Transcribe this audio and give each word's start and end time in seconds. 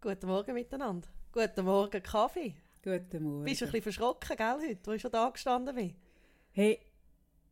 Guten 0.00 0.26
Morgen 0.28 0.54
miteinander. 0.54 1.08
Guten 1.32 1.64
Morgen, 1.64 2.02
Kaffee. 2.02 2.54
Guten 2.82 3.22
Morgen. 3.22 3.44
Bist 3.44 3.60
du 3.60 3.66
ein 3.66 3.70
bisschen 3.72 3.82
verschrocken, 3.82 4.36
gell, 4.36 4.56
heute, 4.68 4.78
wo 4.84 4.92
ich 4.92 5.02
schon 5.02 5.10
da 5.10 5.28
gestanden 5.28 5.74
bin? 5.74 5.94
Hey, 6.52 6.78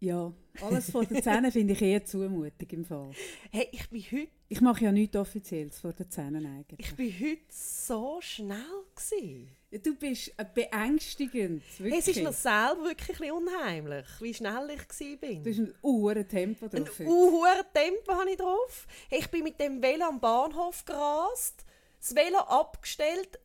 ja, 0.01 0.33
alles 0.63 0.91
vor 0.91 1.05
den 1.05 1.23
Zähnen 1.23 1.53
finde 1.53 1.75
ich 1.75 1.83
eher 1.83 2.05
Zumutung 2.05 2.69
im 2.71 2.85
Fall. 2.85 3.11
Hey, 3.51 3.69
ich 3.73 3.89
bin 3.91 4.01
heute, 4.01 4.29
Ich 4.49 4.61
mache 4.61 4.85
ja 4.85 4.93
nichts 4.93 5.17
Offizielles 5.17 5.79
vor 5.81 5.93
den 5.93 6.09
Zähnen 6.11 6.47
eigentlich. 6.47 6.81
ich 6.89 6.97
bin 6.97 7.13
heute 7.21 7.43
so 7.51 8.19
schnell 8.23 8.65
gewesen. 8.95 9.49
Ja, 9.71 9.79
du 9.79 9.95
bist 9.97 10.33
äh, 10.39 10.47
beängstigend, 10.55 11.63
Hey, 11.77 11.85
wirklich. 11.85 11.99
es 12.01 12.09
ist 12.09 12.23
mir 12.23 12.33
selber 12.33 12.85
wirklich 12.85 13.21
ein 13.21 13.33
unheimlich, 13.33 14.07
wie 14.21 14.33
schnell 14.33 14.71
ich 14.71 15.21
bin. 15.21 15.43
du 15.45 15.51
hast 15.51 15.59
ein 15.59 15.75
uhren 15.83 16.27
Tempo 16.27 16.65
Ein 16.67 16.85
drauf. 16.85 16.99
heute. 16.99 17.09
hohes 17.11 17.65
Tempo 17.75 18.13
habe 18.13 18.31
ich 18.31 18.37
drauf. 18.39 18.87
Hey, 19.11 19.19
ich 19.19 19.29
bin 19.31 19.45
mit 19.45 19.61
dem 19.61 19.83
Velo 19.83 20.07
am 20.07 20.19
Bahnhof 20.21 20.85
gerast, 20.85 21.67
das 22.01 22.15
Velo 22.15 22.39
abgestellt, 22.39 23.39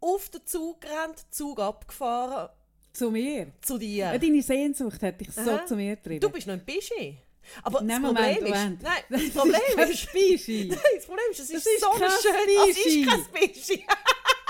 auf 0.00 0.28
den 0.30 0.46
Zug 0.46 0.80
gerannt, 0.80 1.26
Zug 1.30 1.58
abgefahren, 1.60 2.48
Zu 2.92 3.10
mir. 3.10 3.52
zu 3.60 3.78
dir. 3.78 4.12
Ja, 4.12 4.18
deine 4.18 4.42
Sehnsucht 4.42 5.02
hat 5.02 5.20
dich 5.20 5.32
so 5.32 5.58
zu 5.66 5.76
mir 5.76 5.96
getrieben. 5.96 6.20
Du 6.20 6.30
bist 6.30 6.46
noch 6.46 6.54
ein 6.54 6.64
Bischi. 6.64 7.18
Aber 7.62 7.80
Nein, 7.80 8.02
das 8.02 8.12
Moment, 8.12 8.38
Problem 8.38 8.52
ist, 8.52 8.58
Moment. 8.60 8.82
nein, 8.82 9.02
das 9.08 9.22
Das 9.22 9.30
Problem 9.32 9.60
ist 9.78 9.90
ist, 9.90 10.00
Speischi. 10.00 10.64
Nein, 10.70 10.78
das 10.96 11.06
Problem 11.06 11.24
ist, 11.30 11.40
es 11.40 11.50
ist, 11.50 11.66
ist 11.66 11.80
so 11.80 11.92
schön. 11.96 12.68
Es 12.70 12.86
ist 12.86 13.08
kein 13.08 13.24
Bischi. 13.32 13.86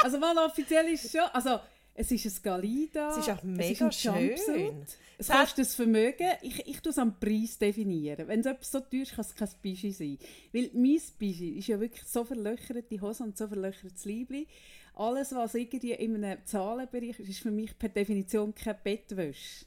Also 0.00 0.16
mal 0.20 0.36
offiziell 0.38 0.86
ist 0.92 1.06
es 1.06 1.10
schon, 1.10 1.22
also 1.32 1.58
es 1.98 2.12
ist 2.12 2.26
ein 2.26 2.42
Galida. 2.44 3.10
Es 3.10 3.18
ist 3.18 3.28
auch 3.28 3.38
es 3.38 3.44
mega 3.44 3.86
ein 3.86 3.90
Jumpsuit. 3.90 4.38
schön. 4.38 4.86
Es 5.18 5.28
kostet 5.28 5.58
das 5.58 5.74
Vermögen. 5.74 6.28
Ich, 6.42 6.64
ich 6.64 6.80
tue 6.80 6.92
es 6.92 6.98
am 6.98 7.18
Preis 7.18 7.58
definieren. 7.58 8.28
Wenn 8.28 8.38
es 8.38 8.46
etwas 8.46 8.70
so 8.70 8.78
teuer 8.78 9.02
ist, 9.02 9.16
kann 9.16 9.24
es 9.24 9.34
kein 9.34 9.48
Bischi 9.60 9.90
sein. 9.90 10.16
Weil 10.52 10.70
mein 10.74 11.00
Bischi 11.18 11.58
ist 11.58 11.66
ja 11.66 11.80
wirklich 11.80 12.04
so 12.04 12.24
verlöcherte 12.24 13.00
Hose 13.00 13.24
und 13.24 13.36
so 13.36 13.48
verlöchertes 13.48 14.04
Leibli. 14.04 14.46
Alles, 14.94 15.34
was 15.34 15.56
irgendwie 15.56 15.92
in 15.92 16.22
einem 16.22 16.38
Zahlenbereich 16.46 17.18
ist, 17.18 17.30
ist 17.30 17.40
für 17.40 17.50
mich 17.50 17.76
per 17.76 17.88
Definition 17.88 18.54
kein 18.54 18.76
Bettwäsche. 18.84 19.66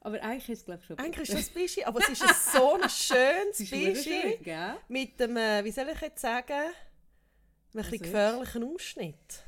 Aber 0.00 0.22
eigentlich 0.22 0.48
ist 0.48 0.60
es, 0.60 0.64
glaube 0.64 0.80
ich, 0.80 0.86
schon 0.86 0.98
Eigentlich 0.98 1.28
ist 1.28 1.38
das 1.38 1.50
Bischi, 1.50 1.84
aber 1.84 2.00
es 2.00 2.08
ist 2.08 2.22
ein 2.22 2.34
so 2.54 2.74
ein 2.74 2.80
schönes 2.88 3.52
Es 3.52 3.60
ist 3.60 3.68
schön, 3.68 3.92
Bischi. 3.92 4.74
Mit 4.88 5.20
dem, 5.20 5.36
wie 5.36 5.70
soll 5.70 5.90
ich 5.92 6.00
jetzt 6.00 6.22
sagen, 6.22 6.52
einem 6.54 6.72
bisschen 7.74 7.94
ist? 7.94 8.02
gefährlichen 8.02 8.64
Ausschnitt. 8.64 9.44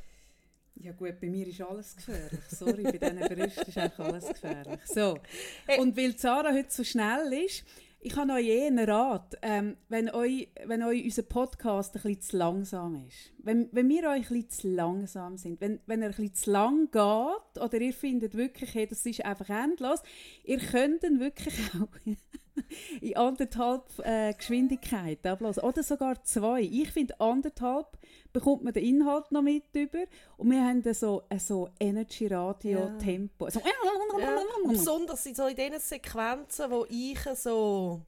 Ja 0.77 0.93
gut, 0.93 1.21
bei 1.21 1.29
mir 1.29 1.47
ist 1.47 1.61
alles 1.61 1.97
gefährlich. 1.97 2.41
Sorry, 2.51 2.83
bei 2.83 2.99
diesen 2.99 3.19
Brüsten 3.19 3.69
ist 3.69 3.79
eigentlich 3.79 3.99
alles 3.99 4.29
gefährlich. 4.29 4.81
So. 4.87 5.19
Hey. 5.67 5.81
Und 5.81 5.97
weil 5.97 6.17
Sarah 6.19 6.53
heute 6.53 6.71
so 6.71 6.85
schnell 6.85 7.33
ist, 7.45 7.65
ich 8.07 8.15
habe 8.17 8.33
euch 8.33 8.47
eh 8.47 8.67
einen 8.67 8.87
Rat, 8.91 9.39
ähm, 9.41 9.79
wenn, 9.89 10.11
euch, 10.11 10.51
wenn 10.67 10.83
euch 10.83 11.05
unser 11.05 11.23
Podcast 11.23 11.97
ein 11.97 12.03
bisschen 12.03 12.21
zu 12.21 12.37
langsam 12.37 13.07
ist. 13.07 13.33
Wenn, 13.39 13.71
wenn 13.73 13.89
wir 13.89 14.11
euch 14.11 14.31
ein 14.31 14.43
bisschen 14.43 14.51
zu 14.51 14.69
langsam 14.69 15.39
sind, 15.39 15.59
wenn, 15.63 15.81
wenn 15.87 16.03
er 16.03 16.09
ein 16.09 16.15
bisschen 16.15 16.35
zu 16.35 16.51
lang 16.51 16.91
geht 16.91 17.63
oder 17.63 17.81
ihr 17.81 17.95
findet 17.95 18.35
wirklich, 18.35 18.75
hey, 18.75 18.87
das 18.87 19.07
ist 19.07 19.25
einfach 19.25 19.49
endlos, 19.49 20.03
ihr 20.45 20.59
könnt 20.59 21.03
ihn 21.03 21.19
wirklich 21.19 21.59
auch 21.81 21.89
in 23.01 23.17
anderthalb 23.17 23.85
äh, 23.99 24.33
Geschwindigkeit 24.35 25.27
ablassen. 25.27 25.63
Oder 25.63 25.83
sogar 25.83 26.23
zwei. 26.23 26.63
Ich 26.63 26.91
finde, 26.91 27.19
anderthalb 27.21 27.99
bekommt 28.33 28.65
man 28.65 28.73
den 28.73 28.85
Inhalt 28.85 29.31
noch 29.33 29.43
mit 29.43 29.65
über. 29.75 30.05
Und 30.37 30.51
wir 30.51 30.63
haben 30.63 30.83
dann 30.83 30.95
so 30.95 31.23
ein 31.29 31.39
so 31.39 31.69
Energy-Radio-Tempo. 31.81 33.51
So, 33.51 33.61
Ja. 33.61 34.43
Besonders 34.69 35.27
in, 35.27 35.35
so 35.35 35.47
in 35.47 35.57
diesen 35.57 35.81
Sequenzen, 35.81 36.71
wo 36.71 36.87
ich 36.89 37.21
so, 37.37 38.03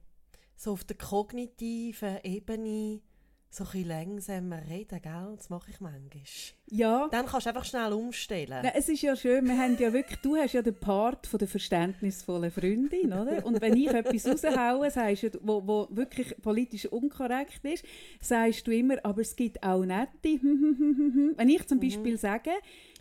so 0.55 0.71
auf 0.71 0.83
der 0.83 0.97
kognitiven 0.97 2.17
Ebene 2.23 3.01
so 3.49 3.63
ein 3.63 3.71
bisschen 3.71 3.87
langsamer 3.87 4.61
rede, 4.69 4.99
gell? 4.99 5.33
Das 5.35 5.49
mache 5.49 5.71
ich 5.71 5.79
manchmal. 5.79 6.21
ja. 6.69 7.07
Dann 7.09 7.25
kannst 7.25 7.45
du 7.45 7.49
einfach 7.49 7.65
schnell 7.65 7.93
umstellen. 7.93 8.59
Nein, 8.61 8.73
es 8.75 8.89
ist 8.89 9.01
ja 9.01 9.15
schön, 9.15 9.45
wir 9.45 9.57
haben 9.57 9.77
ja 9.79 9.91
wirklich, 9.93 10.19
du 10.19 10.35
hast 10.35 10.53
ja 10.53 10.61
den 10.61 10.75
Part 10.75 11.27
von 11.27 11.39
der 11.39 11.47
verständnisvollen 11.47 12.51
Freundin, 12.51 13.13
oder? 13.13 13.45
Und 13.45 13.61
wenn 13.61 13.75
ich 13.77 13.87
etwas 13.87 14.27
raushaue, 14.27 14.91
sagst 14.91 15.23
du, 15.23 15.39
wo, 15.41 15.65
wo 15.65 15.87
wirklich 15.91 16.35
politisch 16.41 16.85
unkorrekt 16.87 17.63
ist, 17.63 17.85
sagst 18.21 18.67
du 18.67 18.71
immer, 18.71 18.95
aber 19.03 19.21
es 19.21 19.35
gibt 19.35 19.63
auch 19.63 19.83
nette. 19.85 20.09
wenn 20.23 21.49
ich 21.49 21.65
zum 21.67 21.79
Beispiel 21.79 22.17
sage, 22.17 22.51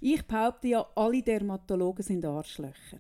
ich 0.00 0.24
behaupte 0.26 0.68
ja, 0.68 0.86
alle 0.94 1.22
Dermatologen 1.22 2.04
sind 2.04 2.24
Arschlöcher. 2.24 2.98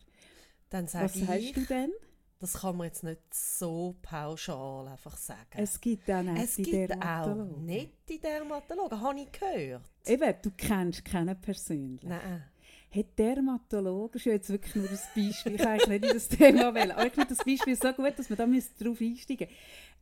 Dann 0.70 0.88
sage 0.88 1.04
Was 1.04 1.16
ich, 1.16 1.26
sagst 1.26 1.56
du 1.56 1.60
denn? 1.62 1.92
Das 2.38 2.54
kann 2.54 2.76
man 2.76 2.86
jetzt 2.86 3.02
nicht 3.02 3.20
so 3.32 3.96
pauschal 4.02 4.88
einfach 4.88 5.16
sagen. 5.16 5.40
Es 5.54 5.80
gibt 5.80 6.10
auch 6.10 6.22
nette 6.22 6.42
Es 6.44 6.56
gibt 6.56 6.68
auch 6.92 6.96
Dermatologen. 7.24 7.64
nette 7.64 8.18
Dermatologen, 8.22 9.00
habe 9.00 9.20
ich 9.20 9.32
gehört. 9.32 9.82
Eben, 10.04 10.34
du 10.42 10.50
kennst 10.56 11.04
keinen 11.04 11.40
persönlich. 11.40 12.02
Nein. 12.02 12.44
Hey, 12.90 13.04
Dermatologe 13.18 14.16
ist 14.16 14.24
ja 14.26 14.32
jetzt 14.32 14.48
wirklich 14.48 14.74
nur 14.74 14.88
ein 14.88 14.98
Beispiel. 15.14 15.54
Ich 15.54 15.60
kann 15.62 15.76
nicht 15.76 16.04
in 16.04 16.12
das 16.14 16.28
Thema 16.28 16.72
wählen. 16.74 16.92
Aber 16.92 17.06
ich 17.06 17.12
finde 17.12 17.34
das 17.34 17.44
Beispiel 17.44 17.74
so 17.76 17.92
gut, 17.92 18.18
dass 18.18 18.28
wir 18.28 18.36
da 18.36 18.46
drauf 18.46 19.00
einsteigen 19.00 19.48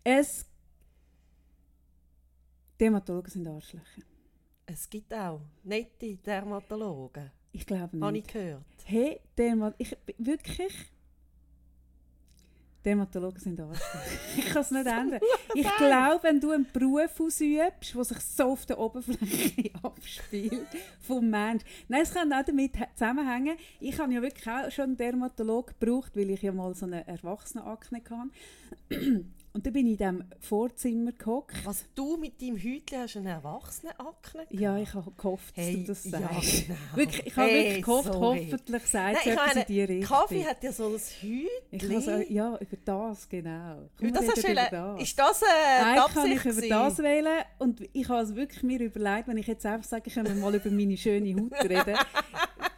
Es 0.04 0.46
Dermatologen 2.78 3.30
sind 3.30 3.46
Arschlöcher. 3.46 4.02
Es 4.66 4.88
gibt 4.90 5.12
auch 5.14 5.40
nette 5.62 6.16
Dermatologen, 6.16 7.30
Ich 7.52 7.66
glaube 7.66 7.82
habe 7.82 7.96
ich 8.18 8.24
nicht. 8.24 8.32
gehört. 8.32 8.64
Hey, 8.84 9.20
Dermat 9.38 9.74
ich 9.78 9.96
wirklich. 10.18 10.74
Dermatologen 12.84 13.38
sind 13.38 13.60
Arschlöcher. 13.60 13.98
ich 14.36 14.46
kann 14.46 14.62
es 14.62 14.70
nicht 14.70 14.86
ändern. 14.86 15.20
Ich 15.54 15.76
glaube, 15.76 16.22
wenn 16.22 16.40
du 16.40 16.50
einen 16.50 16.66
Beruf 16.70 17.18
ausübst, 17.18 17.94
der 17.94 18.04
sich 18.04 18.18
so 18.18 18.44
auf 18.44 18.66
der 18.66 18.78
Oberfläche 18.78 19.70
abspielt, 19.82 20.66
vom 21.00 21.30
Mensch. 21.30 21.62
Nein, 21.88 22.02
es 22.02 22.12
kann 22.12 22.32
auch 22.32 22.44
damit 22.44 22.72
zusammenhängen. 22.94 23.56
Ich 23.80 23.98
habe 23.98 24.12
ja 24.12 24.20
wirklich 24.20 24.46
auch 24.48 24.70
schon 24.70 24.84
einen 24.84 24.96
Dermatolog 24.96 25.78
gebraucht, 25.78 26.16
weil 26.16 26.30
ich 26.30 26.42
ja 26.42 26.52
mal 26.52 26.74
so 26.74 26.86
eine 26.86 27.06
Erwachsenenakne 27.06 28.02
hatte. 28.10 29.24
Und 29.56 29.64
dann 29.64 29.72
bin 29.72 29.86
ich 29.86 29.92
in 29.92 29.96
diesem 29.98 30.24
Vorzimmer 30.40 31.12
gehockt. 31.12 31.54
Was 31.64 31.84
du 31.94 32.16
mit 32.16 32.42
deinem 32.42 32.56
Hütchen 32.56 32.98
hast, 32.98 33.16
einen 33.16 33.26
Erwachsenen-Akne? 33.26 34.46
Ja, 34.50 34.76
ich 34.78 34.92
habe 34.94 35.12
gehofft, 35.12 35.56
dass 35.56 35.64
Hey, 35.64 35.76
du 35.76 35.84
das 35.84 36.04
ja, 36.06 36.18
sagst. 36.18 36.66
genau. 36.66 36.78
Wirklich, 36.96 37.26
ich 37.26 37.36
habe 37.36 37.48
Hey, 37.48 37.64
wirklich 37.64 37.84
gehofft, 37.84 38.12
sorry. 38.12 38.48
hoffentlich 38.50 38.82
sagt 38.86 39.12
Nein, 39.12 39.16
es 39.20 39.26
ich 39.26 39.32
etwas 39.32 39.54
in 39.56 39.64
die 39.68 39.82
Richtung. 39.84 40.16
Kaffee 40.18 40.44
hat 40.44 40.64
ja 40.64 40.72
so 40.72 40.86
ein 40.88 40.92
Hütchen. 40.94 41.48
Ich 41.70 41.88
kann 41.88 42.00
so, 42.00 42.10
ja, 42.10 42.56
über 42.58 42.76
das, 42.84 43.28
genau. 43.28 43.88
Komm, 43.96 44.12
das 44.12 44.22
wir 44.24 44.30
hast 44.32 44.42
du 44.42 44.50
über 44.52 44.68
das. 44.70 45.02
Ist 45.02 45.18
das 45.20 45.42
äh, 45.42 45.44
die 45.44 45.84
Eigentlich 46.00 46.14
kann 46.14 46.32
ich 46.32 46.44
über 46.44 46.68
das 46.68 46.98
wählen 46.98 47.42
und 47.60 47.80
ich 47.92 48.08
habe 48.08 48.22
es 48.22 48.34
wirklich 48.34 48.62
mir 48.64 48.80
überlegt, 48.80 49.28
wenn 49.28 49.36
ich 49.36 49.46
jetzt 49.46 49.64
einfach 49.64 49.88
sage, 49.88 50.10
können 50.10 50.34
wir 50.34 50.34
mal 50.34 50.52
über 50.52 50.70
meine 50.70 50.96
schöne 50.96 51.32
Haut 51.40 51.52
reden. 51.62 51.94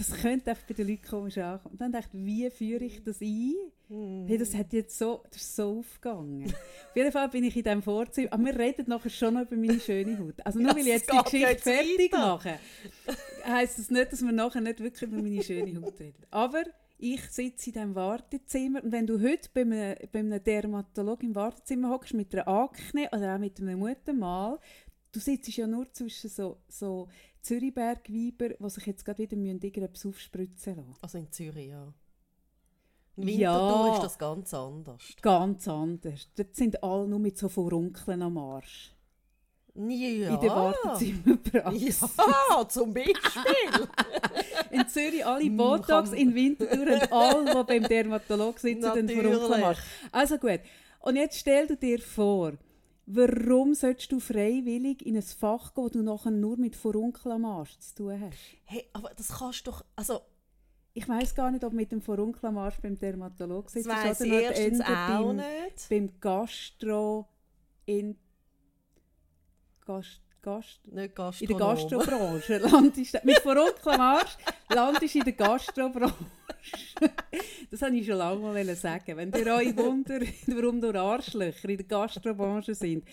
Das 0.00 0.18
könnte 0.18 0.48
einfach 0.48 0.64
bei 0.66 0.72
den 0.72 0.88
Leuten 0.88 1.06
komisch 1.06 1.36
ankommen. 1.36 1.72
Und 1.72 1.80
dann 1.82 1.92
dachte 1.92 2.16
ich, 2.16 2.24
wie 2.24 2.50
führe 2.50 2.84
ich 2.84 3.04
das 3.04 3.20
ein? 3.20 3.54
Hm. 3.88 4.24
Hey, 4.26 4.38
das 4.38 4.54
hat 4.54 4.72
jetzt 4.72 4.96
so, 4.96 5.22
das 5.30 5.42
ist 5.42 5.56
so 5.56 5.80
aufgegangen. 5.80 6.46
Auf 6.46 6.96
jeden 6.96 7.12
Fall 7.12 7.28
bin 7.28 7.44
ich 7.44 7.54
in 7.54 7.64
diesem 7.64 7.82
Vorzimmer, 7.82 8.32
aber 8.32 8.44
wir 8.46 8.58
reden 8.58 8.86
nachher 8.88 9.10
schon 9.10 9.34
noch 9.34 9.42
über 9.42 9.56
meine 9.56 9.78
schöne 9.78 10.18
Haut. 10.18 10.34
Also 10.42 10.58
nur 10.58 10.68
Ja, 10.70 10.74
weil 10.74 10.82
ich 10.82 10.88
jetzt 10.88 11.12
die 11.12 11.18
Geschichte 11.18 11.36
jetzt 11.36 11.62
fertig 11.64 12.12
weiter. 12.12 12.18
mache, 12.18 12.58
heisst 13.44 13.78
das 13.78 13.90
nicht, 13.90 14.10
dass 14.10 14.22
wir 14.22 14.32
nachher 14.32 14.62
nicht 14.62 14.80
wirklich 14.80 15.02
über 15.02 15.20
meine 15.20 15.42
schöne 15.42 15.82
Haut 15.82 16.00
reden. 16.00 16.22
Aber 16.30 16.62
ich 16.96 17.22
sitze 17.24 17.68
in 17.68 17.74
diesem 17.74 17.94
Wartezimmer 17.94 18.82
und 18.82 18.92
wenn 18.92 19.06
du 19.06 19.20
heute 19.20 19.50
bei 19.52 19.60
einem, 19.62 19.96
bei 20.10 20.18
einem 20.20 20.42
Dermatologen 20.42 21.28
im 21.28 21.34
Wartezimmer 21.34 21.90
hockst 21.90 22.14
mit 22.14 22.34
einer 22.34 22.48
Akne 22.48 23.06
oder 23.12 23.34
auch 23.34 23.38
mit 23.38 23.60
einem 23.60 23.80
Muttermal, 23.80 24.58
du 25.12 25.20
sitzt 25.20 25.54
ja 25.56 25.66
nur 25.66 25.92
zwischen 25.92 26.30
so, 26.30 26.58
so 26.68 27.08
Zürichberg-Weiber, 27.42 28.50
die 28.60 28.70
sich 28.70 28.86
jetzt 28.86 29.04
gerade 29.04 29.18
wieder 29.18 29.36
irgendetwas 29.36 30.06
aufspritzen 30.06 30.76
lassen. 30.76 30.94
Also 31.00 31.18
in 31.18 31.30
Zürich, 31.32 31.68
ja. 31.68 31.92
In 33.16 33.28
Ja. 33.28 33.52
Winterthur 33.54 33.94
ist 33.94 34.02
das 34.04 34.18
ganz 34.18 34.54
anders. 34.54 35.02
Ganz 35.20 35.68
anders. 35.68 36.28
Dort 36.36 36.54
sind 36.56 36.82
alle 36.82 37.06
nur 37.08 37.18
mit 37.18 37.36
so 37.38 37.48
Verunkeln 37.48 38.22
am 38.22 38.38
Arsch. 38.38 38.94
Ja. 39.74 40.34
In 40.34 40.40
der 40.40 40.50
Wartezimmerpraxis. 40.50 42.00
Ja, 42.00 42.68
zum 42.68 42.92
Beispiel. 42.92 43.14
In 44.70 44.88
Zürich 44.88 45.24
alle 45.24 45.48
Mm, 45.50 45.56
Botox, 45.56 46.12
in 46.12 46.32
Winterthur 46.34 46.86
und 46.94 47.12
alle, 47.12 47.44
die 47.44 47.64
beim 47.64 47.82
Dermatolog 47.88 48.58
sitzen, 48.58 48.92
den 48.94 49.08
Verunkeln. 49.08 49.62
Arsch. 49.64 49.78
Also 50.12 50.38
gut. 50.38 50.60
Und 51.00 51.16
jetzt 51.16 51.38
stell 51.38 51.66
dir 51.76 51.98
vor, 52.00 52.52
warum 53.14 53.74
solltest 53.74 54.12
du 54.12 54.20
freiwillig 54.20 55.04
in 55.04 55.16
ein 55.16 55.22
Fach 55.22 55.74
gehen, 55.74 55.84
wo 55.84 55.88
du 55.88 56.02
nachher 56.02 56.30
nur 56.30 56.56
mit 56.56 56.76
Verunkeln 56.76 57.32
am 57.32 57.44
Arsch 57.44 57.78
zu 57.78 57.94
tun 57.94 58.20
hast? 58.20 58.38
Hey, 58.64 58.88
aber 58.92 59.10
das 59.16 59.28
kannst 59.28 59.66
du 59.66 59.70
doch... 59.70 59.84
Also, 59.96 60.20
Ich 60.92 61.08
weiß 61.08 61.34
gar 61.34 61.50
nicht, 61.50 61.64
ob 61.64 61.72
mit 61.72 61.92
dem 61.92 62.02
Verunkeln 62.02 62.46
am 62.46 62.58
Arsch 62.58 62.78
beim 62.80 62.98
Dermatolog 62.98 63.64
das 63.64 63.72
sitzt 63.74 63.88
weiss 63.88 64.20
ich 64.20 64.32
erstens 64.32 64.80
eher 64.80 65.18
auch 65.20 65.26
beim, 65.26 65.36
nicht. 65.36 65.88
beim 65.88 66.20
Gastro... 66.20 67.28
In, 67.86 68.16
Gast, 69.84 70.20
Gast, 70.42 70.80
Nicht 70.86 71.18
In 71.40 71.48
der. 71.48 71.56
Gastrobranche 71.56 72.58
landest 72.58 73.24
mit 73.24 73.38
verrücktem 73.38 74.00
Arsch 74.00 74.36
landest 74.68 75.14
in 75.16 75.24
der 75.24 75.32
Gastrobranche. 75.34 76.14
das 77.70 77.80
wollte 77.82 77.96
ich 77.96 78.06
schon 78.06 78.16
lange 78.16 78.40
mal 78.40 78.74
sagen. 78.76 79.16
Wenn 79.16 79.32
ihr 79.32 79.54
euch 79.54 79.76
wundert, 79.76 80.24
warum 80.46 80.78
nur 80.78 80.94
Arschlöcher 80.94 81.68
in 81.68 81.76
der 81.78 81.86
Gastrobranche 81.86 82.74
sind. 82.74 83.04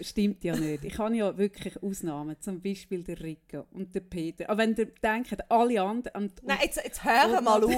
stimmt 0.00 0.44
ja 0.44 0.54
nicht. 0.56 0.84
Ich 0.84 0.98
habe 0.98 1.16
ja 1.16 1.36
wirklich 1.36 1.82
Ausnahmen, 1.82 2.36
zum 2.40 2.60
Beispiel 2.60 3.02
der 3.02 3.20
Rico 3.22 3.64
und 3.72 3.94
der 3.94 4.00
Peter. 4.00 4.48
Aber 4.50 4.58
wenn 4.58 4.74
ihr 4.76 4.86
denkt, 4.86 5.50
alle 5.50 5.80
anderen... 5.80 6.22
Und, 6.24 6.32
Nein, 6.42 6.58
jetzt, 6.62 6.76
jetzt 6.82 7.04
hör 7.04 7.40
mal 7.40 7.64
auf. 7.64 7.72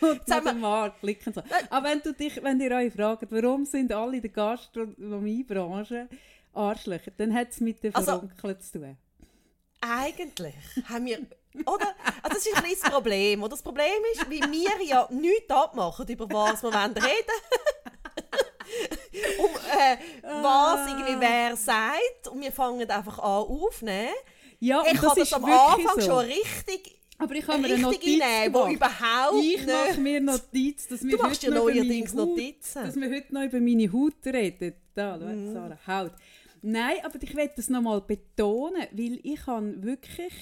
Jetzt 0.00 0.30
haben 0.32 0.60
wir- 0.60 0.90
klicken 1.00 1.32
so. 1.32 1.42
Aber 1.70 1.88
wenn, 1.88 2.00
du 2.00 2.12
dich, 2.12 2.42
wenn 2.42 2.60
ihr 2.60 2.70
euch 2.72 2.92
fragt, 2.92 3.30
warum 3.30 3.64
sind 3.64 3.92
alle 3.92 4.16
in 4.16 4.22
der 4.22 4.30
Gastronomiebranche 4.30 6.08
Arschlöcher, 6.54 7.10
dann 7.16 7.34
hat 7.34 7.50
es 7.50 7.60
mit 7.60 7.82
den 7.82 7.94
Also- 7.94 8.12
Verunkeln 8.12 8.60
zu 8.60 8.72
tun. 8.80 8.96
Eigentlich 9.80 10.54
haben 10.88 11.04
wir. 11.06 11.18
Oder? 11.66 11.94
Also 12.22 12.36
das 12.36 12.46
ist 12.46 12.56
ein 12.56 12.62
kleines 12.62 12.80
Problem. 12.80 13.42
Oder 13.42 13.50
das 13.50 13.62
Problem 13.62 13.86
ist, 14.12 14.28
wie 14.30 14.40
wir 14.40 14.84
ja 14.86 15.06
nichts 15.10 15.50
abmachen, 15.50 16.06
über 16.08 16.28
was 16.30 16.62
wir 16.62 16.72
wollen 16.72 16.92
reden 16.92 17.38
um 19.38 19.50
äh, 19.78 19.96
was 20.42 20.88
irgendwie 20.90 21.20
wer 21.20 21.56
sagt. 21.56 22.28
Und 22.30 22.40
wir 22.40 22.50
fangen 22.52 22.88
einfach 22.90 23.18
an 23.18 23.24
aufnehmen. 23.44 24.08
Ja, 24.58 24.82
Ich 24.86 24.98
das 24.98 25.10
habe 25.10 25.20
ist 25.20 25.32
das 25.32 25.42
am 25.42 25.44
Anfang 25.44 26.00
so. 26.00 26.06
schon 26.06 26.18
richtig, 26.24 26.98
Aber 27.18 27.34
ich 27.34 27.46
habe 27.46 27.58
mir 27.58 27.68
eine 27.74 27.78
Notiz 27.82 28.20
einnehmen, 28.22 28.54
wo 28.54 28.58
gemacht. 28.64 28.74
überhaupt 28.76 29.44
Ich 29.44 29.66
mache 29.66 30.00
mir 30.00 30.20
Notiz, 30.20 30.88
dass 30.88 31.04
wir 31.04 31.18
heute 31.22 31.50
noch 31.50 31.68
über 31.68 31.84
meine 31.84 32.06
Haut- 32.06 32.14
Notizen. 32.14 32.84
Dass 32.84 32.96
wir 32.96 33.10
heute 33.10 33.34
noch 33.34 33.42
über 33.42 33.60
meine 33.60 33.92
Haut 33.92 34.14
reden. 34.26 34.74
Da, 34.94 35.18
schau, 35.20 35.26
Mhm. 35.26 35.52
Sarah, 35.52 35.78
Haut. 35.86 36.12
Nein, 36.66 36.96
aber 37.02 37.22
ich 37.22 37.36
will 37.36 37.50
das 37.54 37.68
nochmal 37.68 38.00
betonen, 38.00 38.86
weil 38.90 39.20
ich 39.22 39.46
habe 39.46 39.82
wirklich... 39.82 40.32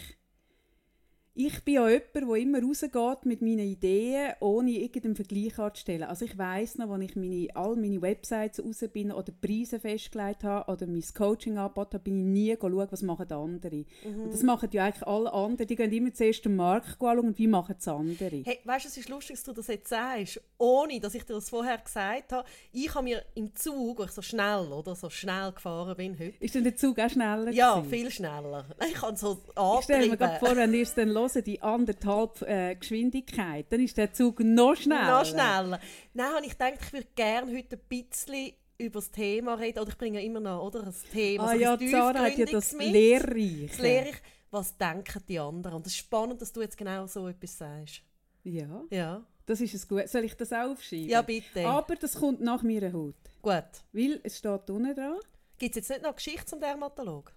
Ich 1.34 1.64
bin 1.64 1.74
ja 1.74 1.88
jemand, 1.88 2.14
der 2.14 2.34
immer 2.36 2.60
rausgeht 2.62 3.24
mit 3.24 3.40
meinen 3.40 3.60
Ideen, 3.60 4.34
ohne 4.40 4.70
irgendeinen 4.72 5.16
Vergleich 5.16 5.58
anzustellen. 5.58 6.02
Also 6.02 6.26
ich 6.26 6.36
weiss 6.36 6.76
noch, 6.76 6.90
als 6.90 7.02
ich 7.04 7.16
meine, 7.16 7.48
all 7.54 7.74
meine 7.74 8.02
Websites 8.02 8.62
raus 8.62 8.84
bin 8.92 9.10
oder 9.10 9.32
Preise 9.40 9.80
festgelegt 9.80 10.44
habe 10.44 10.70
oder 10.70 10.86
mein 10.86 11.02
Coaching 11.14 11.56
angeboten 11.56 11.94
habe, 11.94 12.04
bin 12.04 12.18
ich 12.18 12.26
nie 12.26 12.56
schauen, 12.60 12.86
was 12.90 13.00
machen 13.00 13.26
die 13.28 13.32
anderen. 13.34 13.86
Mhm. 14.04 14.22
Und 14.24 14.32
das 14.34 14.42
machen 14.42 14.68
ja 14.72 14.84
eigentlich 14.84 15.06
alle 15.06 15.32
anderen. 15.32 15.66
Die 15.66 15.74
gehen 15.76 15.90
immer 15.90 16.12
zuerst 16.12 16.44
den 16.44 16.54
Markt 16.54 17.00
anschauen 17.00 17.20
und 17.20 17.38
wie 17.38 17.46
machen 17.46 17.76
es 17.78 17.88
andere. 17.88 18.42
Hey, 18.44 18.58
weißt 18.64 18.84
du, 18.84 18.88
es 18.90 18.96
ist 18.98 19.08
lustig, 19.08 19.36
dass 19.36 19.44
du 19.44 19.52
das 19.54 19.68
jetzt 19.68 19.88
sagst, 19.88 20.38
ohne 20.58 21.00
dass 21.00 21.14
ich 21.14 21.24
dir 21.24 21.32
das 21.32 21.48
vorher 21.48 21.78
gesagt 21.78 22.32
habe. 22.32 22.46
Ich 22.72 22.94
habe 22.94 23.04
mir 23.04 23.24
im 23.34 23.54
Zug, 23.54 24.00
wo 24.00 24.04
ich 24.04 24.10
so 24.10 24.20
schnell 24.20 24.70
oder 24.70 24.94
so 24.94 25.08
schnell 25.08 25.50
gefahren 25.52 25.96
bin 25.96 26.12
heute, 26.18 26.34
Ist 26.40 26.54
denn 26.54 26.64
der 26.64 26.76
Zug 26.76 26.98
auch 26.98 27.08
schneller? 27.08 27.50
ja, 27.52 27.76
gewesen? 27.76 27.90
viel 27.90 28.10
schneller. 28.10 28.66
Ich 28.86 28.94
kann 28.94 29.16
so 29.16 29.38
Ich 29.78 29.84
stelle 29.84 30.08
mir 30.10 30.16
gerade 30.18 30.34
antrieben. 30.34 30.46
vor, 30.46 30.56
wenn 30.62 30.74
ihr 30.74 30.82
es 30.82 30.94
dann 30.94 31.21
hört, 31.28 31.46
die 31.46 31.62
anderthalb 31.62 32.42
äh, 32.42 32.74
Geschwindigkeit, 32.74 33.66
dann 33.70 33.80
ist 33.80 33.96
der 33.96 34.12
Zug 34.12 34.40
noch 34.40 34.74
schneller. 34.76 35.18
Noch 35.18 35.26
schneller. 35.26 35.80
Nein, 36.14 36.26
habe 36.34 36.46
ich 36.46 36.52
gedacht, 36.52 36.78
ich 36.80 36.92
würde 36.92 37.08
gerne 37.14 37.56
heute 37.56 37.76
ein 37.76 37.82
bisschen 37.88 38.52
über 38.78 39.00
das 39.00 39.10
Thema 39.10 39.54
reden. 39.54 39.78
Oder 39.78 39.90
ich 39.90 39.98
bringe 39.98 40.20
ja 40.20 40.26
immer 40.26 40.40
noch 40.40 40.62
oder, 40.64 40.84
ein 40.84 40.94
Thema. 41.12 41.44
Ah 41.44 41.54
so 41.54 41.60
ja, 41.60 41.78
Zara 41.78 42.18
hat 42.20 42.36
ja 42.36 42.46
das. 42.46 42.72
Lehrreiche. 42.72 43.66
Das 43.68 43.78
lehre 43.78 44.08
ich, 44.08 44.16
was 44.50 44.76
denken 44.76 45.22
die 45.28 45.38
anderen. 45.38 45.76
Und 45.76 45.86
es 45.86 45.92
ist 45.92 45.98
spannend, 45.98 46.40
dass 46.42 46.52
du 46.52 46.60
jetzt 46.60 46.76
genau 46.76 47.06
so 47.06 47.28
etwas 47.28 47.56
sagst. 47.58 48.02
Ja, 48.44 48.84
Ja, 48.90 49.24
das 49.46 49.60
ist 49.60 49.74
es 49.74 49.86
gut. 49.86 50.08
Soll 50.08 50.24
ich 50.24 50.34
das 50.34 50.52
auch 50.52 50.70
aufschreiben? 50.70 51.08
ja 51.08 51.22
bitte. 51.22 51.64
Aber 51.66 51.94
das 51.96 52.14
kommt 52.14 52.40
nach 52.40 52.62
meiner 52.62 52.92
Haut. 52.92 53.14
Gut. 53.40 53.64
Weil 53.92 54.20
es 54.22 54.38
steht 54.38 54.68
unten 54.70 54.94
dran. 54.94 55.18
Gibt 55.58 55.76
es 55.76 55.76
jetzt 55.76 55.90
nicht 55.90 56.02
noch 56.02 56.16
Geschichte 56.16 56.46
zum 56.46 56.60
Dermatolog? 56.60 57.32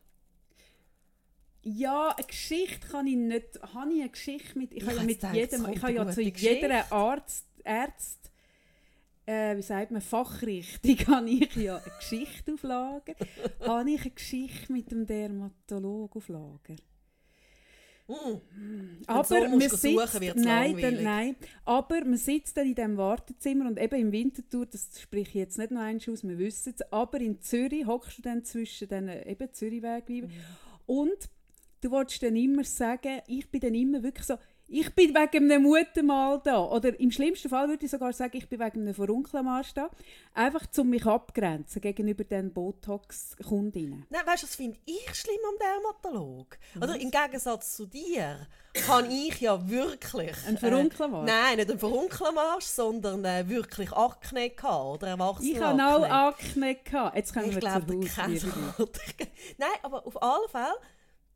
Ja, 1.68 2.16
eine 2.16 2.26
Geschichte 2.26 2.88
kann 2.88 3.08
ich 3.08 3.16
nicht. 3.16 3.60
Habe 3.74 3.92
ich 3.92 4.02
eine 4.02 4.10
Geschichte 4.10 4.58
mit. 4.58 4.72
Ich, 4.72 4.84
Ich 4.84 4.86
habe 4.86 4.98
ja 4.98 5.04
mit 5.04 5.20
gedacht, 5.20 5.36
jedem. 5.36 5.66
Ich 5.74 5.82
habe 5.82 5.94
ja 5.94 6.12
zu 6.12 6.22
jeder. 6.22 6.92
Arzt, 6.92 7.48
Arzt 7.64 8.32
äh, 9.26 9.58
wie 9.58 9.62
sagt 9.62 9.92
man, 9.92 10.02
Fachrichtung, 10.02 10.98
habe 11.08 11.30
ich 11.30 11.56
ja 11.56 11.78
eine 11.78 11.92
Geschichte 11.98 12.54
auf 12.54 12.64
Lager. 12.64 13.16
habe 13.62 13.92
ich 13.92 14.02
eine 14.02 14.12
Geschichte 14.12 14.72
mit 14.72 14.92
dem 14.92 15.06
Dermatolog 15.06 16.16
auf 16.16 16.28
Lager. 16.30 16.76
Mm. 18.08 19.02
Aber 19.08 19.24
so 19.24 19.34
man 19.34 19.60
sitzt, 19.62 19.82
suchen, 19.82 20.44
nein, 20.44 20.78
dann, 20.80 21.02
nein, 21.04 21.36
aber 21.64 22.06
man 22.06 22.18
sitzt 22.18 22.56
dann 22.56 22.68
in 22.68 22.76
diesem 22.76 22.98
Wartezimmer 22.98 23.68
und 23.68 23.80
eben 23.80 24.00
im 24.00 24.12
Winterthur, 24.12 24.68
das 24.68 24.90
spreche 25.00 25.30
ich 25.30 25.34
jetzt 25.34 25.58
nicht 25.58 25.72
noch 25.72 25.82
einmal 25.82 26.14
aus, 26.14 26.24
wir 26.24 26.38
wissen 26.38 26.76
es, 26.78 26.92
aber 26.92 27.20
in 27.20 27.42
Zürich 27.42 27.88
hockst 27.88 28.20
du 28.20 28.22
dann 28.22 28.44
zwischen 28.44 28.90
den 28.90 29.10
eben 29.10 29.52
Zürichweg 29.52 30.08
Mhm. 30.08 30.30
und 30.86 31.30
du 31.86 31.92
wolltest 31.92 32.24
dann 32.24 32.36
immer 32.36 32.64
sagen, 32.64 33.22
ich 33.28 33.50
bin 33.50 33.62
dann 33.62 33.76
immer 33.76 34.02
wirklich 34.04 34.26
so, 34.26 34.38
ich 34.68 34.94
bin 34.96 35.14
wegen 35.14 35.52
einem 35.52 35.64
Muttermal 35.64 36.42
da. 36.44 36.58
Oder 36.58 37.00
im 37.00 37.12
schlimmsten 37.12 37.50
Fall 37.50 37.68
würde 37.70 37.86
ich 37.86 37.92
sogar 37.92 38.12
sagen, 38.14 38.36
ich 38.36 38.50
bin 38.50 38.60
wegen 38.60 38.82
einem 38.82 38.96
Verunkelmarsch 38.96 39.74
da. 39.76 39.92
Einfach, 40.34 40.66
um 40.78 40.90
mich 40.90 41.06
abgrenzen 41.06 41.82
gegenüber 41.82 42.24
den 42.24 42.52
Botox-Kundinnen. 42.52 44.08
Nein, 44.10 44.22
weißt 44.26 44.44
du, 44.44 44.48
das 44.48 44.56
finde 44.56 44.80
ich 44.86 45.14
schlimm 45.14 45.38
am 45.48 45.56
Dermatolog. 45.60 46.58
Oder 46.78 47.00
im 47.00 47.12
Gegensatz 47.12 47.76
zu 47.76 47.86
dir 47.86 48.48
habe 48.88 49.08
ich 49.08 49.40
ja 49.40 49.70
wirklich. 49.70 50.36
Ein 50.48 50.58
Verunkelmarsch? 50.58 51.30
Äh, 51.30 51.32
nein, 51.32 51.58
nicht 51.58 51.72
ein 51.72 51.80
Verunkelmarsch, 51.80 52.66
sondern 52.66 53.24
äh, 53.24 53.48
wirklich 53.48 53.92
Akne 53.92 54.50
gehabt 54.50 55.04
oder 55.04 55.38
Ich 55.42 55.62
hatte 55.62 55.86
auch. 55.86 56.10
Akne. 56.10 56.76
Gehabt. 56.76 57.16
Jetzt 57.16 57.34
kommen 57.34 57.50
Ich 57.50 57.56
wir 57.56 57.62
glaube. 57.62 58.00
Käse. 58.00 58.48
irgendwie. 58.78 59.28
Nein, 59.58 59.70
aber 59.84 60.06
auf 60.06 60.22
alle 60.22 60.50
Fälle 60.50 60.76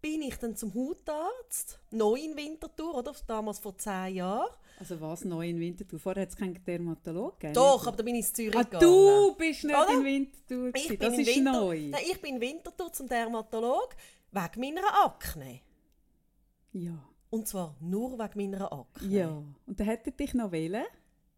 bin 0.01 0.21
ich 0.21 0.35
dann 0.37 0.55
zum 0.55 0.73
Hautarzt, 0.73 1.79
neu 1.91 2.15
in 2.15 2.35
Winterthur, 2.35 2.95
oder? 2.95 3.13
Damals 3.27 3.59
vor 3.59 3.77
zehn 3.77 4.15
Jahren. 4.15 4.49
Also 4.79 4.99
was, 5.01 5.25
neu 5.25 5.49
in 5.49 5.59
Winterthur? 5.59 5.99
Vorher 5.99 6.21
hat 6.23 6.29
es 6.29 6.35
keinen 6.37 6.63
Dermatolog 6.63 7.39
gegeben. 7.39 7.53
Doch, 7.53 7.85
aber 7.85 7.97
da 7.97 8.03
bin 8.03 8.15
ich 8.15 8.27
in 8.29 8.33
Zürich 8.35 8.55
Ah, 8.55 8.63
gegangen. 8.63 8.81
du 8.81 9.35
bist 9.35 9.63
nicht 9.65 9.75
Oder? 9.75 9.93
in 9.93 10.03
Winterthur. 10.05 10.71
Ich 10.75 10.87
bin 10.87 10.99
Das 10.99 11.17
ist 11.17 11.27
Winter 11.35 11.51
neu. 11.51 11.79
Nein, 11.89 12.01
ich 12.09 12.21
bin 12.21 12.35
in 12.35 12.41
Winterthur 12.41 12.93
zum 12.93 13.07
Dermatolog 13.07 13.89
wegen 14.31 14.59
meiner 14.61 15.05
Akne. 15.05 15.59
Ja. 16.71 16.97
Und 17.29 17.47
zwar 17.47 17.75
nur 17.81 18.17
wegen 18.17 18.51
meiner 18.51 18.71
Akne. 18.71 19.07
ja. 19.09 19.27
Und 19.65 19.79
dann 19.79 19.85
hätte 19.87 20.11
dich 20.11 20.33
noch 20.33 20.51
wählen. 20.51 20.85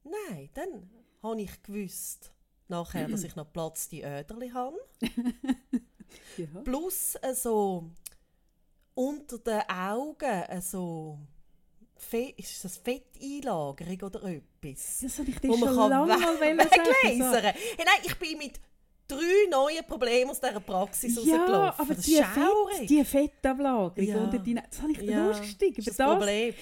Nein, 0.04 0.50
dann 0.54 0.90
habe 1.24 1.42
ich 1.42 1.62
gewusst, 1.64 2.32
nachher, 2.68 3.08
dass 3.08 3.24
ich 3.24 3.36
noch 3.36 3.52
Platz 3.52 3.88
die 3.90 4.04
Öderli 4.04 4.50
habe. 4.50 4.78
Ja. 6.38 6.46
Plus 6.66 7.16
äh, 7.22 7.34
so 7.34 7.90
unter 8.94 9.38
den 9.40 9.62
Augen 9.70 10.62
so 10.62 11.18
Fe 11.96 12.34
ist 12.36 12.64
das 12.64 12.78
Fetteinlagerung 12.78 14.02
oder 14.04 14.24
etwas? 14.24 15.00
Das 15.02 15.20
habe 15.20 15.30
ich 15.30 15.40
dir 15.40 15.54
schon 15.56 15.90
lange 15.90 16.08
mal 16.08 16.20
sagen. 16.28 16.58
nein, 16.58 18.02
ich 18.04 18.16
bin 18.16 18.38
mit 18.38 18.60
drei 19.08 19.50
neuen 19.50 19.86
Problemen 19.86 20.32
aus 20.32 20.42
dieser 20.42 20.60
Praxis. 20.60 21.24
Ja, 21.24 21.38
rausgelaufen. 21.38 21.80
aber 21.80 21.96
das 21.96 22.06
die. 22.06 22.16
Fett, 22.16 22.90
die 22.90 23.04
Fettablagerung 23.04 24.08
Ja. 24.08 24.18
unter 24.18 24.40
deinen... 24.40 24.64
Das 24.70 24.82
habe 24.82 24.92
ich 24.94 25.02
ja, 25.02 25.28
lustig. 25.28 25.76
das 25.76 25.88
ist 25.88 25.88
das, 25.88 25.98
das 25.98 26.18
Problem. 26.18 26.54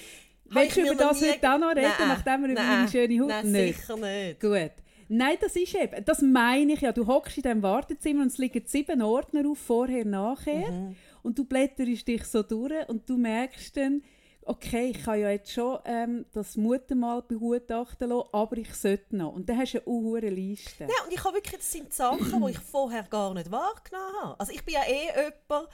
Habe 0.52 0.64
ich 0.64 0.76
über 0.76 0.94
das 0.94 1.22
heute 1.22 1.52
auch 1.52 1.58
noch 1.58 1.70
reden, 1.70 1.92
Nein, 1.98 2.08
nachdem 2.08 2.42
wir 2.42 2.48
über 2.50 2.62
meine 2.62 2.88
schöne 2.88 3.20
Haut 3.20 3.28
Nein, 3.28 3.52
nicht? 3.52 3.80
sicher 3.80 3.96
nicht. 3.96 4.40
Gut. 4.40 4.72
Nein, 5.08 5.36
das 5.40 5.56
ist 5.56 5.74
eben, 5.74 6.04
das 6.04 6.22
meine 6.22 6.72
ich 6.72 6.80
ja. 6.80 6.92
Du 6.92 7.06
hockst 7.06 7.36
in 7.36 7.42
diesem 7.42 7.62
Wartezimmer 7.62 8.22
und 8.22 8.28
es 8.28 8.38
liegen 8.38 8.62
sieben 8.66 9.02
Ordner 9.02 9.48
auf, 9.48 9.58
vorher, 9.58 10.04
nachher. 10.04 10.70
Mhm. 10.70 10.96
Und 11.22 11.38
du 11.38 11.44
blätterst 11.44 12.08
dich 12.08 12.24
so 12.24 12.42
durch 12.42 12.88
und 12.88 13.08
du 13.08 13.16
merkst 13.16 13.76
dann, 13.76 14.02
okay, 14.42 14.90
ich 14.90 15.04
kann 15.04 15.20
ja 15.20 15.30
jetzt 15.30 15.52
schon 15.52 15.78
ähm, 15.84 16.26
das 16.32 16.56
Muttermal 16.56 17.22
begutachten 17.22 18.08
lassen, 18.08 18.28
aber 18.32 18.56
ich 18.56 18.74
sollte 18.74 19.16
noch. 19.16 19.32
Und 19.32 19.48
dann 19.48 19.58
hast 19.58 19.74
du 19.74 19.78
eine 19.78 19.86
unhure 19.86 20.28
Liste. 20.28 20.84
Nein, 20.84 20.96
und 21.06 21.12
ich 21.12 21.22
habe 21.22 21.36
wirklich, 21.36 21.56
das 21.56 21.70
sind 21.70 21.92
Sachen, 21.92 22.44
die 22.44 22.50
ich 22.50 22.58
vorher 22.58 23.04
gar 23.04 23.34
nicht 23.34 23.50
wahrgenommen 23.50 24.14
habe. 24.22 24.40
Also 24.40 24.52
ich 24.52 24.64
bin 24.64 24.74
ja 24.74 24.82
eh 24.86 25.06
jemand, 25.06 25.68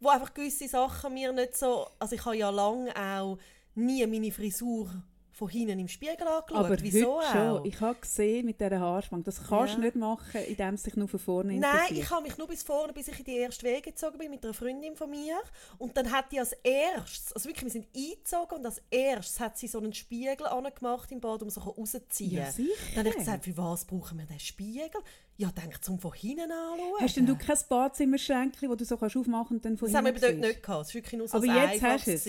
wo 0.00 0.08
einfach 0.08 0.34
gewisse 0.34 0.68
Sachen 0.68 1.14
mir 1.14 1.32
nicht 1.32 1.56
so... 1.56 1.86
Also 1.98 2.14
ich 2.14 2.24
habe 2.24 2.36
ja 2.36 2.50
lange 2.50 2.94
auch 2.94 3.38
nie 3.74 4.06
meine 4.06 4.30
Frisur 4.30 4.90
von 5.36 5.50
hinten 5.50 5.78
im 5.78 5.86
Spiegel 5.88 6.26
angeschaut. 6.26 6.52
aber 6.64 6.76
Wieso 6.80 7.18
heute 7.18 7.28
auch? 7.28 7.32
schon. 7.58 7.64
Ich 7.66 7.78
habe 7.82 7.98
gesehen 8.00 8.46
mit 8.46 8.58
dieser 8.58 8.80
Haarspange, 8.80 9.22
das 9.22 9.36
kannst 9.46 9.74
du 9.74 9.78
Ja. 9.80 9.84
nicht 9.84 9.96
machen, 9.96 10.40
indem 10.48 10.74
es 10.74 10.82
sich 10.84 10.96
nur 10.96 11.08
von 11.08 11.20
vorne 11.20 11.52
Nein, 11.52 11.72
interessiert. 11.72 11.98
ich 11.98 12.10
habe 12.10 12.22
mich 12.22 12.38
nur 12.38 12.46
bis 12.48 12.62
vorne, 12.62 12.94
bis 12.94 13.08
ich 13.08 13.18
in 13.18 13.24
die 13.26 13.36
erste 13.36 13.66
Wege 13.66 13.82
gezogen 13.82 14.16
bin 14.16 14.30
mit 14.30 14.42
einer 14.42 14.54
Freundin 14.54 14.96
von 14.96 15.10
mir. 15.10 15.36
Und 15.76 15.94
dann 15.94 16.10
hat 16.10 16.32
die 16.32 16.40
als 16.40 16.52
erstes, 16.62 17.34
also 17.34 17.50
wirklich, 17.50 17.64
wir 17.64 17.70
sind 17.70 17.86
eingezogen 17.94 18.56
und 18.58 18.64
als 18.64 18.80
erstes 18.90 19.38
hat 19.38 19.58
sie 19.58 19.68
so 19.68 19.78
einen 19.78 19.92
Spiegel 19.92 20.46
angemacht 20.46 21.12
im 21.12 21.20
Bad, 21.20 21.42
um 21.42 21.50
so 21.50 21.60
rauszuziehen. 21.60 22.30
Ja, 22.38 22.50
sicher. 22.50 22.70
Dann 22.94 23.00
habe 23.04 23.08
ich 23.10 23.16
gesagt, 23.16 23.44
für 23.44 23.56
was 23.58 23.84
brauchen 23.84 24.18
wir 24.18 24.24
den 24.24 24.40
Spiegel? 24.40 24.88
Ja, 25.36 25.50
denke 25.52 25.78
zum 25.82 25.98
von 25.98 26.14
hinten 26.14 26.50
anschauen. 26.50 26.94
Hast 26.98 27.14
denn 27.14 27.26
du 27.26 27.36
kein 27.36 27.58
Badzimmerschränkchen, 27.68 28.70
das 28.70 28.78
du 28.78 28.84
so 28.86 28.96
kannst 28.96 29.16
aufmachen 29.18 29.58
und 29.58 29.64
dann 29.66 29.76
von 29.76 29.86
Das 29.88 29.94
haben 29.96 30.06
wir 30.06 30.12
hinten 30.12 30.24
eben 30.28 30.40
dort 30.40 30.50
nicht 30.52 30.62
gehabt. 30.62 30.86
Es 30.86 30.88
war 30.88 30.94
wirklich 30.94 31.18
nur 31.18 31.28
so 31.28 31.36
Aber 31.36 31.46
ein 31.52 31.72
jetzt 31.72 31.82
hast 31.82 32.06
du 32.06 32.12
es. 32.12 32.26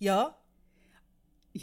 Ja, 0.00 0.37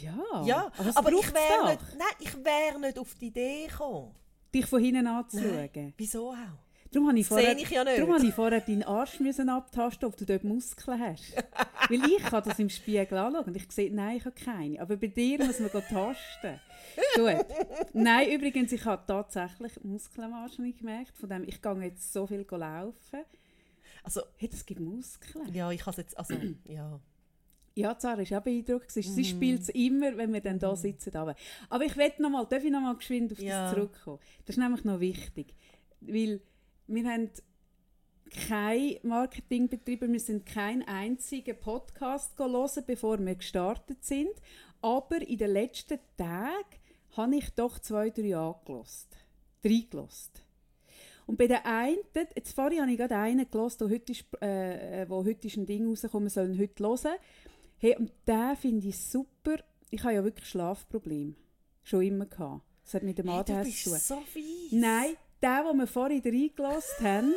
Ja, 0.02 0.42
ja. 0.44 0.72
aber, 0.94 1.12
ich 1.12 1.32
wäre 1.34 1.70
nicht, 1.70 1.80
nein, 1.96 2.06
ich 2.20 2.44
wäre 2.44 2.80
nicht 2.80 2.98
auf 2.98 3.14
die 3.14 3.26
Idee 3.26 3.66
gekommen. 3.66 4.14
dich 4.54 4.66
von 4.66 4.82
hinten 4.82 5.06
anzuschauen. 5.06 5.94
Wieso 5.96 6.30
auch? 6.30 6.66
Darum 6.92 7.08
habe 7.08 7.18
ich 7.18 7.26
vorher, 7.26 7.56
ich 7.56 7.70
ja 7.70 7.84
nicht. 7.84 7.98
Darum 7.98 8.14
habe 8.14 8.26
ich 8.26 8.34
vorher 8.34 8.60
deinen 8.60 8.82
Arsch 8.84 9.20
müssen 9.20 9.48
abtasten, 9.48 10.08
ob 10.08 10.16
du 10.16 10.24
dort 10.24 10.44
Muskeln 10.44 11.00
hast. 11.00 11.34
Weil 11.88 12.04
ich 12.10 12.22
kann 12.24 12.42
das 12.44 12.58
im 12.58 12.70
Spiegel 12.70 13.18
anschauen 13.18 13.44
und 13.44 13.56
ich 13.56 13.70
sehe, 13.70 13.92
nein, 13.94 14.16
ich 14.16 14.24
habe 14.24 14.34
keine. 14.34 14.80
Aber 14.80 14.96
bei 14.96 15.08
dir 15.08 15.44
muss 15.44 15.58
man 15.58 15.70
tasten. 15.70 16.60
Gut. 17.16 17.46
Nein, 17.92 18.30
übrigens, 18.30 18.72
ich 18.72 18.84
habe 18.84 19.02
tatsächlich 19.06 19.72
Muskeln 19.84 20.32
am 20.32 20.34
Arsch 20.34 20.58
nicht 20.58 20.78
gemerkt. 20.78 21.16
Von 21.18 21.28
dem, 21.28 21.44
ich 21.44 21.60
gehe 21.60 21.82
jetzt 21.82 22.12
so 22.12 22.26
viel 22.26 22.46
laufen. 22.48 23.24
Also, 24.02 24.22
Hey, 24.36 24.48
das 24.48 24.64
gibt 24.64 24.80
Muskeln. 24.80 25.52
ja, 25.52 25.70
ich 25.70 25.84
habe 25.84 25.96
jetzt, 26.00 26.16
also, 26.16 26.34
ja. 26.64 27.00
Ja, 27.76 27.98
Zara 27.98 28.18
war 28.28 28.38
auch 28.38 28.42
beeindruckt. 28.42 28.90
Sie 28.90 29.06
Mhm. 29.06 29.24
spielt 29.24 29.60
es 29.60 29.68
immer, 29.68 30.16
wenn 30.16 30.32
wir 30.32 30.40
dann 30.40 30.58
da 30.58 30.74
sitzen. 30.74 31.14
Aber, 31.14 31.36
aber 31.68 31.84
ich 31.84 31.94
will 31.96 32.10
noch 32.18 32.30
mal, 32.30 32.46
darf 32.46 32.64
ich 32.64 32.70
noch 32.70 32.80
mal 32.80 32.96
geschwind 32.96 33.32
auf 33.32 33.38
Ja. 33.38 33.64
das 33.66 33.74
zurückkommen? 33.74 34.18
Das 34.46 34.56
ist 34.56 34.62
nämlich 34.62 34.82
noch 34.84 34.98
wichtig. 34.98 35.54
Weil 36.00 36.40
wir 36.86 37.04
haben 37.06 37.30
kein 38.48 38.96
Marketing 39.02 39.68
betrieben, 39.68 40.12
wir 40.12 40.20
sind 40.20 40.46
keinen 40.46 40.82
einzigen 40.84 41.58
Podcast 41.60 42.38
hören, 42.38 42.82
bevor 42.86 43.18
wir 43.18 43.34
gestartet 43.34 44.02
sind. 44.04 44.32
Aber 44.80 45.20
in 45.20 45.36
den 45.38 45.50
letzten 45.52 45.98
Tagen 46.16 46.64
habe 47.16 47.36
ich 47.36 47.50
doch 47.50 47.78
zwei, 47.78 48.08
drei 48.10 48.36
angelost. 48.36 49.08
Drei 49.62 49.84
gelost. 49.90 50.42
Und 51.26 51.36
bei 51.38 51.46
der 51.46 51.66
einen, 51.66 51.98
jetzt 52.34 52.54
vorhin 52.54 52.80
habe 52.80 52.90
ich 52.92 52.96
gerade 52.98 53.16
einen 53.16 53.50
gelost, 53.50 53.80
der 53.80 53.90
heute, 53.90 54.12
ist, 54.12 54.24
äh, 54.40 55.02
äh, 55.02 55.08
wo 55.10 55.24
heute 55.24 55.46
ist 55.46 55.56
ein 55.56 55.66
Ding 55.66 55.88
rausgekommen, 55.88 56.28
sollen 56.28 56.58
heute 56.58 56.82
hören. 56.84 57.16
Hey, 57.78 57.96
und 57.96 58.12
den 58.26 58.56
finde 58.56 58.88
ich 58.88 58.98
super. 58.98 59.56
Ich 59.90 60.02
habe 60.02 60.14
ja 60.14 60.24
wirklich 60.24 60.48
Schlafprobleme. 60.48 61.34
Schon 61.82 62.02
immer 62.02 62.26
gehabt. 62.26 62.62
Das 62.84 62.94
hat 62.94 63.02
mit 63.02 63.18
dem 63.18 63.28
Hey, 63.28 63.38
ADHS 63.38 63.82
zu 63.82 63.90
tun. 63.90 63.98
so 63.98 64.20
fies. 64.20 64.72
Nein, 64.72 65.16
der, 65.42 65.64
den 65.64 65.78
wir 65.78 65.86
vorhin 65.86 66.22
reingelassen 66.22 67.06
haben, 67.06 67.34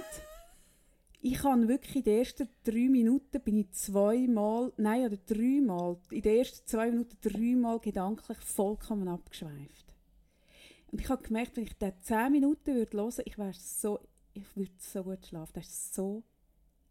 ich 1.21 1.43
habe 1.43 1.67
wirklich 1.67 1.97
in 1.97 2.03
den 2.03 2.19
ersten 2.19 2.49
drei 2.63 2.87
Minuten 2.89 3.41
bin 3.41 3.57
ich 3.57 3.71
zweimal, 3.71 4.71
nein, 4.77 5.05
oder 5.05 5.17
dreimal, 5.17 5.97
in 6.11 6.21
den 6.21 6.37
ersten 6.37 6.65
zwei 6.67 6.89
Minuten 6.89 7.17
dreimal 7.21 7.79
gedanklich 7.79 8.37
vollkommen 8.39 9.07
abgeschweift. 9.07 9.95
Und 10.91 11.01
ich 11.01 11.09
habe 11.09 11.21
gemerkt, 11.21 11.57
wenn 11.57 11.65
ich 11.65 11.77
den 11.77 11.93
zehn 12.01 12.31
Minuten 12.31 12.73
würde 12.75 12.97
hören, 12.97 13.23
ich 13.25 13.37
wäre 13.37 13.53
so, 13.53 13.99
ich 14.33 14.55
würde 14.55 14.71
so 14.77 15.03
gut 15.03 15.25
schlafen. 15.25 15.51
Das 15.53 15.67
ist 15.67 15.93
so, 15.93 16.23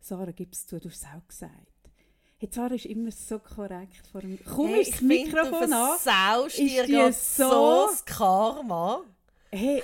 Sarah, 0.00 0.30
gib 0.30 0.52
es 0.52 0.66
zu, 0.66 0.78
du 0.78 0.88
hast 0.88 1.02
es 1.02 1.08
auch 1.08 1.26
gesagt. 1.26 1.77
Hey, 2.40 2.48
Sarah 2.52 2.74
ist 2.74 2.86
immer 2.86 3.10
so 3.10 3.40
korrekt 3.40 4.06
vor 4.12 4.20
dem, 4.20 4.38
komm 4.44 4.68
Hey, 4.68 4.88
das 4.88 5.00
Mikrofon 5.00 5.72
an. 5.72 5.98
versaust 5.98 6.58
Ist 6.60 6.86
dir 6.86 7.12
so- 7.12 7.86
das 7.90 8.04
Karma. 8.04 9.02
Hey, 9.50 9.82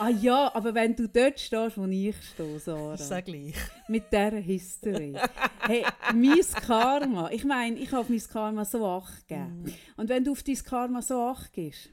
ah 0.00 0.08
ja, 0.08 0.52
aber 0.52 0.74
wenn 0.74 0.96
du 0.96 1.06
dort 1.08 1.38
stehst, 1.38 1.78
wo 1.78 1.84
ich 1.86 2.16
stehe, 2.20 2.58
Sarah. 2.58 2.94
Ist 2.94 3.08
ja 3.08 3.20
gleich. 3.20 3.54
mit 3.86 4.10
dieser 4.10 4.30
History. 4.38 5.14
Hey, 5.60 5.84
mein 6.12 6.40
Karma. 6.66 7.30
Ich 7.30 7.44
meine, 7.44 7.78
ich 7.78 7.92
habe 7.92 8.00
auf 8.00 8.08
mein 8.08 8.18
Karma 8.18 8.64
so 8.64 8.84
Acht 8.84 9.28
gegeben. 9.28 9.62
Mhm. 9.62 9.74
Und 9.96 10.08
wenn 10.08 10.24
du 10.24 10.32
auf 10.32 10.42
dein 10.42 10.56
Karma 10.56 11.02
so 11.02 11.20
Acht 11.22 11.52
gibst, 11.52 11.90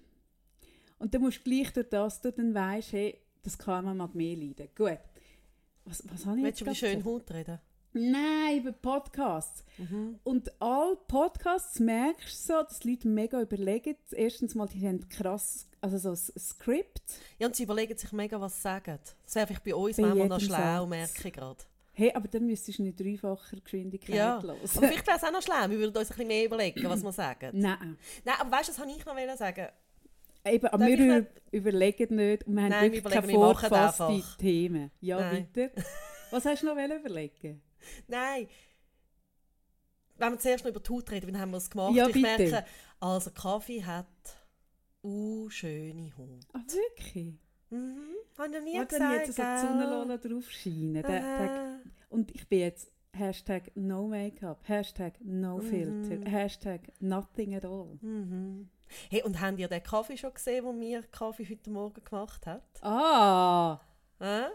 und 0.98 1.14
dann 1.14 1.22
musst 1.22 1.38
du 1.46 1.52
gleich 1.52 1.72
durch 1.72 1.88
das, 1.90 2.20
du 2.20 2.32
dann 2.32 2.54
weißt, 2.56 2.94
hey, 2.94 3.16
das 3.44 3.60
Karma 3.60 3.94
mag 3.94 4.16
mehr 4.16 4.36
leiden. 4.36 4.70
Gut. 4.76 4.98
Was, 5.86 6.04
was 6.12 6.26
habe 6.26 6.38
ich 6.40 6.44
Willst 6.46 6.62
jetzt 6.62 6.62
du 6.62 6.64
über 6.66 6.74
die 6.74 6.80
gerade 6.80 6.94
schöne 6.94 7.06
Haut 7.06 7.32
reden? 7.32 7.60
Nein, 7.94 8.58
über 8.60 8.72
Podcasts. 8.72 9.64
Mhm. 9.78 10.20
Und 10.24 10.62
alle 10.62 10.96
Podcasts 11.08 11.80
merkst 11.80 12.50
du 12.50 12.54
so, 12.54 12.62
dass 12.64 12.80
die 12.80 12.92
Leute 12.92 13.08
mega 13.08 13.42
überlegen. 13.42 13.96
Erstens 14.12 14.54
mal, 14.56 14.68
die 14.68 14.86
haben 14.88 15.08
krass, 15.10 15.68
also 15.82 15.98
so 15.98 16.10
ein 16.12 16.40
Skript. 16.40 17.02
Ja, 17.40 17.48
und 17.48 17.56
sie 17.56 17.64
überlegen 17.64 17.98
sich 17.98 18.12
mega, 18.12 18.40
was 18.40 18.56
sie 18.58 18.62
sagen. 18.62 19.00
Das 19.26 19.36
wäre 19.36 19.48
vielleicht 19.48 19.64
bei 19.64 19.76
uns 19.76 19.98
Bei 19.98 20.04
manchmal 20.04 20.28
noch 20.28 20.40
schlau, 20.40 20.86
merke 20.86 21.28
ich 21.28 21.34
gerade. 21.34 21.64
Hey, 21.94 22.14
aber 22.14 22.28
dann 22.30 22.46
müsstest 22.46 22.80
du 22.80 22.84
nicht 22.84 23.00
dreifacher 23.00 23.58
Geschwindigkeit 23.62 24.16
Ja, 24.16 24.38
aber 24.38 24.50
hören. 24.50 24.60
vielleicht 24.68 25.06
wäre 25.08 25.18
es 25.18 25.24
auch 25.24 25.32
noch 25.32 25.42
schlau. 25.42 25.70
Wir 25.70 25.80
würden 25.80 25.98
uns 25.98 26.10
ein 26.12 26.16
bisschen 26.16 26.28
mehr 26.28 26.46
überlegen, 26.46 26.84
was 26.90 27.04
wir 27.04 27.12
sagen. 27.12 27.50
Nein. 27.60 27.98
Nein, 28.24 28.36
aber 28.40 28.52
weißt 28.52 28.70
du, 28.70 28.74
was 28.74 28.80
wollte 28.80 28.94
ich 28.98 29.28
noch 29.28 29.38
sagen? 29.38 29.68
Eben, 30.46 30.68
aber 30.68 30.78
Darf 30.78 30.88
wir 30.88 30.98
nicht- 31.20 31.28
überlegen 31.52 32.16
nicht 32.16 32.48
und 32.48 32.56
wir 32.56 32.62
haben 32.64 32.70
Nein, 32.70 32.92
wir 32.92 33.04
wirklich 33.04 33.14
keine 33.14 33.28
wir 33.28 33.40
machen 33.40 33.60
vorgefasste 33.68 34.06
einfach. 34.06 34.38
Themen. 34.38 34.92
Ja, 35.02 35.20
Nein. 35.20 35.48
bitte. 35.52 35.84
Was 36.32 36.46
hast 36.46 36.62
du 36.64 36.68
noch 36.68 36.74
überlegen? 36.78 37.62
Nein. 38.08 38.48
Wenn 40.18 40.34
wir 40.34 40.40
zuerst 40.40 40.64
noch 40.66 40.72
über 40.72 40.80
die 40.82 40.90
Haut 40.90 41.12
reden, 41.12 41.34
wie 41.34 41.38
haben 41.38 41.52
wir 41.52 41.58
es 41.58 41.70
gemacht? 41.70 41.96
Ja, 41.96 42.08
ich 42.08 42.14
bitte. 42.14 42.28
merke, 42.28 42.66
also 43.00 43.32
Kaffee 43.32 43.84
hat 43.84 44.06
uh, 45.04 45.50
schöne 45.50 46.12
Haut. 46.18 46.46
Ah, 46.54 46.60
wirklich? 46.68 47.36
Mhm. 47.70 48.16
Habe 48.38 48.56
ich 48.58 48.64
nie 48.64 48.76
Ja, 48.76 48.84
gesagt, 48.84 49.02
dann 49.02 49.20
jetzt 49.20 49.36
so 49.36 49.42
die 49.42 49.48
gell? 49.48 49.58
Sonnenlola 49.60 50.18
drauf 50.18 50.50
scheinen. 50.52 51.04
Der, 51.04 51.80
und 52.10 52.32
ich 52.36 52.48
bin 52.50 52.60
jetzt 52.60 52.92
Hashtag 53.14 53.72
no 53.76 54.08
Make-up, 54.08 54.60
Hashtag 54.68 55.14
no 55.22 55.58
Mhm. 55.58 55.62
Filter, 55.62 56.30
Hashtag 56.30 56.82
nothing 57.00 57.56
at 57.56 57.66
all. 57.66 57.98
Mhm. 58.02 58.70
Hey, 59.10 59.24
und 59.24 59.40
habt 59.40 59.60
ihr 59.60 59.68
den 59.68 59.84
Kaffee 59.84 60.18
schon 60.18 60.34
gesehen, 60.34 60.66
den 60.66 60.80
mir 60.80 61.04
Kaffee 61.04 61.48
heute 61.50 61.70
Morgen 61.70 62.04
gemacht 62.04 62.46
hat? 62.46 62.84
Ah! 62.84 63.80
Äh? 64.20 64.46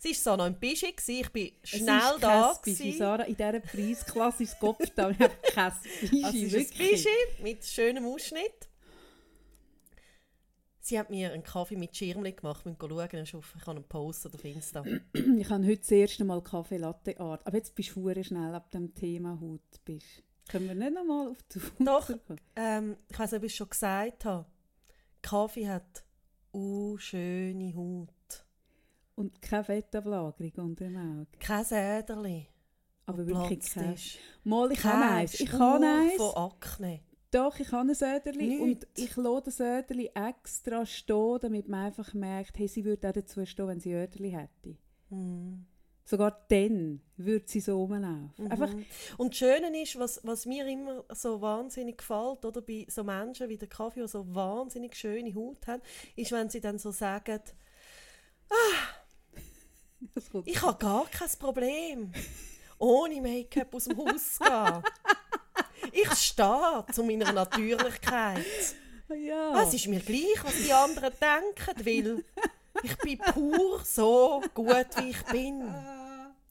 Sie 0.00 0.10
war 0.10 0.14
so 0.14 0.36
noch 0.36 0.46
im 0.46 0.54
Bischi, 0.54 0.94
ich 1.06 1.30
bin 1.30 1.52
es 1.62 1.70
schnell 1.70 1.98
ist 1.98 2.22
da. 2.22 2.52
Bischi. 2.64 2.92
Sarah, 2.92 3.24
in 3.24 3.36
dieser 3.36 3.60
Preisklasse 3.60 4.44
ist 4.44 4.58
Kopf 4.60 4.88
da. 4.94 5.10
Ich 5.10 5.18
habe 5.18 5.34
kein 5.52 5.72
Bischi, 6.00 6.24
Also 6.24 6.38
es 6.38 6.44
ist 6.44 6.54
ein 6.54 6.78
wirklich. 6.78 6.90
Bischi 6.90 7.42
mit 7.42 7.64
schönem 7.64 8.06
Ausschnitt. 8.06 8.68
Sie 10.80 10.98
hat 10.98 11.10
mir 11.10 11.32
einen 11.32 11.42
Kaffee 11.42 11.76
mit 11.76 11.94
Schirmli 11.94 12.32
gemacht. 12.32 12.64
Wir 12.64 12.74
schauen, 13.26 13.42
ich 13.42 13.60
habe 13.66 13.70
einen 13.72 13.84
Post 13.84 14.26
auf 14.32 14.42
Insta. 14.42 14.82
Ich 15.12 15.50
habe 15.50 15.66
heute 15.66 15.78
das 15.78 15.90
erste 15.90 16.24
Mal 16.24 16.42
Kaffee 16.42 16.78
Latte 16.78 17.18
Art. 17.20 17.46
Aber 17.46 17.56
jetzt 17.56 17.74
bist 17.74 17.94
du 17.94 18.22
schnell 18.22 18.54
ab 18.54 18.70
dem 18.70 18.94
Thema 18.94 19.38
Haut. 19.38 19.60
Bist. 19.84 20.22
Können 20.48 20.68
wir 20.68 20.74
nicht 20.74 20.94
nochmal 20.94 21.28
auf 21.28 21.42
die 21.42 21.60
Haut 21.60 21.72
Doch. 21.80 22.10
Ähm, 22.56 22.96
ich 23.10 23.18
weiß 23.18 23.32
nicht, 23.32 23.38
ob 23.38 23.44
ich 23.44 23.52
es 23.52 23.56
schon 23.56 23.68
gesagt 23.68 24.24
habe. 24.24 24.46
Kaffee 25.20 25.68
hat 25.68 26.04
uh, 26.54 26.96
schöne 26.96 27.74
Haut. 27.74 28.47
Und 29.18 29.42
keine 29.42 29.64
Fettablagerung 29.64 30.52
unter 30.56 30.84
dem 30.84 30.96
Auge. 30.96 31.26
Kein 31.40 31.64
Säderli. 31.64 32.46
Aber 33.04 33.26
wirklich 33.26 33.68
kein. 33.72 33.96
Mal, 34.44 34.70
ich 34.70 34.84
habe 34.84 35.14
eins. 35.14 35.40
Ich 35.40 35.52
habe 35.52 35.84
eins. 35.84 36.14
von 36.16 36.36
Akne. 36.36 37.00
Doch, 37.32 37.58
ich 37.58 37.72
habe 37.72 37.88
ein 37.88 37.94
Söderli. 37.94 38.58
Und 38.60 38.86
ich 38.96 39.16
lasse 39.16 39.42
das 39.46 39.56
Söderli 39.56 40.10
extra 40.14 40.86
stehen, 40.86 41.38
damit 41.40 41.68
man 41.68 41.86
einfach 41.86 42.14
merkt, 42.14 42.56
hey, 42.58 42.68
sie 42.68 42.84
würde 42.84 43.08
auch 43.08 43.12
dazu 43.12 43.44
stehen, 43.44 43.66
wenn 43.66 43.80
sie 43.80 43.92
Öderli 43.92 44.30
hätte. 44.30 44.76
Mhm. 45.10 45.66
Sogar 46.04 46.46
dann 46.48 47.00
würde 47.16 47.44
sie 47.48 47.60
so 47.60 47.76
rumlaufen. 47.76 48.50
Einfach, 48.50 48.72
Mhm. 48.72 48.86
Und 49.16 49.30
das 49.32 49.38
Schöne 49.38 49.82
ist, 49.82 49.98
was, 49.98 50.20
was 50.22 50.46
mir 50.46 50.66
immer 50.68 51.04
so 51.12 51.40
wahnsinnig 51.40 51.98
gefällt, 51.98 52.44
oder 52.44 52.62
bei 52.62 52.86
so 52.88 53.02
Menschen 53.02 53.48
wie 53.48 53.58
der 53.58 53.68
Kaffee, 53.68 54.00
die 54.02 54.08
so 54.08 54.32
wahnsinnig 54.32 54.94
schöne 54.94 55.34
Haut 55.34 55.66
haben, 55.66 55.82
ist, 56.14 56.30
wenn 56.30 56.48
sie 56.48 56.60
dann 56.60 56.78
so 56.78 56.92
sagen, 56.92 57.40
kommt 57.40 57.54
ich 60.44 60.62
habe 60.62 60.78
gar 60.78 61.06
kein 61.06 61.28
Problem, 61.38 62.12
ohne 62.78 63.20
Make-up 63.20 63.74
aus 63.74 63.84
dem 63.84 63.98
Haus 63.98 64.34
zu 64.34 64.44
gehen. 64.44 64.82
Ich 65.92 66.12
stehe 66.14 66.84
zu 66.92 67.02
meiner 67.02 67.32
Natürlichkeit. 67.32 68.44
ja. 69.08 69.62
Es 69.62 69.74
ist 69.74 69.86
mir 69.86 70.00
gleich, 70.00 70.42
was 70.42 70.54
die 70.56 70.72
anderen 70.72 71.12
denken, 71.20 71.86
weil 71.86 72.24
ich 72.82 72.96
bin 72.98 73.18
pur 73.18 73.80
so 73.84 74.42
gut, 74.54 74.86
wie 74.96 75.10
ich 75.10 75.22
bin. 75.24 75.62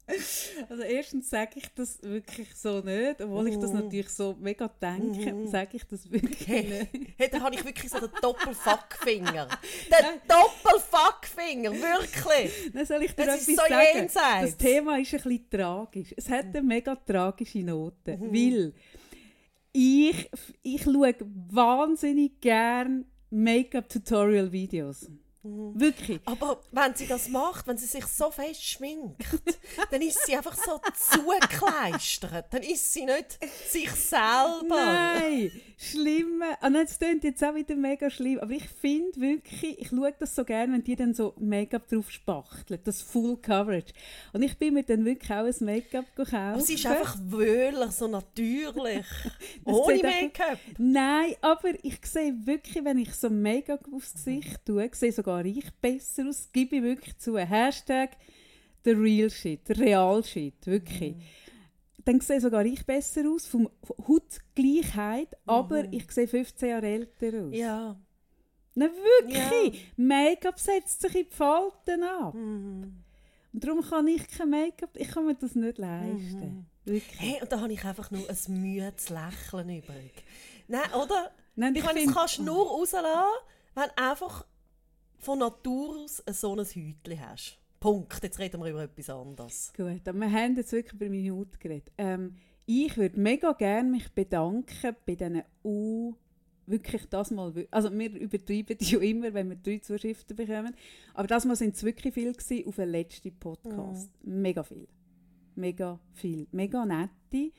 Also 0.69 0.83
erstens 0.83 1.29
sage 1.29 1.51
ich 1.55 1.67
das 1.75 2.01
wirklich 2.01 2.55
so 2.55 2.79
nicht, 2.81 3.21
obwohl 3.21 3.47
ich 3.49 3.57
das 3.57 3.71
Mhm. 3.71 3.79
natürlich 3.81 4.09
so 4.09 4.35
mega 4.39 4.67
denke, 4.81 5.33
Mhm. 5.33 5.47
sage 5.47 5.77
ich 5.77 5.83
das 5.85 6.09
wirklich 6.11 6.47
Hey, 6.47 6.87
nicht. 6.91 7.13
hey, 7.17 7.29
da 7.29 7.41
habe 7.41 7.55
ich 7.55 7.63
wirklich 7.65 7.89
so 7.91 7.99
den 7.99 8.09
Doppelfuckfinger. 8.21 9.47
Den 9.89 10.21
Doppelfuckfinger, 10.27 11.71
wirklich. 11.73 12.71
Dann 12.73 12.85
soll 12.85 13.03
ich 13.03 13.13
dir 13.15 13.25
Das 13.25 13.41
ist 13.41 13.49
etwas 13.49 13.65
so 13.65 13.73
sagen. 13.73 13.85
jenseits. 13.97 14.41
Das 14.51 14.57
Thema 14.57 14.99
ist 14.99 15.13
ein 15.13 15.21
bisschen 15.21 15.49
tragisch. 15.49 16.13
Es 16.17 16.29
hat 16.29 16.45
eine 16.45 16.61
mega 16.61 16.95
tragische 16.95 17.59
Note, 17.59 18.17
Mhm. 18.17 18.33
weil 18.33 18.73
ich, 19.73 20.29
ich 20.63 20.81
schaue 20.83 21.13
wahnsinnig 21.51 22.39
gern 22.41 23.05
Make-up-Tutorial-Videos. 23.29 25.09
Mhm. 25.47 25.79
Wirklich. 25.79 26.19
Aber 26.25 26.61
wenn 26.71 26.95
sie 26.95 27.07
das 27.07 27.29
macht, 27.29 27.67
wenn 27.67 27.77
sie 27.77 27.85
sich 27.85 28.05
so 28.05 28.31
fest 28.31 28.63
schminkt, 28.63 29.23
dann 29.91 30.01
ist 30.01 30.25
sie 30.25 30.35
einfach 30.35 30.55
so 30.55 30.79
zugekleistert. 31.11 32.45
Dann 32.51 32.63
ist 32.63 32.93
sie 32.93 33.05
nicht 33.05 33.39
sich 33.69 33.89
selber. 33.91 34.67
Nein, 34.67 35.51
schlimme. 35.77 36.57
Ah, 36.61 36.69
nein, 36.69 36.85
das 36.85 36.97
klingt 36.97 37.23
jetzt 37.23 37.43
auch 37.43 37.55
wieder 37.55 37.75
mega 37.75 38.09
schlimm. 38.09 38.39
Aber 38.39 38.51
ich 38.51 38.67
finde 38.67 39.19
wirklich, 39.19 39.79
ich 39.79 39.89
schaue 39.89 40.13
das 40.19 40.35
so 40.35 40.43
gerne, 40.43 40.73
wenn 40.73 40.83
die 40.83 40.95
dann 40.95 41.13
so 41.13 41.33
Make-up 41.39 41.87
drauf 41.87 42.11
spachteln. 42.11 42.79
Das 42.83 43.01
Full 43.01 43.37
Coverage. 43.37 43.93
Und 44.33 44.41
ich 44.41 44.57
bin 44.57 44.73
mir 44.73 44.83
dann 44.83 45.05
wirklich 45.05 45.31
auch 45.31 45.45
ein 45.45 45.55
Make-up 45.65 46.05
gekauft. 46.15 46.33
Aber 46.33 46.61
sie 46.61 46.73
ist 46.73 46.85
einfach 46.85 47.17
wöhler, 47.21 47.91
so 47.91 48.07
natürlich. 48.07 49.05
Ohne 49.65 50.01
Make-up. 50.03 50.59
Nein, 50.77 51.35
aber 51.41 51.69
ich 51.83 51.99
sehe 52.05 52.33
wirklich, 52.45 52.83
wenn 52.83 52.97
ich 52.97 53.13
so 53.13 53.29
Make-up 53.29 53.85
aufs 53.93 54.13
Gesicht 54.13 54.65
tue, 54.65 54.89
sehe 54.93 55.11
sogar 55.11 55.36
ich 55.45 55.73
besser 55.81 56.27
aus. 56.27 56.49
Gebe 56.51 56.77
ich 56.77 56.83
wirklich 56.83 57.17
zu. 57.17 57.37
Hashtag 57.37 58.11
the 58.87 58.93
real 58.93 59.29
shit, 59.29 59.67
der 59.67 59.79
real 59.79 60.23
shit, 60.23 60.65
wirklich. 60.65 61.15
Dann 62.05 62.21
sehe 62.21 62.39
sogar 62.39 62.65
ich 62.65 62.85
besser 62.85 63.29
aus, 63.29 63.45
vom 63.45 63.69
Hautgleichheit, 64.07 65.35
aber 65.45 65.91
ich 65.91 66.09
sehe 66.09 66.27
15 66.27 66.69
Jahre 66.69 66.87
älter 66.87 67.43
aus. 67.43 67.53
Ja. 67.53 67.97
Nein, 68.75 68.91
wirklich. 68.93 69.91
Make-up 69.97 70.57
setzt 70.57 71.01
sich 71.01 71.15
in 71.15 71.25
die 71.29 71.35
Falten 71.35 72.03
ab. 72.03 72.33
Mhm. 72.33 73.03
Und 73.51 73.63
darum 73.63 73.81
kann 73.81 74.07
ich 74.07 74.25
kein 74.29 74.51
Make-up, 74.51 74.91
ich 74.93 75.09
kann 75.09 75.25
mir 75.25 75.35
das 75.35 75.55
nicht 75.55 75.79
leisten. 75.79 76.65
Wirklich. 76.85 77.19
Hey, 77.19 77.41
und 77.41 77.51
da 77.51 77.59
habe 77.59 77.73
ich 77.73 77.83
einfach 77.83 78.09
nur 78.11 78.23
ein 78.29 78.61
müdes 78.61 79.09
Lächeln 79.09 79.69
übrig. 79.69 80.13
Nein, 80.69 80.93
oder? 80.93 81.31
Nein, 81.55 81.73
Ich 81.73 81.79
ich 81.79 81.85
meine, 81.85 82.05
das 82.05 82.13
kannst 82.13 82.37
du 82.37 82.43
nur 82.43 82.67
rauslassen, 82.67 83.05
wenn 83.75 83.89
einfach 83.97 84.45
von 85.19 85.39
Natur 85.39 86.03
aus 86.03 86.23
so 86.31 86.53
ein 86.53 86.59
Häutchen 86.59 87.19
hast. 87.19 87.59
Punkt. 87.79 88.23
Jetzt 88.23 88.39
reden 88.39 88.61
wir 88.61 88.69
über 88.69 88.83
etwas 88.83 89.09
anderes. 89.09 89.71
Gut, 89.75 90.07
aber 90.07 90.19
wir 90.19 90.31
haben 90.31 90.55
jetzt 90.55 90.71
wirklich 90.71 90.93
über 90.93 91.09
meine 91.09 91.31
Haut 91.31 91.59
geredet. 91.59 91.91
Ähm, 91.97 92.35
ich 92.65 92.97
würde 92.97 93.19
mega 93.19 93.53
gerne 93.53 93.89
mich 93.89 94.11
bedanken 94.11 94.95
bei 95.05 95.15
diesen 95.15 95.43
U 95.63 96.15
wirklich 96.67 97.05
das 97.09 97.31
mal, 97.31 97.53
also 97.71 97.97
wir 97.97 98.11
übertreiben 98.13 98.77
ja 98.79 98.99
immer, 98.99 99.33
wenn 99.33 99.49
wir 99.49 99.55
drei 99.55 99.79
Zuschriften 99.79 100.35
bekommen, 100.35 100.75
aber 101.13 101.27
das 101.27 101.45
Mal 101.45 101.55
sind 101.55 101.75
es 101.75 101.83
wirklich 101.83 102.13
viel 102.13 102.33
gewesen 102.33 102.67
auf 102.67 102.75
den 102.75 102.89
letzten 102.89 103.33
Podcast. 103.39 104.11
Mega 104.23 104.63
viel. 104.63 104.87
Mega 105.55 105.99
viel. 106.13 106.47
Mega 106.51 106.85
nette. 106.85 107.53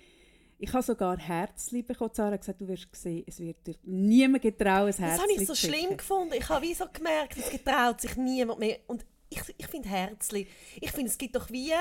Ich 0.61 0.73
habe 0.73 0.83
sogar 0.83 1.17
Herzli 1.19 1.83
bekommen. 1.83 2.11
Sarah 2.13 2.33
hat 2.33 2.41
gesagt, 2.41 2.61
du 2.61 2.67
wirst 2.69 2.89
sehen, 2.97 3.23
es 3.27 3.39
wird 3.39 3.65
dir 3.67 3.77
niemand 3.85 4.43
getrauen, 4.43 4.89
ein 4.89 4.95
Herzli 4.95 5.07
Das 5.07 5.21
habe 5.21 5.33
ich 5.33 5.47
so 5.47 5.55
schicken. 5.55 5.75
schlimm 5.75 5.97
gefunden. 5.97 6.35
Ich 6.37 6.49
habe 6.49 6.67
wie 6.67 6.75
so 6.75 6.85
gemerkt, 6.93 7.37
es 7.39 7.51
getraut 7.51 8.01
sich 8.01 8.17
niemand 8.17 8.59
mehr. 8.59 8.79
Und 8.89 9.07
ich, 9.31 9.41
ich 9.57 9.67
finde 9.69 9.89
Herzli. 9.89 10.49
Ich 10.81 10.91
finde, 10.91 11.11
es 11.11 11.19
gibt 11.19 11.37
doch 11.37 11.49
wie 11.51 11.73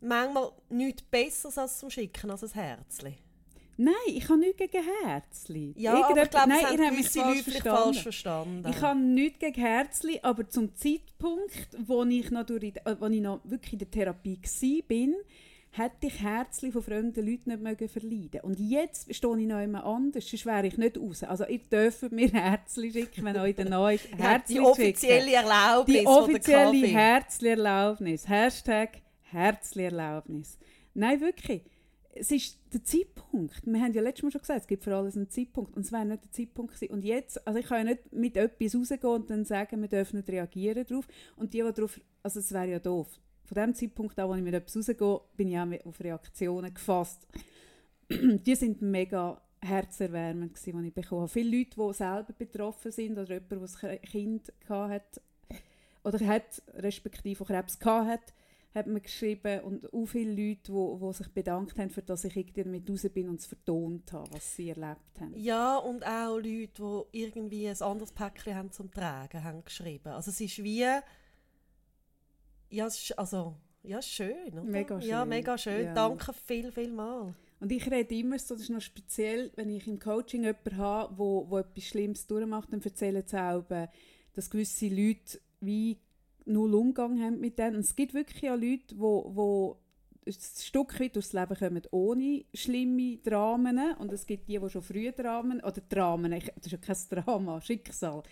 manchmal 0.00 0.52
nichts 0.70 1.02
Besseres 1.02 1.58
als 1.58 1.78
zum 1.78 1.90
Schicken 1.90 2.30
als 2.30 2.42
ein 2.44 2.50
Herzli. 2.50 3.18
Nein, 3.76 3.94
ich 4.06 4.28
habe 4.28 4.38
nichts 4.38 4.58
gegen 4.58 4.84
Herzli. 5.04 5.74
Ja, 5.76 5.94
aber 6.06 6.22
ich 6.22 6.30
glaube, 6.30 6.48
Nein, 6.48 6.60
ihr 6.60 6.66
haben 6.68 6.86
habt 6.86 6.96
mich 6.96 7.08
falsch 7.10 7.42
verstanden. 7.42 7.82
falsch 7.82 8.02
verstanden. 8.02 8.70
Ich 8.70 8.80
habe 8.80 9.00
nichts 9.00 9.38
gegen 9.38 9.60
Herzli, 9.60 10.20
aber 10.22 10.48
zum 10.48 10.74
Zeitpunkt, 10.76 11.68
wo 11.78 12.04
ich 12.04 12.30
noch, 12.30 12.44
durch, 12.44 12.62
äh, 12.64 12.96
wo 13.00 13.06
ich 13.06 13.20
noch 13.20 13.40
wirklich 13.44 13.72
in 13.74 13.78
der 13.80 13.90
Therapie 13.90 14.38
war, 14.42 15.14
hätte 15.74 16.06
ich 16.06 16.20
Herzli 16.20 16.70
von 16.70 16.82
fremden 16.82 17.26
Leuten 17.26 17.50
nicht 17.50 17.62
mögen 17.62 17.88
verleiden 17.88 18.40
Und 18.42 18.60
jetzt 18.60 19.12
stehe 19.14 19.40
ich 19.40 19.46
noch 19.46 19.62
immer 19.62 19.84
anders, 19.84 20.28
sonst 20.28 20.44
wäre 20.44 20.66
ich 20.66 20.76
nicht 20.76 20.98
raus. 20.98 21.22
Also 21.24 21.46
ihr 21.46 21.60
dürft 21.60 22.12
mir 22.12 22.28
Herzli 22.28 22.92
schicken, 22.92 23.24
wenn 23.24 23.36
euch 23.38 23.56
der 23.56 23.70
neue 23.70 23.94
ist. 23.96 24.08
Ja, 24.18 24.38
die 24.38 24.60
offizielle 24.60 25.22
schicken. 25.22 25.34
Erlaubnis 25.34 25.98
Die 25.98 26.06
offizielle 26.06 26.80
Kaffee. 26.80 26.86
Herzli-Erlaubnis. 26.86 28.28
Hashtag 28.28 29.00
Herzli-Erlaubnis. 29.22 30.58
Nein, 30.92 31.20
wirklich. 31.22 31.62
Es 32.14 32.30
ist 32.30 32.58
der 32.70 32.84
Zeitpunkt. 32.84 33.62
Wir 33.64 33.80
haben 33.80 33.94
ja 33.94 34.02
letztes 34.02 34.24
Mal 34.24 34.30
schon 34.30 34.42
gesagt, 34.42 34.60
es 34.60 34.66
gibt 34.66 34.84
für 34.84 34.94
alles 34.94 35.16
einen 35.16 35.30
Zeitpunkt. 35.30 35.74
Und 35.74 35.86
es 35.86 35.92
wäre 35.92 36.04
nicht 36.04 36.22
der 36.24 36.32
Zeitpunkt 36.32 36.74
gewesen. 36.74 36.92
Und 36.92 37.02
jetzt, 37.02 37.46
also 37.46 37.58
ich 37.58 37.64
kann 37.64 37.78
ja 37.78 37.94
nicht 37.94 38.12
mit 38.12 38.36
etwas 38.36 38.74
rausgehen 38.74 39.14
und 39.14 39.30
dann 39.30 39.46
sagen, 39.46 39.80
wir 39.80 39.88
dürfen 39.88 40.16
nicht 40.16 40.28
reagieren 40.28 40.84
darauf. 40.86 41.08
Und 41.36 41.54
die, 41.54 41.62
die 41.62 41.72
darauf, 41.72 41.98
also 42.22 42.40
es 42.40 42.52
wäre 42.52 42.72
ja 42.72 42.78
doof. 42.78 43.08
Von 43.52 43.64
dem 43.64 43.74
Zeitpunkt 43.74 44.18
an, 44.18 44.30
wo 44.30 44.34
ich 44.34 44.40
mit 44.42 44.54
etwas 44.54 44.74
rausgehe, 44.78 45.20
bin 45.36 45.48
ich 45.48 45.58
auch 45.58 45.66
mit- 45.66 45.84
auf 45.84 46.00
Reaktionen 46.00 46.72
gefasst. 46.72 47.26
die 48.10 48.54
sind 48.54 48.80
mega 48.80 49.42
herzerwärmend 49.60 50.58
die 50.64 50.70
ich 50.70 50.94
bekommen 50.94 51.20
habe. 51.20 51.28
Viele 51.28 51.58
Leute, 51.58 51.76
die 51.76 51.92
selber 51.92 52.32
betroffen 52.32 52.90
sind 52.90 53.18
oder 53.18 53.34
jemand, 53.34 53.82
der 53.82 53.90
ein 53.90 54.00
Kind 54.00 54.52
hat 54.70 55.20
oder 56.02 56.26
hat, 56.26 56.62
respektive 56.76 57.44
Krebs 57.44 57.78
hat, 57.84 58.32
hat 58.74 58.86
mir 58.86 59.02
geschrieben 59.02 59.60
und 59.60 59.92
auch 59.92 60.06
viele 60.06 60.30
Leute, 60.30 60.72
die, 60.72 61.06
die 61.06 61.12
sich 61.12 61.28
bedankt 61.28 61.78
haben, 61.78 61.90
für 61.90 62.00
dass 62.00 62.24
ich 62.24 62.34
irgendwie 62.34 62.62
damit 62.62 62.88
raus 62.88 63.06
bin 63.12 63.28
und 63.28 63.38
es 63.40 63.44
vertont 63.44 64.14
habe, 64.14 64.32
was 64.32 64.56
sie 64.56 64.70
erlebt 64.70 65.20
haben. 65.20 65.34
Ja, 65.36 65.76
und 65.76 66.06
auch 66.06 66.38
Leute, 66.38 67.04
die 67.12 67.18
irgendwie 67.20 67.68
ein 67.68 67.82
anderes 67.82 68.12
Päckchen 68.12 68.54
haben 68.54 68.72
zum 68.72 68.90
Tragen, 68.90 69.44
haben 69.44 69.62
geschrieben. 69.62 70.08
Also 70.08 70.30
es 70.30 70.40
ist 70.40 70.62
wie... 70.62 70.86
Ja, 72.72 72.88
also, 73.16 73.54
ja, 73.82 74.00
schön, 74.00 74.52
oder? 74.52 74.62
Mega 74.64 74.98
Ja, 75.00 75.20
schön. 75.20 75.28
mega 75.28 75.58
schön. 75.58 75.84
Ja. 75.84 75.94
Danke 75.94 76.32
viel, 76.32 76.72
viel 76.72 76.92
mal. 76.92 77.34
Und 77.60 77.70
ich 77.70 77.88
rede 77.90 78.14
immer 78.14 78.38
so, 78.38 78.54
das 78.54 78.64
ist 78.64 78.70
noch 78.70 78.80
speziell, 78.80 79.52
wenn 79.54 79.70
ich 79.70 79.86
im 79.86 79.98
Coaching 79.98 80.42
jemanden 80.42 80.76
habe, 80.78 81.16
wo, 81.16 81.46
wo 81.48 81.58
etwas 81.58 81.84
Schlimmes 81.84 82.26
durchmacht, 82.26 82.72
dann 82.72 82.82
erzählen 82.82 83.22
sie 83.24 83.40
auch, 83.40 83.60
eben, 83.60 83.88
dass 84.34 84.50
gewisse 84.50 84.88
Leute 84.88 85.38
wie 85.60 85.98
null 86.44 86.74
Umgang 86.74 87.20
haben 87.22 87.40
mit 87.40 87.58
denen. 87.58 87.76
Und 87.76 87.82
es 87.82 87.94
gibt 87.94 88.14
wirklich 88.14 88.50
auch 88.50 88.56
Leute, 88.56 88.98
wo, 88.98 89.30
wo 89.34 89.78
ein 90.26 90.32
Stück 90.32 90.98
weit 90.98 91.14
durchs 91.14 91.32
Leben 91.32 91.56
kommen 91.56 91.82
ohne 91.90 92.44
schlimme 92.54 93.18
Dramen. 93.18 93.94
Und 93.98 94.12
es 94.12 94.26
gibt 94.26 94.48
die, 94.48 94.58
die 94.58 94.70
schon 94.70 94.82
früh 94.82 95.12
Dramen, 95.12 95.60
oder 95.60 95.80
Dramen, 95.88 96.32
das 96.32 96.66
ist 96.66 96.72
ja 96.72 96.78
kein 96.78 96.96
Drama, 97.10 97.60
Schicksal. 97.60 98.22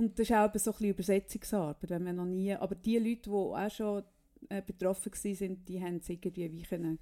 Und 0.00 0.18
das 0.18 0.30
ist 0.30 0.32
auch 0.34 0.50
so 0.54 0.70
ein 0.70 0.76
bisschen 0.76 0.88
Übersetzungsarbeit, 0.88 1.90
wenn 1.90 2.04
man 2.04 2.16
noch 2.16 2.24
nie, 2.24 2.54
aber 2.54 2.74
die 2.74 2.96
Leute, 2.96 3.20
die 3.24 3.30
auch 3.30 3.70
schon 3.70 4.02
äh, 4.48 4.62
betroffen 4.62 5.12
waren, 5.12 5.64
die 5.66 5.78
haben 5.78 5.96
es 5.96 6.08
irgendwie 6.08 6.50
wie 6.50 6.62
können, 6.62 6.98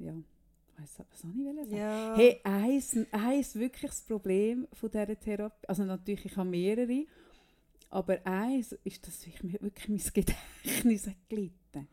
ja, 0.00 0.12
ich 0.12 0.82
was 0.82 0.96
soll 0.96 1.06
ich 1.12 1.18
sagen? 1.18 1.70
Ja. 1.70 2.16
Hey, 2.16 2.40
eins, 2.42 2.96
eins 3.12 3.54
wirklich 3.54 3.92
das 3.92 4.02
Problem 4.02 4.66
von 4.72 4.90
dieser 4.90 5.20
Therapie, 5.20 5.68
also 5.68 5.84
natürlich, 5.84 6.24
ich 6.24 6.36
habe 6.36 6.50
mehrere, 6.50 7.06
aber 7.88 8.18
eins 8.26 8.72
ist, 8.82 9.06
dass 9.06 9.24
ich 9.24 9.40
mir 9.44 9.60
wirklich 9.60 9.88
mein 9.88 9.98
Gedächtnis 10.12 11.08
gelitten 11.28 11.86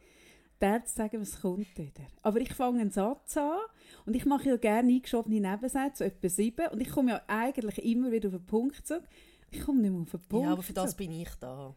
der 0.61 0.85
zu 0.85 0.95
sagen, 0.95 1.21
was 1.21 1.41
kommt 1.41 1.77
wieder. 1.77 2.07
Aber 2.21 2.39
ich 2.39 2.53
fange 2.53 2.81
einen 2.81 2.91
Satz 2.91 3.38
an 3.38 3.59
und 4.05 4.15
ich 4.15 4.25
mache 4.25 4.49
ja 4.49 4.57
gerne 4.57 4.91
eingeschobene 4.91 5.39
Nebensätze, 5.39 5.97
so 5.97 6.03
etwa 6.03 6.29
sieben, 6.29 6.67
und 6.71 6.81
ich 6.81 6.89
komme 6.89 7.11
ja 7.11 7.21
eigentlich 7.27 7.83
immer 7.83 8.11
wieder 8.11 8.29
auf 8.29 8.35
den 8.35 8.45
Punkt 8.45 8.88
zurück. 8.88 9.03
Ich 9.55 9.65
komme 9.65 9.81
nicht 9.81 9.91
mehr 9.91 10.01
auf 10.01 10.11
den 10.11 10.21
Punkt 10.21 10.45
ja, 10.45 10.51
aber 10.51 10.63
für 10.63 10.73
das 10.73 10.95
bin 10.95 11.11
ich 11.11 11.29
da. 11.39 11.75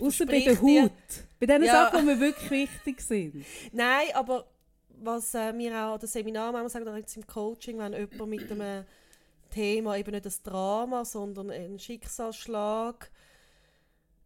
Außer 0.00 0.26
bei 0.26 0.40
der 0.40 0.60
Haut. 0.60 0.92
Bei 1.38 1.46
den 1.46 1.64
Ja. 1.64 1.90
Sachen, 1.90 2.00
die 2.00 2.14
mir 2.14 2.20
wirklich 2.20 2.50
wichtig 2.50 3.00
sind. 3.00 3.44
Nein, 3.72 4.08
aber 4.14 4.46
was 4.88 5.34
äh, 5.34 5.52
mir 5.52 5.72
auch 5.72 5.94
an 5.94 6.00
den 6.00 6.08
Seminar 6.08 6.52
manchmal 6.52 6.70
sagen, 6.70 6.88
oder 6.88 6.96
jetzt 6.96 7.16
im 7.16 7.26
Coaching, 7.26 7.78
wenn 7.78 7.92
jemand 7.92 8.30
mit 8.30 8.50
einem 8.50 8.84
Thema, 9.50 9.96
eben 9.96 10.12
nicht 10.12 10.26
ein 10.26 10.32
Drama, 10.44 11.04
sondern 11.04 11.50
ein 11.50 11.78
Schicksalsschlag 11.78 13.10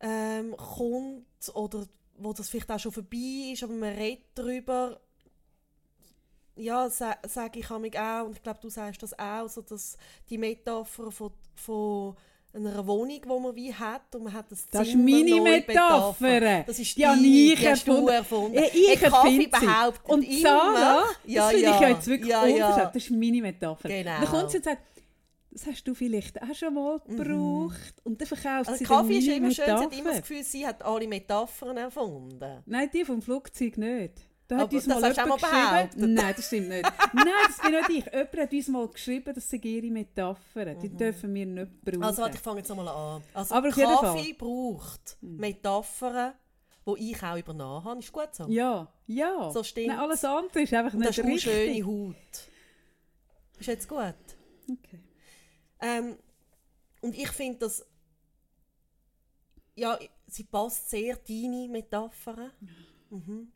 ähm, 0.00 0.56
kommt 0.56 1.26
oder 1.54 1.86
wo 2.18 2.32
das 2.32 2.48
vielleicht 2.48 2.70
auch 2.70 2.78
schon 2.78 2.92
vorbei 2.92 3.52
ist, 3.52 3.62
aber 3.62 3.74
man 3.74 3.94
redet 3.94 4.24
darüber, 4.34 5.00
ja, 6.56 6.88
sa 6.88 7.16
sage 7.26 7.60
ich 7.60 7.70
auch, 7.70 8.24
und 8.26 8.36
ich 8.36 8.42
glaube, 8.42 8.60
du 8.62 8.68
sagst 8.70 9.02
das 9.02 9.18
auch, 9.18 9.48
so 9.48 9.60
dass 9.60 9.98
die 10.30 10.38
Metapher 10.38 11.10
von, 11.10 11.32
von 11.54 12.16
einer 12.56 12.86
Wohnung, 12.86 13.20
die 13.22 13.28
man 13.28 13.54
wie 13.54 13.74
hat, 13.74 14.14
und 14.14 14.24
man 14.24 14.32
hat 14.32 14.50
das 14.50 14.66
Das 14.70 14.82
ist 14.86 14.92
Zimmer 14.92 15.04
meine 15.04 15.40
Metapher. 15.40 16.64
Das 16.66 16.78
ist 16.78 16.96
Die 16.96 17.02
ich 17.02 17.60
die 17.60 17.68
hast 17.68 17.86
du 17.86 17.92
erfunden. 17.92 18.08
erfunden. 18.08 18.58
Ich 18.72 19.00
Hey, 19.00 19.10
Kaffee 19.10 19.46
behauptet 19.46 20.08
Und 20.10 20.22
immer, 20.22 20.40
Sarah, 20.40 21.04
ja, 21.26 21.42
das 21.42 21.50
finde 21.50 21.64
ja, 21.66 21.74
ich 21.74 21.80
ja 21.80 21.88
jetzt 21.88 22.06
wirklich 22.06 22.30
ja, 22.30 22.46
ja. 22.46 22.84
Das 22.86 22.96
ist 22.96 23.10
meine 23.10 23.42
Metapher. 23.42 23.88
Genau. 23.88 24.20
Dann 24.20 24.24
kommt 24.26 24.50
sie 24.50 24.56
und 24.58 24.64
sagt, 24.64 24.82
das 25.50 25.66
hast 25.66 25.84
du 25.88 25.94
vielleicht 25.94 26.42
auch 26.42 26.54
schon 26.54 26.74
mal 26.74 27.00
gebraucht. 27.06 27.94
Und 28.04 28.20
dann 28.20 28.28
verkauft 28.28 28.68
Also 28.68 28.74
sie 28.74 28.84
Kaffee 28.84 29.18
ist 29.18 29.28
immer 29.28 29.50
schön, 29.50 29.64
sie 29.64 29.70
hat 29.72 29.80
Metapher. 29.80 29.98
immer 30.00 30.10
das 30.10 30.20
Gefühl, 30.20 30.42
sie 30.42 30.66
hat 30.66 30.82
alle 30.84 31.08
Metaphern 31.08 31.76
erfunden. 31.78 32.62
Nein, 32.66 32.90
die 32.92 33.04
vom 33.04 33.22
Flugzeug 33.22 33.78
nicht. 33.78 34.12
Da 34.48 34.58
hat 34.58 34.72
uns 34.72 34.86
das 34.86 35.00
mal 35.00 35.12
jemand 35.12 35.42
mal 35.42 35.86
geschrieben. 35.88 36.14
Nein, 36.14 36.34
das 36.36 36.46
stimmt 36.46 36.68
nicht. 36.68 36.84
Nein, 37.12 37.26
das 37.46 37.58
bin 37.58 37.72
nicht 37.72 37.88
ich. 37.88 38.12
Jemand 38.12 38.36
hat 38.36 38.52
uns 38.52 38.68
mal 38.68 38.88
geschrieben, 38.88 39.34
das 39.34 39.50
sind 39.50 39.64
ihre 39.64 39.90
Metaphern. 39.90 40.78
Die 40.80 40.88
dürfen 40.88 41.34
wir 41.34 41.46
nicht 41.46 41.84
brauchen. 41.84 41.98
Mhm. 41.98 42.02
Also 42.04 42.22
warte, 42.22 42.36
ich 42.36 42.42
fange 42.42 42.58
jetzt 42.58 42.68
nochmal 42.68 42.88
an. 42.88 43.22
Also 43.34 43.54
Aber 43.54 43.70
Kaffee 43.70 44.32
braucht 44.34 45.18
Metaphern, 45.20 46.34
die 46.86 47.10
ich 47.10 47.22
auch 47.22 47.36
übernommen 47.36 47.84
habe. 47.84 47.98
Ist 48.00 48.12
gut 48.12 48.28
so? 48.32 48.46
ja, 48.48 48.86
ja. 49.06 49.50
So 49.50 49.64
stimmt's. 49.64 49.88
Nein, 49.88 49.98
alles 49.98 50.24
andere 50.24 50.60
ist 50.60 50.72
einfach 50.72 50.94
Und 50.94 51.00
das 51.04 51.16
nicht 51.18 51.18
ist 51.18 51.48
eine 51.52 51.56
richtig. 51.62 51.84
schöne 51.84 51.86
Haut. 51.86 52.50
Ist 53.58 53.66
jetzt 53.66 53.88
gut? 53.88 54.14
Okay. 54.70 55.00
Ähm, 55.80 56.16
und 57.00 57.16
ich 57.16 57.28
finde, 57.30 57.58
dass 57.58 57.84
ja, 59.74 59.98
sie 60.26 60.44
passt 60.44 60.88
sehr 60.90 61.16
deine 61.16 61.68
Metaphern. 61.68 62.50
Mhm. 63.10 63.52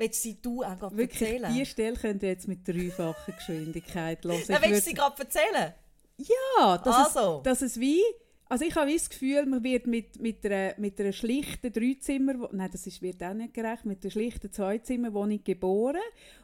Willst 0.00 0.24
du 0.24 0.28
sie 0.28 0.40
du 0.40 0.62
auch 0.64 0.78
gerade 0.78 0.96
Wirklich, 0.96 1.20
erzählen? 1.22 1.52
diese 1.52 1.66
Stelle 1.66 1.96
könnt 1.96 2.22
ihr 2.22 2.30
jetzt 2.30 2.48
mit 2.48 2.66
dreifacher 2.66 3.32
Geschwindigkeit 3.32 4.24
hören. 4.24 4.42
Ja, 4.48 4.60
willst 4.62 4.86
du 4.86 4.90
sie 4.90 4.94
gerade 4.94 5.22
erzählen? 5.22 5.74
Ja, 6.18 6.78
dass, 6.78 7.14
Also. 7.14 7.36
es, 7.38 7.42
dass 7.44 7.62
es 7.62 7.78
wie... 7.80 8.00
Also 8.48 8.64
ich 8.64 8.74
habe 8.74 8.92
das 8.92 9.08
Gefühl, 9.08 9.46
man 9.46 9.62
wird 9.62 9.86
mit, 9.86 10.20
mit, 10.20 10.44
einer, 10.44 10.74
mit 10.76 10.98
einer 11.00 11.12
schlichten 11.12 11.72
Dreizimmer... 11.72 12.48
Nein, 12.50 12.68
das 12.72 12.84
ist, 12.86 13.00
wird 13.00 13.22
auch 13.22 13.32
nicht 13.32 13.54
gerecht. 13.54 13.84
Mit 13.84 14.02
einer 14.02 14.10
schlichten 14.10 14.50
Zweizimmerwohnung 14.50 15.44
geboren. 15.44 16.00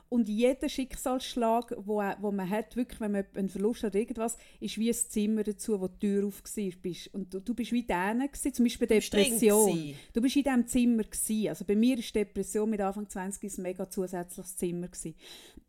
Und 0.09 0.29
jeder 0.29 0.69
Schicksalsschlag, 0.69 1.75
wo, 1.79 2.01
wo 2.21 2.31
man 2.31 2.49
hat, 2.49 2.77
wirklich, 2.77 3.01
wenn 3.01 3.12
man 3.12 3.25
einen 3.35 3.49
Verlust 3.49 3.83
hat 3.83 3.95
irgendwas, 3.95 4.37
ist 4.61 4.79
wie 4.79 4.88
ein 4.88 4.95
Zimmer 4.95 5.42
dazu, 5.42 5.81
wo 5.81 5.88
die 5.88 5.99
Tür 5.99 6.27
auf 6.27 6.42
war. 6.45 6.97
Und 7.12 7.35
du, 7.35 7.40
du 7.40 7.55
bist 7.55 7.73
wie 7.73 7.83
denen 7.83 8.31
gewesen, 8.31 8.55
zum 8.55 8.64
Beispiel 8.64 8.87
drin 8.87 9.01
Depression. 9.01 9.95
Du 10.12 10.21
bist 10.21 10.37
in 10.37 10.45
diesem 10.45 10.66
Zimmer 10.69 11.03
gewesen. 11.03 11.49
Also 11.49 11.64
bei 11.64 11.75
mir 11.75 11.99
ist 11.99 12.14
Depression 12.14 12.71
mit 12.71 12.81
Anfang 12.81 13.09
20 13.09 13.59
ein 13.59 13.62
mega 13.62 13.90
zusätzliches 13.90 14.57
Zimmer 14.57 14.88
gewesen. 14.88 15.14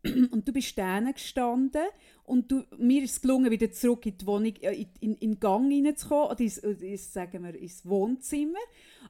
Und 0.30 0.46
du 0.46 0.52
bist 0.52 0.76
denen 0.78 1.12
gestanden 1.12 1.82
Und 2.24 2.52
du, 2.52 2.62
mir 2.78 3.02
ist 3.02 3.12
es 3.12 3.20
gelungen, 3.20 3.50
wieder 3.50 3.72
zurück 3.72 4.06
in 4.06 4.18
die 4.18 4.26
Wohnung, 4.26 4.54
äh, 4.60 4.74
in, 4.74 4.88
in, 5.00 5.14
in 5.16 5.30
den 5.32 5.40
Gang 5.40 5.72
reinzukommen, 5.72 6.30
oder 6.30 6.40
ins, 6.40 6.58
ins, 6.58 7.12
sagen 7.12 7.42
wir, 7.42 7.54
ins 7.56 7.84
Wohnzimmer. 7.84 8.58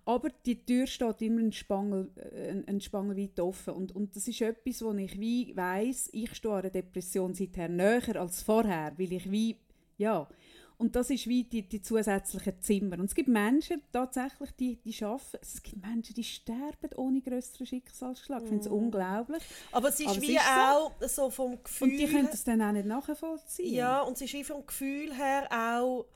Aber 0.08 0.30
die 0.46 0.64
Tür 0.64 0.86
steht 0.86 1.20
immer 1.20 1.42
ein 1.42 1.52
Spangel, 1.52 2.10
äh, 2.16 2.62
ein 2.66 2.80
Spangel 2.80 3.18
weit 3.18 3.38
offen. 3.40 3.74
Und, 3.74 3.94
und 3.94 4.16
das 4.16 4.26
ist 4.26 4.40
etwas, 4.40 4.80
wo 4.82 4.94
ich 4.94 5.20
wie 5.20 5.54
weiss, 5.54 6.08
ich 6.14 6.34
stehe 6.34 6.54
einer 6.54 6.70
Depression 6.70 7.34
seither 7.34 7.68
näher 7.68 8.18
als 8.18 8.42
vorher, 8.42 8.94
weil 8.96 9.12
ich 9.12 9.30
wie, 9.30 9.58
ja, 9.98 10.26
und 10.78 10.96
das 10.96 11.10
ist 11.10 11.26
wie 11.26 11.44
die, 11.44 11.68
die 11.68 11.82
zusätzlichen 11.82 12.54
Zimmer. 12.62 12.98
Und 12.98 13.04
es 13.04 13.14
gibt 13.14 13.28
Menschen 13.28 13.82
tatsächlich, 13.92 14.50
die, 14.52 14.76
die 14.76 15.04
arbeiten. 15.04 15.38
Es 15.42 15.62
gibt 15.62 15.84
Menschen, 15.84 16.14
die 16.14 16.24
sterben 16.24 16.94
ohne 16.96 17.20
größeren 17.20 17.66
Schicksalsschlag. 17.66 18.44
Ich 18.44 18.48
finde 18.48 18.64
es 18.64 18.70
mm. 18.70 18.74
unglaublich. 18.74 19.42
Aber 19.72 19.88
es 19.90 20.00
ist 20.00 20.08
Aber 20.08 20.22
wie 20.22 20.36
es 20.36 20.42
ist 20.42 20.48
auch 20.48 20.92
so. 21.00 21.06
so. 21.08 21.30
vom 21.30 21.62
Gefühl... 21.62 21.90
Und 21.90 21.96
die 21.98 22.06
können 22.06 22.28
es 22.32 22.44
dann 22.44 22.62
auch 22.62 22.72
nicht 22.72 22.86
nachvollziehen. 22.86 23.74
Ja, 23.74 24.00
und 24.00 24.14
es 24.14 24.22
ist 24.22 24.32
wie 24.32 24.44
vom 24.44 24.64
Gefühl 24.64 25.12
her 25.12 25.48
auch 25.50 26.06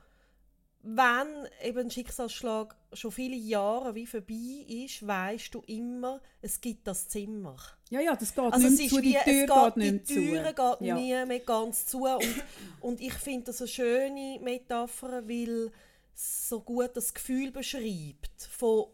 wenn 0.83 1.47
eben 1.63 1.79
ein 1.79 1.91
Schicksalsschlag 1.91 2.75
schon 2.91 3.11
viele 3.11 3.37
Jahre 3.37 3.95
wie 3.95 4.05
vorbei 4.05 4.65
ist, 4.67 5.07
weißt 5.07 5.53
du 5.53 5.61
immer, 5.61 6.19
es 6.41 6.59
gibt 6.59 6.85
das 6.85 7.07
Zimmer. 7.07 7.55
Ja, 7.89 8.01
ja, 8.01 8.15
das 8.15 8.35
geht 8.35 8.43
also 8.43 8.67
nicht 8.67 8.89
zu, 8.89 8.99
die 8.99 9.17
Tür 9.23 9.47
geht, 9.47 9.77
nicht 9.77 10.07
zu. 10.07 10.13
Die 10.15 10.31
Tür 10.31 10.43
geht 10.43 10.87
ja. 10.87 10.95
nie 10.95 11.25
mehr 11.25 11.39
ganz 11.39 11.85
zu 11.85 12.03
und, 12.03 12.43
und 12.81 13.01
ich 13.01 13.13
finde 13.13 13.45
das 13.45 13.61
eine 13.61 13.69
schöne 13.69 14.39
Metapher, 14.41 15.27
weil 15.27 15.71
es 16.13 16.49
so 16.49 16.59
gut 16.59 16.91
das 16.95 17.13
Gefühl 17.13 17.51
beschreibt 17.51 18.43
von 18.51 18.87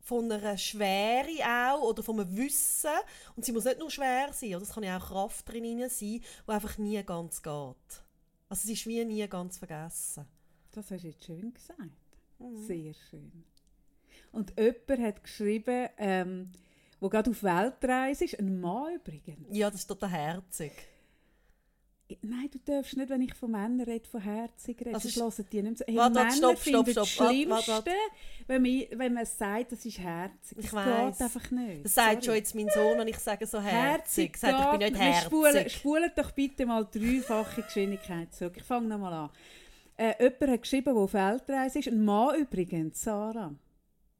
von 0.00 0.30
einer 0.30 0.58
Schwere 0.58 1.42
auch 1.46 1.80
oder 1.80 2.02
von 2.02 2.20
einem 2.20 2.36
Wissen 2.36 2.90
und 3.36 3.44
sie 3.44 3.52
muss 3.52 3.64
nicht 3.64 3.78
nur 3.78 3.90
schwer 3.90 4.34
sein, 4.34 4.56
oder 4.56 4.62
es 4.62 4.72
kann 4.72 4.82
ja 4.82 4.98
auch 4.98 5.06
Kraft 5.06 5.48
drin 5.48 5.78
sein, 5.88 5.88
die 5.98 6.22
einfach 6.46 6.76
nie 6.76 7.02
ganz 7.02 7.42
geht. 7.42 7.54
Also 8.50 8.64
es 8.64 8.70
ist 8.70 8.86
wie 8.86 9.02
nie 9.02 9.26
ganz 9.26 9.56
vergessen. 9.56 10.26
Das 10.74 10.90
hast 10.90 11.04
du 11.04 11.08
jetzt 11.08 11.24
schön 11.24 11.54
gesagt. 11.54 11.78
Mhm. 12.40 12.66
Sehr 12.66 12.94
schön. 13.08 13.44
Und 14.32 14.52
jemand 14.58 15.06
hat 15.06 15.22
geschrieben, 15.22 15.88
ähm, 15.98 16.50
wo 16.98 17.08
gerade 17.08 17.30
auf 17.30 17.42
Weltreise 17.44 18.24
ist, 18.24 18.38
ein 18.38 18.60
Mann 18.60 18.96
übrigens. 18.96 19.46
Ja, 19.56 19.70
das 19.70 19.80
ist 19.80 19.86
total 19.86 20.10
herzig. 20.10 20.72
Nein, 22.20 22.50
du 22.52 22.58
darfst 22.58 22.96
nicht, 22.96 23.08
wenn 23.08 23.22
ich 23.22 23.34
von 23.34 23.50
Männern 23.50 23.80
rede, 23.80 24.06
von 24.06 24.20
herzig 24.20 24.78
reden. 24.80 24.94
Also 24.94 25.08
das 25.08 25.38
hören 25.38 25.48
die 25.50 25.62
nicht 25.62 25.78
so. 25.78 25.84
Hey, 25.86 25.96
warte, 25.96 26.14
Männer 26.14 26.32
stopp, 26.32 26.58
stopp, 26.58 26.88
stopp. 26.88 26.94
das 26.94 27.08
Schlimmste, 27.08 27.50
warte, 27.50 27.68
warte. 27.68 27.90
Wenn, 28.46 28.62
man, 28.62 28.84
wenn 28.98 29.14
man 29.14 29.26
sagt, 29.26 29.72
das 29.72 29.86
ist 29.86 29.98
herzig. 29.98 30.56
Das 30.56 30.64
ich 30.66 30.72
weiss. 30.72 31.18
geht 31.18 31.24
einfach 31.24 31.50
nicht. 31.50 31.84
Das 31.84 31.94
sagt 31.94 32.10
Sorry. 32.10 32.24
schon 32.24 32.34
jetzt 32.34 32.54
mein 32.54 32.68
Sohn, 32.68 32.98
wenn 32.98 33.08
ich 33.08 33.18
sage 33.18 33.46
so 33.46 33.60
herzig. 33.60 34.32
herzig 34.32 34.36
sagt, 34.36 34.60
ich 34.60 34.78
bin 34.78 34.92
nicht 34.92 35.00
herzig. 35.00 35.24
Spulen, 35.24 35.70
spulen 35.70 36.10
doch 36.14 36.30
bitte 36.32 36.66
mal 36.66 36.84
dreifache 36.84 37.62
Geschwindigkeit 37.62 38.34
zurück. 38.34 38.54
Ich 38.56 38.64
fange 38.64 38.88
nochmal 38.88 39.12
an. 39.12 39.30
Äh, 39.96 40.14
jemand 40.22 40.52
hat 40.52 40.62
geschrieben, 40.62 40.94
der 40.94 40.96
auf 40.96 41.14
Weltreise 41.14 41.78
ist. 41.78 41.88
Ein 41.88 42.04
Mann 42.04 42.40
übrigens, 42.40 43.02
Sarah. 43.02 43.54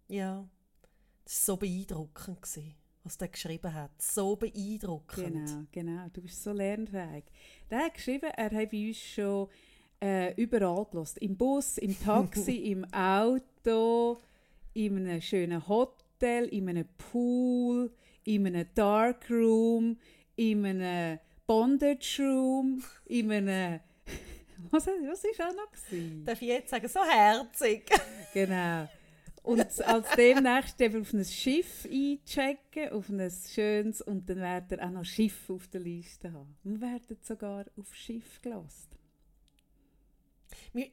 Ja, 0.08 0.48
das 1.24 1.48
war 1.48 1.54
so 1.54 1.56
beeindruckend, 1.56 2.42
gewesen, 2.42 2.74
was 3.02 3.18
der 3.18 3.28
geschrieben 3.28 3.72
hat. 3.72 3.90
So 4.00 4.36
beeindruckend. 4.36 5.46
Genau, 5.46 5.66
genau. 5.72 6.06
Du 6.12 6.22
bist 6.22 6.42
so 6.42 6.52
lernfähig. 6.52 7.24
Der 7.70 7.86
hat 7.86 7.94
geschrieben, 7.94 8.30
er 8.36 8.50
hat 8.50 8.70
bei 8.70 8.88
uns 8.88 8.98
schon 8.98 9.48
äh, 10.00 10.34
überall 10.34 10.86
gelost. 10.90 11.18
Im 11.18 11.36
Bus, 11.36 11.78
im 11.78 11.98
Taxi, 11.98 12.56
im 12.72 12.84
Auto, 12.92 14.20
in 14.74 14.98
einem 14.98 15.20
schönen 15.20 15.66
Hotel, 15.66 16.46
in 16.46 16.68
einem 16.68 16.86
Pool, 16.98 17.90
in 18.24 18.46
einem 18.46 18.66
Darkroom, 18.74 19.98
in 20.36 20.64
einem 20.64 21.18
Bondage 21.46 22.22
Room, 22.22 22.82
in 23.06 23.32
einem 23.32 23.80
was, 24.70 24.86
ist 24.86 25.40
auch 25.40 25.54
noch? 25.54 25.70
Gewesen? 25.70 26.24
Darf 26.24 26.40
ich 26.40 26.48
jetzt 26.48 26.70
sagen, 26.70 26.88
so 26.88 27.00
herzig. 27.04 27.90
genau. 28.34 28.88
Und 29.44 29.60
als 29.82 30.08
demnächst 30.16 30.82
auf 30.82 31.12
ein 31.12 31.24
Schiff 31.24 31.84
einchecken, 31.84 32.92
auf 32.92 33.10
ein 33.10 33.30
schönes, 33.30 34.00
und 34.00 34.28
dann 34.28 34.38
werden 34.38 34.80
auch 34.80 34.90
noch 34.90 35.04
Schiff 35.04 35.50
auf 35.50 35.68
der 35.68 35.82
Liste 35.82 36.32
haben. 36.32 36.56
Wir 36.62 36.80
werden 36.80 37.18
sogar 37.20 37.66
auf 37.78 37.94
Schiff 37.94 38.40
gelassen. 38.40 38.88
Wir 40.72 40.88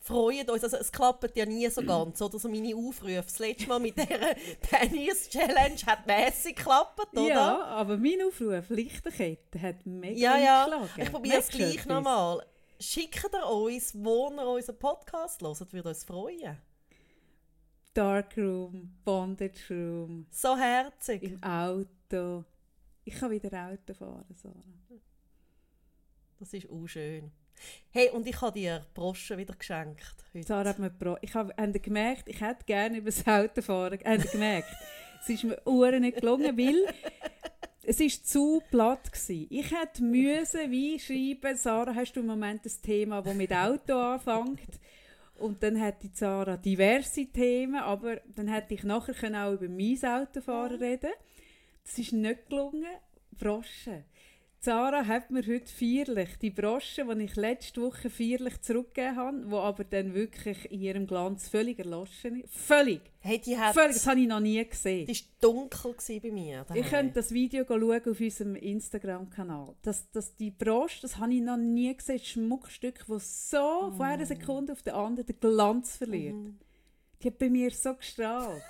freuen 0.00 0.48
uns, 0.48 0.62
also 0.62 0.76
es 0.76 0.92
klappt 0.92 1.36
ja 1.36 1.44
nie 1.44 1.68
so 1.68 1.82
ganz, 1.82 2.22
oder 2.22 2.38
so 2.38 2.48
meine 2.48 2.74
Aufrufe. 2.76 3.22
Das 3.22 3.38
letzte 3.40 3.68
Mal 3.68 3.80
mit 3.80 3.96
dieser 3.96 4.34
Tennis-Challenge 4.62 5.80
hat 5.86 6.06
mässig 6.06 6.54
geklappt, 6.54 7.00
oder? 7.12 7.28
Ja, 7.28 7.64
aber 7.64 7.96
mein 7.96 8.22
Aufruf, 8.26 8.70
Lichterkette, 8.70 9.60
hat 9.60 9.84
mega 9.84 10.16
ja, 10.16 10.38
ja. 10.38 10.64
geschlagen. 10.64 11.02
Ich 11.02 11.10
probiere 11.10 11.38
es 11.38 11.48
gleich 11.48 11.84
nochmal 11.86 12.44
schickt 12.80 13.24
ihr 13.32 13.46
uns, 13.46 13.94
wo 13.94 14.30
ihr 14.30 14.46
unseren 14.46 14.78
Podcast 14.78 15.42
hört, 15.42 15.72
würde 15.72 15.88
uns 15.88 16.04
freuen. 16.04 16.58
Darkroom, 17.94 18.94
Bondage 19.04 19.58
Room. 19.70 20.26
So 20.30 20.56
herzig. 20.56 21.22
Im 21.22 21.42
Auto. 21.42 22.44
Ich 23.04 23.14
kann 23.14 23.30
wieder 23.30 23.68
Auto 23.68 23.94
fahren, 23.94 24.34
Sarah. 24.34 24.54
Das 26.38 26.52
ist 26.52 26.70
auch 26.70 26.86
schön. 26.86 27.32
Hey, 27.90 28.10
und 28.10 28.26
ich 28.26 28.40
habe 28.40 28.52
dir 28.52 28.86
Brosche 28.94 29.36
wieder 29.36 29.54
geschenkt. 29.54 30.24
Heute. 30.32 30.46
Sarah 30.46 30.68
hat 30.68 30.78
mir 30.78 30.90
Bro 30.90 31.16
ich 31.22 31.34
habe 31.34 31.52
gemerkt, 31.80 32.28
ich 32.28 32.40
hätte 32.40 32.64
gerne 32.64 32.98
über 32.98 33.10
das 33.10 33.26
Auto 33.26 33.62
fahren. 33.62 33.98
Gemerkt? 33.98 34.68
es 35.20 35.28
ist 35.28 35.44
mir 35.44 35.60
Uhren 35.66 36.02
nicht 36.02 36.20
gelungen, 36.20 36.56
weil 36.56 36.94
es 37.88 38.00
war 38.00 38.24
zu 38.24 38.62
platt. 38.70 39.10
Gewesen. 39.10 39.46
Ich 39.48 39.70
hätte 39.70 40.02
müssen 40.02 40.70
wie 40.70 40.98
schreiben, 40.98 41.56
Sarah, 41.56 41.94
hast 41.94 42.12
du 42.12 42.20
im 42.20 42.26
Moment 42.26 42.66
ein 42.66 42.82
Thema, 42.82 43.22
das 43.22 43.34
mit 43.34 43.50
Auto 43.52 43.94
anfängt? 43.98 44.78
Und 45.36 45.62
dann 45.62 45.76
hätte 45.76 46.10
Sarah 46.12 46.58
diverse 46.58 47.26
Themen, 47.26 47.76
aber 47.76 48.20
dann 48.34 48.48
hätte 48.48 48.74
ich 48.74 48.82
nachher 48.82 49.14
auch 49.46 49.54
über 49.54 49.68
mein 49.68 50.04
Autofahren 50.04 50.78
reden 50.78 51.12
Das 51.84 51.98
ist 51.98 52.12
nicht 52.12 52.48
gelungen. 52.50 52.84
Broschen. 53.38 54.04
Sarah 54.60 55.06
hat 55.06 55.30
mir 55.30 55.46
heute 55.46 55.72
feierlich 55.72 56.30
die 56.42 56.50
Brosche, 56.50 57.04
die 57.04 57.24
ich 57.24 57.36
letzte 57.36 57.80
Woche 57.80 58.10
feierlich 58.10 58.60
zurückgegeben 58.60 59.16
habe, 59.16 59.46
die 59.46 59.54
aber 59.54 59.84
dann 59.84 60.14
wirklich 60.14 60.70
in 60.72 60.80
ihrem 60.80 61.06
Glanz 61.06 61.48
völlig 61.48 61.78
erloschen 61.78 62.42
ist. 62.42 62.52
Völlig! 62.54 63.00
Hey, 63.20 63.40
die 63.40 63.56
hat, 63.56 63.74
völlig! 63.74 63.94
Das 63.94 64.06
habe 64.08 64.18
ich 64.18 64.26
noch 64.26 64.40
nie 64.40 64.64
gesehen. 64.68 65.06
Die 65.06 65.14
war 65.14 65.26
dunkel 65.40 65.94
bei 66.20 66.30
mir. 66.32 66.64
Daheim. 66.64 66.82
Ich 66.82 66.90
könnte 66.90 67.14
das 67.14 67.32
Video 67.32 67.64
schauen 67.68 68.00
auf 68.04 68.20
unserem 68.20 68.56
Instagram-Kanal. 68.56 69.76
Das, 69.82 70.10
das, 70.10 70.34
die 70.34 70.50
Brosche, 70.50 71.02
das 71.02 71.18
habe 71.18 71.34
ich 71.34 71.40
noch 71.40 71.56
nie 71.56 71.96
gesehen. 71.96 72.16
Ein 72.18 72.24
Schmuckstück, 72.24 73.04
das 73.06 73.50
so 73.50 73.90
mm. 73.90 73.96
von 73.96 74.06
einer 74.06 74.26
Sekunde 74.26 74.72
auf 74.72 74.82
die 74.82 74.90
andere 74.90 75.24
den 75.24 75.38
Glanz 75.38 75.96
verliert. 75.98 76.34
Mm. 76.34 76.58
Die 77.22 77.28
hat 77.28 77.38
bei 77.38 77.48
mir 77.48 77.70
so 77.70 77.94
gestrahlt. 77.94 78.62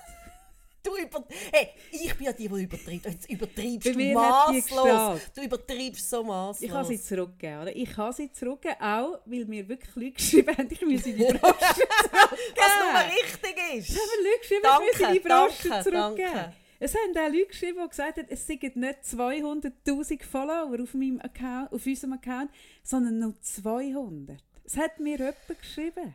Du 0.89 0.97
über 0.97 1.25
hey, 1.53 1.69
ich 1.93 2.15
bin 2.15 2.27
ja 2.27 2.33
die, 2.33 2.49
die 2.49 2.63
übertreibt. 2.63 3.05
Jetzt 3.05 3.31
übertreibst 3.31 3.87
du 3.87 4.13
maßlos. 4.15 5.21
Du 5.35 5.43
übertreibst 5.43 6.09
so 6.09 6.25
maßlos. 6.25 6.63
Ich 6.63 6.71
habe 6.71 6.89
sie 6.89 7.01
zurückgegeben. 7.01 7.63
Oder? 7.63 7.77
Ich 7.77 7.97
habe 7.97 8.13
sie 8.15 8.33
zurückgegeben, 8.33 8.81
auch 8.81 9.21
weil 9.27 9.45
mir 9.45 9.69
wirklich 9.69 9.95
Leute 9.95 10.13
geschrieben 10.13 10.57
haben, 10.57 10.69
ich 10.71 10.81
müsse 10.81 11.13
die 11.13 11.25
Brosche 11.25 11.41
zurückgeben. 11.41 12.57
Was 12.57 12.73
nur 12.81 13.13
richtig 13.13 13.77
ist. 13.77 13.91
Es 13.91 13.97
haben 13.97 14.25
Leute 14.25 14.39
geschrieben, 14.41 14.63
danke, 14.63 14.85
ich 14.91 14.99
müsse 14.99 15.13
die 15.13 15.21
Brosche 15.21 15.69
danke, 15.69 15.91
zurückgeben. 15.91 16.33
Danke. 16.35 16.55
Es 16.81 16.95
haben 16.95 17.19
auch 17.19 17.33
Leute 17.33 17.47
geschrieben, 17.47 17.79
die 17.83 17.89
gesagt 17.89 18.19
haben, 18.19 18.27
es 18.31 18.47
seien 18.47 18.73
nicht 18.75 18.99
200'000 19.05 20.25
Follower 20.25 20.81
auf, 20.81 20.95
meinem 20.95 21.21
Account, 21.21 21.73
auf 21.73 21.85
unserem 21.85 22.13
Account, 22.15 22.51
sondern 22.83 23.19
nur 23.19 23.35
200. 23.41 24.39
Es 24.65 24.77
hat 24.77 25.01
mir 25.01 25.19
jemand 25.19 25.61
geschrieben. 25.61 26.15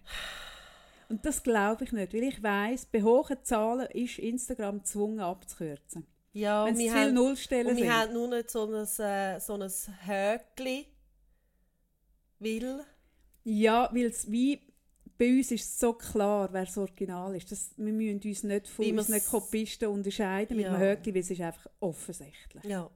Und 1.14 1.24
das 1.28 1.44
glaube 1.44 1.84
ich 1.84 1.92
nicht, 1.92 2.12
weil 2.12 2.24
ich 2.24 2.42
weiß, 2.42 2.88
bei 2.88 3.04
hohen 3.04 3.38
Zahlen 3.44 3.86
ist 3.92 4.18
Instagram 4.18 4.80
gezwungen 4.80 5.20
abzukürzen. 5.20 6.08
Ja, 6.32 6.66
Wenn 6.66 6.74
es 6.74 6.80
viele 6.80 6.94
haben, 6.96 7.14
Nullstellen 7.14 7.68
und 7.68 7.76
sind. 7.76 7.84
wir 7.84 7.96
haben 7.96 8.14
nur 8.14 8.28
nicht 8.30 8.50
so 8.50 8.66
ein, 8.66 8.74
äh, 8.74 9.40
so 9.40 9.54
ein 9.54 9.72
Höckli, 10.08 10.88
weil... 12.40 12.84
Ja, 13.44 13.92
weil 13.94 14.06
es 14.06 14.32
wie... 14.32 14.60
Bei 15.16 15.30
uns 15.30 15.52
ist 15.52 15.66
es 15.66 15.80
so 15.80 15.94
klar, 15.94 16.52
wer 16.52 16.66
das 16.66 16.80
Original 16.80 17.36
ist. 17.36 17.52
Das, 17.52 17.70
wir 17.78 17.94
müssen 17.94 18.20
uns 18.28 18.42
nicht 18.42 18.68
von 18.68 18.84
unseren 18.84 19.24
Kopisten 19.24 19.90
unterscheiden 19.90 20.60
ja. 20.60 20.72
mit 20.72 20.76
einem 20.76 20.90
Höckli, 20.90 21.14
weil 21.14 21.22
es 21.22 21.30
ist 21.30 21.42
einfach 21.42 21.68
offensichtlich. 21.80 22.64
Ja. 22.64 22.90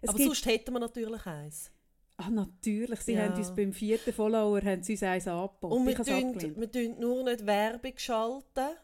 Es 0.00 0.08
Aber 0.08 0.18
sonst 0.18 0.44
hätten 0.46 0.72
wir 0.72 0.80
natürlich 0.80 1.24
eins. 1.24 1.70
Ah, 2.18 2.30
natürlich. 2.30 3.00
Sie 3.00 3.12
ja. 3.12 3.24
haben 3.24 3.34
uns 3.34 3.54
beim 3.54 3.72
vierten 3.72 4.12
Follower 4.12 4.60
haben 4.62 4.82
sie 4.82 4.92
uns 4.92 5.02
eins 5.02 5.28
angeboten. 5.28 5.74
Und 5.74 5.86
wir 5.86 5.96
tun, 5.96 6.56
wir 6.56 6.70
tun 6.70 6.96
nur 6.98 7.24
nicht 7.24 7.44
Werbung 7.44 7.92
schalten. 7.96 8.76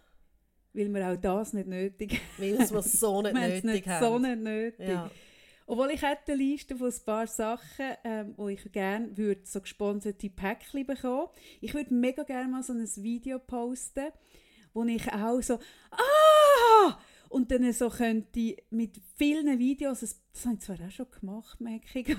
Weil 0.75 0.89
wir 0.95 1.09
auch 1.09 1.17
das 1.17 1.53
nicht 1.53 1.69
nötig 1.69 2.13
haben. 2.13 2.21
Weil 2.39 2.71
wir 2.71 2.79
es 2.79 2.93
so 2.93 3.23
nicht 3.23 3.35
nötig 3.35 3.65
nicht 3.65 3.87
haben. 3.89 4.05
so 4.05 4.19
nicht 4.19 4.39
nötig. 4.39 4.89
Ja. 4.89 5.11
Obwohl 5.67 5.91
ich 5.93 6.03
hätte 6.03 6.33
eine 6.33 6.43
Liste 6.43 6.77
von 6.77 6.89
ein 6.91 7.05
paar 7.07 7.27
Sachen, 7.27 7.87
ähm, 8.05 8.35
wo 8.37 8.49
ich 8.49 8.71
gerne 8.73 9.17
würde 9.17 9.43
so 9.45 9.61
gesponserte 9.61 10.29
Päckchen 10.29 10.85
bekommen. 10.85 11.29
Ich 11.61 11.73
würde 11.73 11.95
mega 11.95 12.25
gerne 12.25 12.51
mal 12.51 12.63
so 12.63 12.73
ein 12.73 12.87
Video 12.97 13.39
posten, 13.39 14.11
wo 14.75 14.85
ich 14.85 15.11
auch 15.13 15.41
so 15.41 15.59
«Ah!» 15.91 16.99
und 17.29 17.51
dann 17.51 17.73
so 17.73 17.89
könnte 17.89 18.57
mit 18.71 19.01
vielen 19.17 19.59
Videos, 19.59 20.01
das, 20.01 20.21
das 20.33 20.45
habe 20.45 20.57
ich 20.57 20.61
zwar 20.61 20.77
auch 20.87 20.91
schon 20.91 21.07
gemacht, 21.11 21.61
merke 21.61 22.01
ich, 22.01 22.17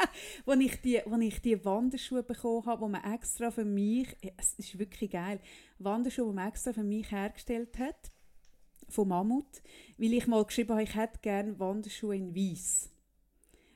wo 0.44 0.52
ich 0.52 0.80
die, 0.80 1.00
wo 1.06 1.16
ich 1.16 1.40
die 1.40 1.64
Wanderschuhe 1.64 2.22
bekommen 2.22 2.66
habe, 2.66 2.86
die 2.86 2.92
man 2.92 3.14
extra 3.14 3.50
für 3.50 3.64
mich, 3.64 4.08
es 4.36 4.54
ist 4.54 4.78
wirklich 4.78 5.10
geil, 5.10 5.40
Wanderschuhe, 5.78 6.28
die 6.28 6.34
man 6.34 6.48
extra 6.48 6.72
für 6.72 6.84
mich 6.84 7.10
hergestellt 7.10 7.78
hat, 7.78 8.10
von 8.88 9.08
Mammut, 9.08 9.62
weil 9.98 10.12
ich 10.12 10.26
mal 10.26 10.44
geschrieben 10.44 10.72
habe, 10.72 10.82
ich 10.82 10.94
hätte 10.94 11.20
gerne 11.20 11.58
Wanderschuhe 11.58 12.16
in 12.16 12.34
Weiß. 12.34 12.90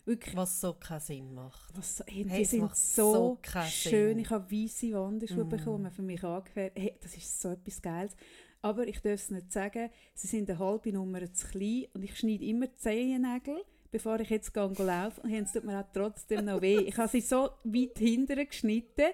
Wirklich. 0.06 0.36
Was 0.36 0.60
so 0.60 0.74
keinen 0.74 1.00
Sinn 1.00 1.32
macht. 1.32 1.76
Was, 1.76 2.04
hey, 2.06 2.26
hey, 2.28 2.40
die 2.40 2.44
sind 2.44 2.76
so, 2.76 3.12
so 3.12 3.38
schön. 3.68 3.90
Sinn. 3.90 4.18
Ich 4.18 4.30
habe 4.30 4.50
weiße 4.52 4.92
Wanderschuhe 4.92 5.44
mm. 5.44 5.48
bekommen, 5.48 5.90
für 5.90 6.02
mich 6.02 6.22
angefährt. 6.22 6.72
Hey, 6.76 6.98
das 7.00 7.16
ist 7.16 7.40
so 7.40 7.52
etwas 7.52 7.80
Geiles. 7.80 8.14
Aber 8.60 8.86
ich 8.86 9.00
darf 9.00 9.14
es 9.14 9.30
nicht 9.30 9.50
sagen, 9.50 9.90
sie 10.14 10.26
sind 10.26 10.50
eine 10.50 10.58
halbe 10.58 10.92
Nummer 10.92 11.32
zu 11.32 11.46
klein 11.48 11.86
und 11.94 12.02
ich 12.02 12.18
schneide 12.18 12.44
immer 12.44 12.74
Zehennägel 12.76 13.62
bevor 13.94 14.18
ich 14.18 14.28
jetzt 14.28 14.52
gehe 14.52 14.64
laufe. 14.64 15.20
Und 15.20 15.32
es 15.32 15.52
tut 15.52 15.62
mir 15.62 15.78
auch 15.78 15.84
trotzdem 15.94 16.46
noch 16.46 16.60
weh. 16.60 16.78
Ich 16.78 16.96
habe 16.96 17.08
sie 17.08 17.20
so 17.20 17.50
weit 17.62 17.96
hinten 17.96 18.44
geschnitten, 18.44 19.12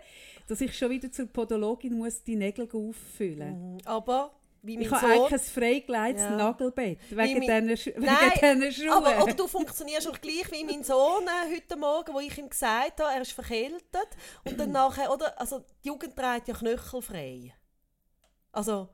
dass 0.49 0.63
ich 0.63 0.75
schon 0.75 0.89
wieder 0.89 1.13
zur 1.13 1.27
Podologin 1.27 1.99
muss 1.99 2.25
die 2.25 2.35
Nägel 2.35 2.67
auffüllen. 2.73 3.75
muss. 3.75 3.87
Aber 3.87 4.35
wie 4.63 4.79
ich 4.79 4.91
habe 4.91 5.07
eigentlich 5.07 5.33
ein 5.33 5.39
freigelegtes 5.39 6.23
ja. 6.23 6.35
Nagelbett 6.35 6.99
wegen 7.11 7.41
diesen 7.43 7.77
Sch 7.77 7.91
Nein, 7.99 8.73
Schuhen. 8.73 8.89
Aber, 8.89 9.17
aber, 9.17 9.35
du 9.35 9.47
funktionierst 9.47 10.09
auch 10.09 10.19
gleich 10.19 10.51
wie 10.51 10.65
mein 10.65 10.83
Sohn 10.83 11.25
äh, 11.27 11.55
heute 11.55 11.77
Morgen, 11.77 12.15
wo 12.15 12.21
ich 12.21 12.39
ihm 12.39 12.49
gesagt 12.49 13.01
habe, 13.03 13.13
er 13.13 13.21
ist 13.21 13.33
verkältet. 13.33 14.09
Und 14.47 14.59
dann 14.59 14.73
nachher, 14.73 15.13
oder? 15.13 15.39
Also, 15.39 15.63
die 15.85 15.89
Jugend 15.89 16.17
trägt 16.17 16.49
ja 16.49 16.55
knöchelfrei. 16.55 17.53
Also... 18.51 18.89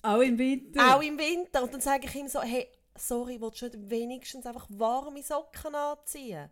Auch 0.00 0.20
im 0.20 0.38
Winter? 0.38 0.94
Auch 0.94 1.02
im 1.02 1.18
Winter. 1.18 1.62
Und 1.64 1.72
dann 1.72 1.80
sage 1.80 2.06
ich 2.06 2.14
ihm 2.14 2.28
so, 2.28 2.40
hey, 2.42 2.68
sorry, 2.96 3.40
willst 3.40 3.62
du 3.62 3.66
nicht 3.66 3.90
wenigstens 3.90 4.46
einfach 4.46 4.66
warme 4.70 5.22
Socken 5.22 5.74
anziehen? 5.74 6.48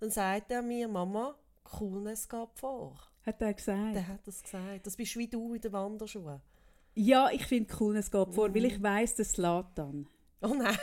Dann 0.00 0.10
sagt 0.10 0.50
er 0.50 0.62
mir, 0.62 0.88
Mama, 0.88 1.34
Coolness 1.64 2.28
geht 2.28 2.52
vor. 2.54 2.94
Hat 3.24 3.40
er 3.40 3.54
gesagt? 3.54 3.94
Der 3.94 4.06
hat 4.06 4.26
das 4.26 4.42
gesagt. 4.42 4.86
Das 4.86 4.96
bist 4.96 5.16
wie 5.16 5.28
du 5.28 5.54
in 5.54 5.60
den 5.60 5.72
Wanderschuhen. 5.72 6.40
Ja, 6.94 7.30
ich 7.30 7.46
finde 7.46 7.74
Coolness 7.74 8.10
geht 8.10 8.34
vor, 8.34 8.48
mm. 8.48 8.54
weil 8.54 8.64
ich 8.66 8.82
weiss, 8.82 9.14
das 9.14 9.36
lädt 9.36 9.66
dann. 9.74 10.06
Oh 10.42 10.54
nein. 10.54 10.76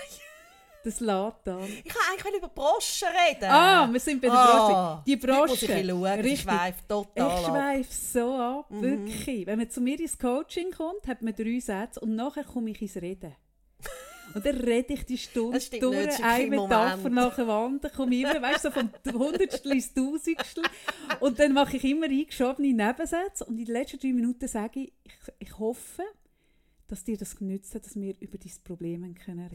Das 0.83 0.99
lädt 0.99 1.35
dann. 1.43 1.63
Ich 1.63 1.93
kann 1.93 2.01
eigentlich 2.11 2.37
über 2.37 2.49
Broschen 2.49 3.07
reden. 3.07 3.45
Ah, 3.45 3.87
wir 3.91 3.99
sind 3.99 4.19
bei 4.19 4.29
der 4.29 4.37
ah, 4.37 4.95
Broschen. 4.95 5.03
Die 5.05 5.15
Broschen. 5.15 5.89
Schauen, 5.89 6.25
ich 6.25 6.41
schweife 6.41 6.87
total 6.87 7.39
Ich 7.39 7.45
schweife 7.45 7.93
so 7.93 8.35
ab, 8.35 8.71
mhm. 8.71 8.81
wirklich. 8.81 9.45
Wenn 9.45 9.59
man 9.59 9.69
zu 9.69 9.79
mir 9.79 9.99
ins 9.99 10.17
Coaching 10.17 10.71
kommt, 10.71 11.07
hat 11.07 11.21
man 11.21 11.35
drei 11.35 11.59
Sätze 11.59 11.99
und 11.99 12.15
nachher 12.15 12.43
komme 12.43 12.71
ich 12.71 12.81
ins 12.81 12.95
Reden. 12.95 13.35
Und 14.33 14.45
dann 14.45 14.55
rede 14.57 14.93
ich 14.93 15.05
die 15.05 15.17
Stunde 15.17 15.59
durch, 15.79 16.23
eine 16.23 16.49
Metapher 16.49 17.09
nach 17.09 17.35
der 17.35 17.47
Wand, 17.47 17.93
komme 17.93 18.15
immer, 18.15 18.41
weißt 18.41 18.65
du, 18.65 18.69
so 18.69 18.73
vom 18.73 18.91
Hundertstel 19.13 19.73
ins 19.73 19.93
Tausendstel. 19.93 20.63
Und 21.19 21.39
dann 21.39 21.53
mache 21.53 21.77
ich 21.77 21.83
immer 21.83 22.07
eingeschobene 22.07 22.73
Nebensätze 22.73 23.45
und 23.45 23.57
in 23.57 23.65
den 23.65 23.73
letzten 23.73 23.99
drei 23.99 24.13
Minuten 24.13 24.47
sage 24.47 24.81
ich, 24.81 24.93
ich, 25.03 25.47
ich 25.47 25.59
hoffe, 25.59 26.03
dass 26.87 27.03
dir 27.03 27.17
das 27.17 27.35
genützt 27.35 27.73
hat, 27.75 27.85
dass 27.85 27.95
wir 27.95 28.15
über 28.19 28.37
dein 28.37 28.51
Problem 28.63 29.03
reden 29.03 29.15
können 29.15 29.49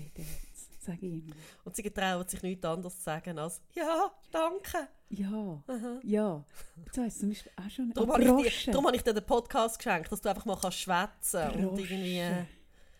sage 0.86 1.06
ich 1.06 1.24
immer. 1.24 1.34
Und 1.64 1.76
sie 1.76 1.82
getrauen 1.82 2.26
sich 2.26 2.42
nichts 2.42 2.64
anderes 2.64 2.96
zu 2.96 3.02
sagen 3.02 3.38
als 3.38 3.60
«Ja, 3.74 4.12
danke». 4.30 4.88
Ja, 5.08 5.62
Aha. 5.66 6.00
ja. 6.02 6.44
Du 6.92 7.00
weißt 7.00 7.20
zum 7.20 7.28
Beispiel 7.28 7.52
auch 7.56 7.70
schon 7.70 7.92
darum, 7.92 8.12
habe 8.12 8.42
ich 8.42 8.64
dir, 8.64 8.72
darum 8.72 8.86
habe 8.86 8.96
ich 8.96 9.02
dir 9.02 9.14
den 9.14 9.24
Podcast 9.24 9.78
geschenkt, 9.78 10.10
dass 10.10 10.20
du 10.20 10.28
einfach 10.28 10.44
mal 10.44 10.56
schwätzen 10.72 11.40
kannst 11.42 11.56
und 11.56 11.78
irgendwie 11.78 12.22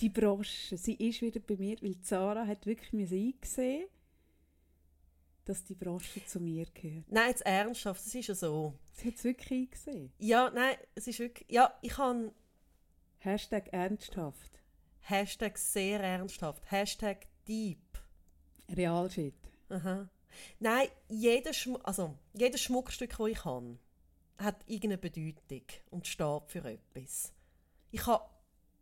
die 0.00 0.08
Brosche, 0.08 0.76
sie 0.76 0.94
ist 0.94 1.22
wieder 1.22 1.40
bei 1.40 1.56
mir, 1.56 1.76
weil 1.80 2.00
Zara 2.00 2.46
hat 2.46 2.66
wirklich 2.66 2.92
mir 2.92 3.10
eingesehen, 3.10 3.86
dass 5.44 5.64
die 5.64 5.74
Brosche 5.74 6.24
zu 6.26 6.40
mir 6.40 6.66
gehört. 6.74 7.10
Nein, 7.10 7.28
jetzt 7.28 7.46
ernsthaft, 7.46 8.04
das 8.04 8.14
ist 8.14 8.26
ja 8.26 8.34
so. 8.34 8.74
Sie 8.92 9.08
hat 9.08 9.14
es 9.14 9.24
wirklich 9.24 9.50
eingesehen. 9.50 10.12
Ja, 10.18 10.50
nein, 10.50 10.76
es 10.94 11.06
ist 11.06 11.18
wirklich, 11.18 11.50
ja, 11.50 11.72
ich 11.82 11.92
kann... 11.92 12.32
Hashtag 13.18 13.72
ernsthaft. 13.72 14.60
Hashtag 15.00 15.58
sehr 15.58 16.00
ernsthaft. 16.00 16.70
Hashtag 16.70 17.26
deep. 17.48 17.78
Realshit. 18.68 19.34
Aha. 19.68 20.08
Nein, 20.60 20.88
jedes, 21.08 21.56
Schm 21.56 21.78
also, 21.82 22.16
jedes 22.34 22.60
Schmuckstück, 22.60 23.16
das 23.16 23.28
ich 23.28 23.44
habe, 23.44 23.78
hat 24.38 24.62
irgendeine 24.66 24.98
Bedeutung 24.98 25.62
und 25.90 26.06
steht 26.06 26.42
für 26.48 26.64
etwas. 26.64 27.32
Ich 27.90 28.06
habe 28.06 28.24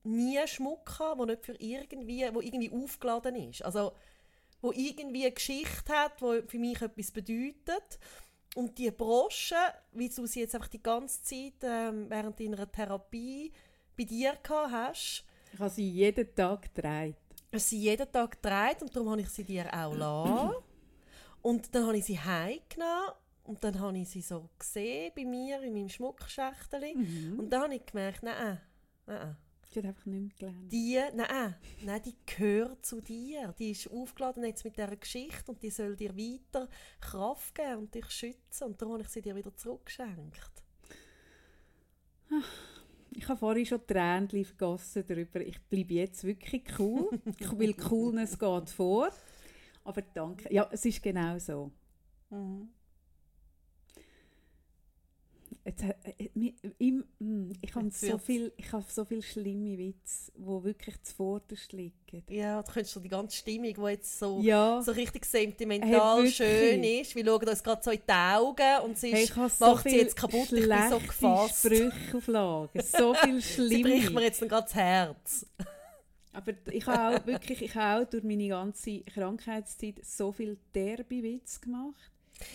nie 0.04 0.38
Schmuck 0.46 0.98
haben, 0.98 1.20
wo 1.20 1.24
nicht 1.24 1.44
für 1.44 1.54
irgendwie, 1.60 2.28
wo 2.32 2.40
irgendwie 2.40 2.70
aufgeladen 2.70 3.36
ist. 3.36 3.62
Also 3.64 3.92
wo 4.60 4.72
irgendwie 4.72 5.24
eine 5.24 5.32
Geschichte 5.32 5.92
hat, 5.92 6.22
wo 6.22 6.40
für 6.46 6.58
mich 6.58 6.80
etwas 6.80 7.10
bedeutet. 7.10 7.98
Und 8.54 8.78
die 8.78 8.90
Brosche, 8.90 9.56
wie 9.92 10.08
du 10.08 10.26
sie 10.26 10.40
jetzt 10.40 10.54
einfach 10.54 10.68
die 10.68 10.82
ganze 10.82 11.22
Zeit 11.22 11.54
ähm, 11.62 12.08
während 12.08 12.38
deiner 12.38 12.70
Therapie 12.70 13.52
bei 13.96 14.04
dir 14.04 14.36
gehabt 14.42 14.72
hast. 14.72 15.24
Ich 15.52 15.58
habe 15.58 15.70
sie 15.70 15.88
jeden 15.88 16.34
Tag 16.34 16.62
getragen. 16.62 17.16
Ich 17.36 17.52
habe 17.52 17.58
sie 17.58 17.78
jeden 17.78 18.10
Tag 18.10 18.30
getragen 18.30 18.82
und 18.82 18.96
darum 18.96 19.10
habe 19.10 19.20
ich 19.20 19.28
sie 19.28 19.44
dir 19.44 19.66
auch 19.72 19.94
lassen. 19.96 20.54
und 21.42 21.74
dann 21.74 21.86
habe 21.86 21.98
ich 21.98 22.04
sie 22.04 22.18
heimgenommen 22.18 23.12
und 23.44 23.62
dann 23.62 23.78
habe 23.78 23.98
ich 23.98 24.08
sie 24.08 24.22
so 24.22 24.48
gesehen 24.58 25.12
bei 25.14 25.24
mir 25.24 25.60
in 25.62 25.74
meinem 25.74 25.88
Schmuckschächtel. 25.88 26.94
Mhm. 26.94 27.38
Und 27.38 27.50
dann 27.50 27.64
habe 27.64 27.74
ich 27.74 27.84
gemerkt, 27.84 28.22
nein, 28.22 28.60
nein, 29.06 29.36
die 29.74 29.80
hat 29.80 29.86
einfach 29.86 30.06
nicht 30.06 30.20
mehr 30.20 30.32
gelernt. 30.38 30.72
Die, 30.72 31.00
nein, 31.14 31.54
nein, 31.84 32.02
die 32.04 32.14
gehört 32.26 32.84
zu 32.86 33.00
dir. 33.00 33.54
Die 33.58 33.70
ist 33.70 33.90
aufgeladen 33.90 34.44
jetzt 34.44 34.64
mit 34.64 34.76
dieser 34.76 34.96
Geschichte 34.96 35.50
und 35.50 35.62
die 35.62 35.70
soll 35.70 35.96
dir 35.96 36.16
weiter 36.16 36.68
Kraft 37.00 37.54
geben 37.54 37.78
und 37.78 37.94
dich 37.94 38.08
schützen. 38.10 38.64
Und 38.64 38.80
darum 38.80 38.94
habe 38.94 39.02
ich 39.02 39.08
sie 39.08 39.22
dir 39.22 39.34
wieder 39.34 39.54
zurückgeschenkt. 39.54 40.62
Ich 43.10 43.28
habe 43.28 43.38
vorhin 43.38 43.66
schon 43.66 43.86
Tränen 43.86 44.44
vergossen 44.44 45.04
darüber. 45.06 45.40
Ich 45.40 45.60
bleibe 45.62 45.94
jetzt 45.94 46.24
wirklich 46.24 46.64
cool, 46.78 47.10
weil 47.56 47.74
Coolness 47.74 48.38
geht 48.38 48.70
vor. 48.70 49.10
Aber 49.84 50.02
danke. 50.02 50.52
Ja, 50.52 50.68
es 50.72 50.84
ist 50.84 51.02
genau 51.02 51.38
so. 51.38 51.70
Mhm. 52.30 52.68
Jetzt, 55.64 55.82
äh, 55.82 55.94
äh 56.18 56.92
hm, 57.18 57.52
ich 57.62 57.74
habe 57.74 57.90
so 57.90 58.18
viel, 58.18 58.52
ich 58.58 58.70
habe 58.70 58.84
so 58.86 59.04
viele 59.06 59.22
schlimme 59.22 59.78
Witze, 59.78 60.30
die 60.36 60.64
wirklich 60.64 61.02
zuvorderst 61.02 61.72
liegen. 61.72 62.22
Ja, 62.28 62.62
du 62.62 62.70
könntest 62.70 62.92
so 62.92 63.00
die 63.00 63.08
ganze 63.08 63.38
Stimmung, 63.38 63.72
die 63.72 63.80
jetzt 63.90 64.18
so, 64.18 64.40
ja. 64.42 64.82
so 64.82 64.92
richtig 64.92 65.24
sentimental 65.24 66.22
hey, 66.22 66.30
schön 66.30 66.84
ist. 66.84 67.14
Wir 67.14 67.24
schauen 67.24 67.48
uns 67.48 67.62
gerade 67.62 67.82
so 67.82 67.90
in 67.90 68.00
die 68.06 68.12
Augen 68.12 68.84
und 68.84 68.98
sie 68.98 69.12
hey, 69.12 69.30
macht 69.36 69.56
so 69.56 69.76
sie 69.78 69.96
jetzt 69.96 70.16
kaputt. 70.16 70.52
Ich 70.52 70.68
bin 70.68 70.90
so 70.90 70.98
gefasst. 70.98 71.58
Sprüche 71.60 72.16
auf 72.16 72.26
Lager. 72.26 72.82
So 72.82 73.14
viel 73.14 73.40
schlimme. 73.42 73.68
sie 73.70 73.82
bricht 73.82 74.12
mir 74.12 74.22
jetzt 74.22 74.40
gerade 74.40 74.64
das 74.64 74.74
Herz. 74.74 75.46
Aber 76.34 76.52
ich 76.70 76.86
habe 76.86 77.16
auch 77.16 77.26
wirklich, 77.26 77.62
ich 77.62 77.74
habe 77.74 78.04
auch 78.04 78.10
durch 78.10 78.24
meine 78.24 78.48
ganze 78.48 79.00
Krankheitszeit 79.00 80.04
so 80.04 80.32
viel 80.32 80.58
derbe 80.74 81.22
Witze 81.22 81.60
gemacht 81.60 82.13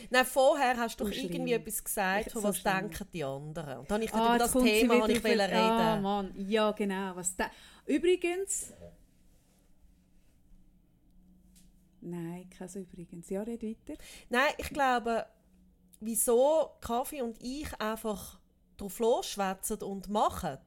Nein, 0.10 0.26
vorher 0.26 0.78
hast 0.78 1.00
du 1.00 1.06
doch 1.06 1.12
irgendwie 1.12 1.54
etwas 1.54 1.84
gesagt, 1.84 2.32
von 2.32 2.44
was 2.44 2.58
so 2.58 2.64
denken 2.64 3.08
die 3.14 3.24
anderen. 3.24 3.80
Und 3.80 3.92
dann 3.92 4.02
habe 4.02 4.06
ich 4.06 4.14
ah, 4.14 4.36
über 4.36 4.38
das 4.38 4.52
Thema 4.52 5.10
ich 5.10 5.24
reden. 5.24 5.54
Ah, 5.54 6.00
Mann. 6.00 6.34
Ja, 6.36 6.72
genau. 6.72 7.16
Was 7.16 7.36
Übrigens... 7.86 8.74
Nein, 12.02 12.50
kein 12.50 12.70
Übrigens. 12.70 13.30
Ja, 13.30 13.44
red 13.44 13.62
weiter. 13.62 14.00
Nein, 14.30 14.54
ich 14.58 14.70
glaube, 14.70 15.26
wieso 16.00 16.72
Kaffee 16.82 17.22
und 17.22 17.42
ich 17.42 17.68
einfach 17.80 18.40
drauf 18.78 19.00
losschwätzen 19.00 19.84
und 19.84 20.10
machen 20.10 20.58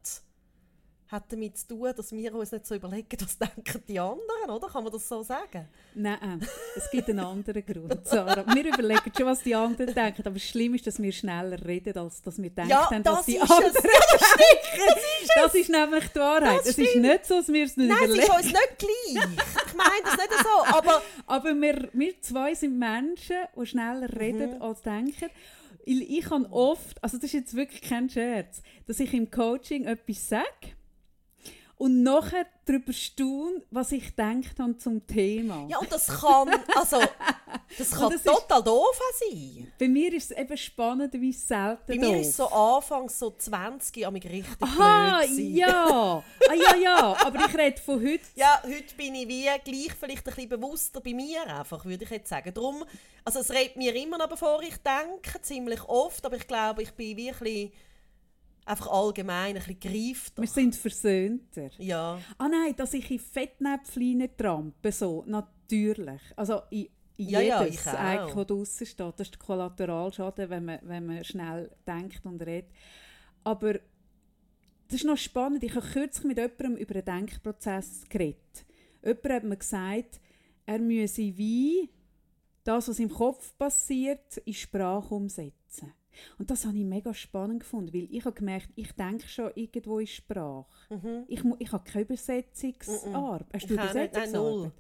hat 1.13 1.31
damit 1.31 1.59
zu 1.59 1.69
tun, 1.69 1.93
dass 1.95 2.11
wir 2.11 2.35
uns 2.35 2.51
nicht 2.51 2.67
so 2.67 2.75
überlegen, 2.75 3.17
was 3.21 3.37
denken 3.39 3.83
die 3.87 4.01
anderen, 4.01 4.51
oder? 4.51 4.67
Kann 4.67 4.83
man 4.83 4.93
das 4.93 5.07
so 5.07 5.23
sagen? 5.23 5.69
Nein, 5.95 6.41
es 6.75 6.91
gibt 6.91 7.09
einen 7.11 7.21
anderen 7.21 7.65
Grund, 7.65 8.09
Sarah. 8.09 8.45
Wir 8.55 8.67
überlegen 8.67 9.13
schon, 9.15 9.27
was 9.27 9.43
die 9.43 9.55
anderen 9.55 9.95
denken, 9.95 10.27
aber 10.27 10.39
schlimm 10.39 10.75
ist, 10.75 10.87
dass 10.87 11.01
wir 11.01 11.13
schneller 11.13 11.63
reden, 11.65 11.97
als 11.99 12.23
dass 12.23 12.41
wir 12.41 12.49
denken, 12.49 12.71
ja, 12.71 12.89
was 13.05 13.27
die 13.27 13.39
anderen 13.39 13.65
es. 13.67 13.83
Ja, 13.85 14.87
das 14.87 14.97
ist, 14.97 15.31
das 15.37 15.55
ist 15.55 15.69
nämlich 15.69 16.09
die 16.09 16.19
Wahrheit. 16.19 16.61
es 16.65 16.79
ist 16.79 16.97
nicht 16.97 17.27
so, 17.27 17.35
dass 17.37 17.49
wir 17.49 17.65
es 17.65 17.77
nicht 17.77 17.89
Nein, 17.89 18.05
überlegen. 18.05 18.29
Nein, 18.29 18.41
es 18.41 18.47
ist 18.47 18.55
uns 18.55 18.61
nicht 18.61 18.79
gleich. 18.79 19.29
Ich 19.67 19.75
meine 19.75 20.03
das 20.05 20.17
nicht 20.17 20.43
so, 20.43 20.77
aber... 20.77 21.03
aber 21.27 21.55
wir, 21.55 21.89
wir 21.93 22.21
zwei 22.23 22.55
sind 22.55 22.79
Menschen, 22.79 23.37
die 23.55 23.67
schneller 23.67 24.09
reden, 24.19 24.57
mhm. 24.57 24.63
als 24.63 24.83
denken. 24.83 25.29
Ich 25.85 26.25
kann 26.25 26.47
oft, 26.47 27.03
also 27.03 27.17
das 27.17 27.25
ist 27.25 27.33
jetzt 27.33 27.57
wirklich 27.57 27.83
kein 27.83 28.09
Scherz, 28.09 28.63
dass 28.87 29.01
ich 29.01 29.13
im 29.15 29.31
Coaching 29.31 29.85
etwas 29.85 30.29
sage 30.29 30.77
und 31.83 32.05
nachher 32.05 32.47
darüber 32.65 32.93
staunen, 32.93 33.61
was 33.73 33.91
ich 33.91 34.15
denkt 34.15 34.57
habe 34.61 34.79
zum 34.79 35.05
Thema. 35.05 35.67
Ja, 35.69 35.79
und 35.79 35.91
das 35.91 36.07
kann, 36.07 36.49
also, 36.77 37.01
Das 37.77 37.91
kann 37.99 38.11
das 38.11 38.21
ist- 38.21 38.25
total 38.27 38.63
doof 38.63 39.01
sein. 39.19 39.73
Bei 39.81 39.89
mir 39.89 40.13
ist 40.15 40.31
es 40.31 40.37
eben 40.39 40.57
spannend, 40.57 41.13
wie 41.15 41.33
selten 41.33 41.83
Bei 41.89 41.97
mir 41.97 42.13
doof. 42.13 42.21
ist 42.21 42.37
so 42.37 42.47
anfangs 42.47 43.19
so 43.19 43.31
20 43.37 44.07
am 44.07 44.15
richtig 44.15 44.45
Aha, 44.61 45.23
ja. 45.25 46.23
Ah, 46.49 46.55
ja, 46.55 46.77
ja. 46.77 47.17
Aber 47.27 47.47
ich 47.47 47.59
rede 47.59 47.81
von 47.81 48.01
heute. 48.01 48.23
Ja, 48.37 48.63
heute 48.63 48.95
bin 48.97 49.17
ich 49.17 49.27
wie 49.27 49.43
gleich 49.65 49.93
vielleicht 49.99 50.29
ein 50.29 50.35
bisschen 50.35 50.49
bewusster 50.51 51.01
bei 51.01 51.15
mir 51.15 51.45
einfach, 51.49 51.85
würde 51.85 52.05
ich 52.05 52.11
jetzt 52.11 52.29
sagen. 52.29 52.55
Drum, 52.55 52.85
also 53.25 53.41
es 53.41 53.51
redet 53.51 53.77
mir 53.77 53.93
immer 53.97 54.19
noch, 54.19 54.29
bevor 54.29 54.63
ich 54.63 54.77
denke, 54.77 55.41
ziemlich 55.43 55.83
oft, 55.89 56.25
aber 56.25 56.37
ich 56.37 56.47
glaube, 56.47 56.85
ich 56.85 56.93
bin 56.93 57.17
wirklich 57.17 57.73
einfach 58.65 58.89
allgemein 58.89 59.57
ein 59.57 59.63
bisschen 59.63 59.81
gereifter. 59.81 60.43
Wir 60.43 60.49
sind 60.49 60.77
versöhnter. 60.77 61.71
Ja, 61.79 62.19
Ah 62.39 62.49
nein, 62.49 62.75
dass 62.77 62.95
ich 62.95 63.11
in 63.11 63.19
Fettnäpfchen 63.19 64.29
trampe, 64.37 64.93
so, 64.93 65.25
natürlich. 65.27 66.21
Also 66.37 66.63
in 66.71 66.89
in 67.17 67.29
Ja, 67.29 67.41
ja, 67.41 67.63
jedes, 67.63 67.81
ich 67.81 67.87
auch. 67.89 67.95
eigentlich, 67.95 68.37
was 68.37 68.47
draussen 68.47 68.87
steht. 68.87 69.15
Das 69.19 69.27
ist 69.29 69.33
der 69.33 69.39
Kollateralschaden, 69.39 70.51
wenn 70.51 70.65
man, 70.65 70.79
wenn 70.83 71.07
man 71.07 71.25
schnell 71.25 71.71
denkt 71.87 72.25
und 72.25 72.41
redet. 72.43 72.71
Aber 73.45 73.75
das 73.75 74.97
ist 74.97 75.05
noch 75.05 75.17
spannend. 75.17 75.63
Ich 75.63 75.75
habe 75.75 75.87
kürzlich 75.87 76.25
mit 76.25 76.39
jemandem 76.39 76.77
über 76.77 76.95
einen 76.95 77.05
Denkprozess 77.05 78.05
geredet. 78.09 78.65
Jemand 79.05 79.29
hat 79.29 79.45
mir 79.45 79.57
gesagt, 79.57 80.21
er 80.67 80.79
müsse 80.79 81.37
wie 81.37 81.91
das, 82.65 82.89
was 82.89 82.99
im 82.99 83.11
Kopf 83.11 83.57
passiert, 83.59 84.37
in 84.39 84.55
Sprache 84.55 85.15
umsetzen. 85.15 85.93
Und 86.39 86.51
das 86.51 86.65
habe 86.65 86.77
ich 86.77 86.85
mega 86.85 87.13
spannend 87.15 87.61
gefunden, 87.61 87.93
weil 87.95 88.09
ich 88.11 88.25
habe 88.25 88.35
gemerkt, 88.35 88.69
ich 88.77 88.93
denke 88.93 89.29
schon 89.29 89.51
irgendwo 89.55 89.99
in 89.99 90.07
Sprache. 90.07 90.67
Ich, 91.29 91.43
mu- 91.45 91.57
ich 91.59 91.73
habe 91.73 91.85
keine 91.85 92.05
Übersetzungsarbeit. 92.05 93.47
Hast 93.55 93.71
du 93.71 93.75
Ich. 93.75 93.81
Nein, 93.81 93.87
null. 93.87 93.93
Übersetzungsarbeit? 93.93 94.73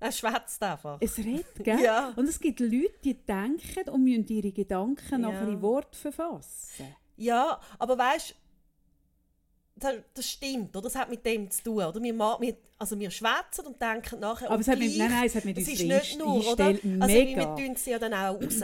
er 0.00 0.12
schwätzt 0.12 0.62
einfach. 0.62 0.98
Es 1.00 1.18
redet, 1.18 1.64
gell? 1.64 1.80
Ja. 1.82 2.12
Und 2.16 2.28
es 2.28 2.38
gibt 2.38 2.60
Leute, 2.60 2.92
die 3.02 3.14
denken 3.14 3.88
und 3.90 4.04
müssen 4.04 4.26
ihre 4.28 4.52
Gedanken 4.52 5.10
Ja. 5.10 5.18
nachher 5.18 5.48
in 5.48 5.60
Wort 5.60 5.96
verfassen. 5.96 6.84
Ja, 7.16 7.60
aber 7.80 7.98
weißt 7.98 8.34
das, 9.80 9.94
das 10.14 10.28
stimmt, 10.28 10.74
oder? 10.76 10.82
Das 10.84 10.96
hat 10.96 11.08
mit 11.08 11.24
dem 11.24 11.50
zu 11.50 11.62
tun. 11.62 11.84
Oder? 11.84 12.00
Wir, 12.02 12.56
also 12.78 12.98
wir 12.98 13.10
schwätzen 13.10 13.66
und 13.66 13.80
denken 13.80 14.18
nachher. 14.20 14.50
Aber 14.50 14.60
es 14.60 14.66
hat 14.68 14.78
mit, 14.78 14.96
nein, 14.96 15.10
nein, 15.10 15.26
es 15.26 15.34
hat 15.36 15.44
mit 15.44 15.56
uns 15.56 15.68
ist 15.68 15.82
nicht 15.84 16.18
nur, 16.18 16.46
oder? 16.52 16.66
Also 16.66 16.78
mega. 17.06 17.56
wir 17.56 17.66
tun 17.66 17.76
sie 17.76 17.90
ja 17.90 17.98
dann 17.98 18.14
auch 18.14 18.40
raus. 18.42 18.60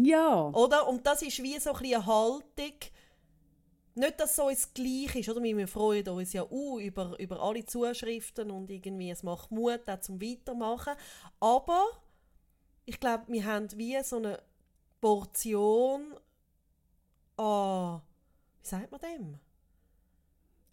Ja, 0.00 0.48
Oder? 0.50 0.86
Und 0.88 1.06
das 1.06 1.22
ist 1.22 1.42
wie 1.42 1.58
so 1.58 1.72
ein 1.72 1.84
eine 1.84 2.06
Haltung. 2.06 2.74
Nicht, 3.94 4.20
dass 4.20 4.32
es 4.32 4.38
uns 4.38 4.74
gleich 4.74 5.16
ist, 5.16 5.28
oder? 5.28 5.42
Wir 5.42 5.66
freuen 5.66 6.08
uns 6.08 6.32
ja 6.32 6.42
auch 6.44 6.78
über, 6.78 7.18
über 7.18 7.40
alle 7.40 7.64
Zuschriften 7.64 8.50
und 8.52 8.70
irgendwie, 8.70 9.10
es 9.10 9.24
macht 9.24 9.50
Mut 9.50 9.88
auch 9.88 10.00
zum 10.00 10.20
Weitermachen. 10.22 10.94
Aber 11.40 11.84
ich 12.84 13.00
glaube, 13.00 13.24
wir 13.26 13.44
haben 13.44 13.68
wie 13.76 14.00
so 14.04 14.16
eine 14.16 14.40
Portion 15.00 16.14
an, 17.36 18.00
wie 18.62 18.68
sagt 18.68 18.92
man 18.92 19.00
dem? 19.00 19.38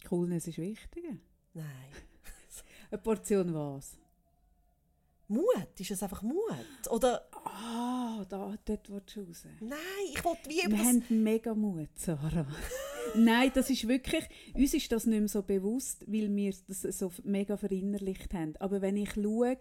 Coolness 0.08 0.48
ist 0.48 0.60
wichtiger. 0.60 1.18
Nein. 1.54 1.92
Eine 2.92 3.02
Portion 3.02 3.54
was? 3.54 3.98
Mut, 5.28 5.80
ist 5.80 5.92
es 5.92 6.04
einfach 6.04 6.22
Mut? 6.22 6.88
Oder, 6.90 7.28
Ah, 8.18 8.26
da, 8.30 8.56
dort 8.64 8.90
willst 8.90 9.16
du 9.16 9.22
raus. 9.22 9.44
nein, 9.60 9.78
ich 10.14 10.24
wollte 10.24 10.50
wie 10.50 10.56
Wir 10.56 10.70
das... 10.70 10.80
haben 10.80 11.04
mega 11.10 11.54
Mut, 11.54 11.90
Sarah. 11.96 12.48
Nein, 13.16 13.52
das 13.54 13.70
ist 13.70 13.88
wirklich, 13.88 14.24
uns 14.54 14.74
ist 14.74 14.92
das 14.92 15.06
nicht 15.06 15.20
mehr 15.20 15.28
so 15.28 15.42
bewusst, 15.42 16.06
weil 16.08 16.34
wir 16.34 16.54
das 16.68 16.82
so 16.98 17.12
mega 17.24 17.58
verinnerlicht 17.58 18.34
haben. 18.34 18.56
Aber 18.60 18.82
wenn 18.82 18.98
ich 18.98 19.14
schaue, 19.14 19.58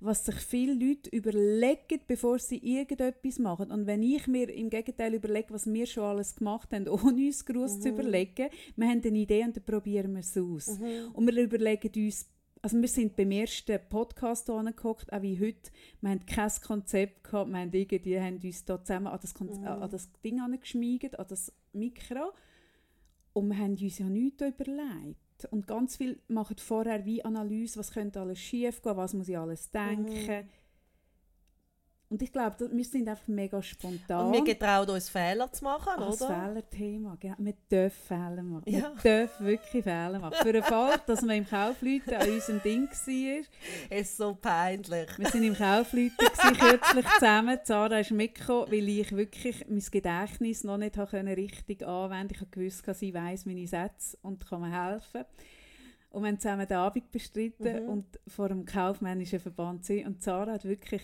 was 0.00 0.24
sich 0.24 0.34
viele 0.36 0.74
Leute 0.74 1.10
überlegen, 1.10 2.00
bevor 2.06 2.38
sie 2.38 2.58
irgendetwas 2.58 3.38
machen, 3.38 3.70
und 3.70 3.86
wenn 3.86 4.02
ich 4.02 4.26
mir 4.26 4.52
im 4.52 4.70
Gegenteil 4.70 5.14
überlege, 5.14 5.54
was 5.54 5.72
wir 5.72 5.86
schon 5.86 6.04
alles 6.04 6.34
gemacht 6.34 6.72
haben, 6.72 6.88
ohne 6.88 7.26
uns 7.26 7.44
groß 7.44 7.80
zu 7.80 7.90
überlegen, 7.90 8.48
wir 8.76 8.88
haben 8.88 9.02
eine 9.04 9.18
Idee 9.18 9.44
und 9.44 9.56
dann 9.56 9.64
probieren 9.64 10.14
wir 10.14 10.20
es 10.20 10.36
aus. 10.36 10.78
Und 11.12 11.26
wir 11.26 11.42
überlegen 11.42 11.90
uns, 12.04 12.26
also 12.62 12.80
wir 12.80 12.88
sind 12.88 13.16
beim 13.16 13.30
ersten 13.30 13.78
Podcast 13.88 14.48
angeguckt, 14.50 15.12
auch 15.12 15.22
wie 15.22 15.38
heute. 15.38 15.70
Wir 16.00 16.10
haben 16.10 16.26
kein 16.26 16.50
Konzept 16.66 17.24
gehabt, 17.24 17.50
wir 17.50 17.58
haben 17.58 17.72
irgendwie 17.72 18.20
haben 18.20 18.38
uns 18.42 18.64
da 18.64 18.82
zusammen 18.82 19.06
an 19.08 19.18
das, 19.20 19.34
Konze- 19.34 19.60
an 19.82 19.90
das 19.90 20.10
Ding 20.22 20.40
angeschmiegt, 20.40 21.18
an 21.18 21.26
das 21.28 21.52
Mikro. 21.72 22.32
Und 23.32 23.48
wir 23.48 23.58
haben 23.58 23.76
uns 23.76 23.98
ja 23.98 24.06
nichts 24.06 24.42
überlegt. 24.42 25.16
Und 25.50 25.68
ganz 25.68 25.96
viel 25.96 26.20
machen 26.26 26.56
vorher 26.58 27.04
wie 27.04 27.24
Analyse, 27.24 27.78
was 27.78 27.92
könnte 27.92 28.20
alles 28.20 28.40
schief 28.40 28.82
gehen, 28.82 28.96
was 28.96 29.14
muss 29.14 29.28
ich 29.28 29.38
alles 29.38 29.70
denken. 29.70 30.48
Und 32.10 32.22
ich 32.22 32.32
glaube, 32.32 32.70
wir 32.72 32.84
sind 32.86 33.06
einfach 33.06 33.28
mega 33.28 33.62
spontan. 33.62 34.26
Und 34.26 34.32
wir 34.32 34.42
getrauen 34.42 34.88
uns 34.88 35.10
Fehler 35.10 35.52
zu 35.52 35.62
machen, 35.62 35.92
das 35.98 36.22
oder? 36.22 36.34
Fehlerthema, 36.34 37.16
gell? 37.20 37.34
wir 37.36 37.52
dürfen 37.70 38.02
Fehler 38.06 38.42
machen. 38.42 38.62
Ja. 38.66 38.92
Wir 39.02 39.18
dürfen 39.20 39.46
wirklich 39.46 39.84
Fehler 39.84 40.18
machen. 40.18 40.36
Für 40.40 40.52
den 40.54 40.62
Fall, 40.62 40.94
dass 41.06 41.20
man 41.20 41.36
im 41.36 41.46
Kaufleuten 41.46 42.14
an 42.14 42.30
unserem 42.30 42.62
Ding 42.62 42.88
war. 42.88 43.44
Es 43.90 44.08
ist 44.08 44.16
so 44.16 44.34
peinlich. 44.34 45.18
Wir 45.18 45.26
waren 45.26 45.42
im 45.42 45.54
Kaufleuten 45.54 46.56
kürzlich 46.58 47.06
zusammen. 47.18 47.58
Sarah 47.64 47.98
ist 47.98 48.10
mitgekommen, 48.10 48.72
weil 48.72 48.88
ich 48.88 49.12
wirklich 49.14 49.66
mein 49.68 49.84
Gedächtnis 49.90 50.64
noch 50.64 50.78
nicht 50.78 50.94
können 51.10 51.34
richtig 51.34 51.86
anwenden 51.86 52.32
Ich 52.34 52.40
habe 52.40 52.50
gewusst, 52.50 52.84
sie 52.94 53.12
weiss 53.12 53.44
meine 53.44 53.66
Sätze 53.66 54.16
und 54.22 54.46
kann 54.48 54.62
mir 54.62 54.70
helfen. 54.92 55.24
Und 56.10 56.22
wir 56.22 56.28
haben 56.30 56.40
zusammen 56.40 56.66
den 56.66 56.76
Abend 56.78 57.10
bestritten 57.10 57.84
Mhm. 57.84 57.88
und 57.90 58.06
vor 58.26 58.48
dem 58.48 58.64
kaufmännischen 58.64 59.40
Verband 59.40 59.84
sind. 59.84 60.06
Und 60.06 60.22
Sarah 60.22 60.52
hat 60.52 60.64
wirklich 60.64 61.02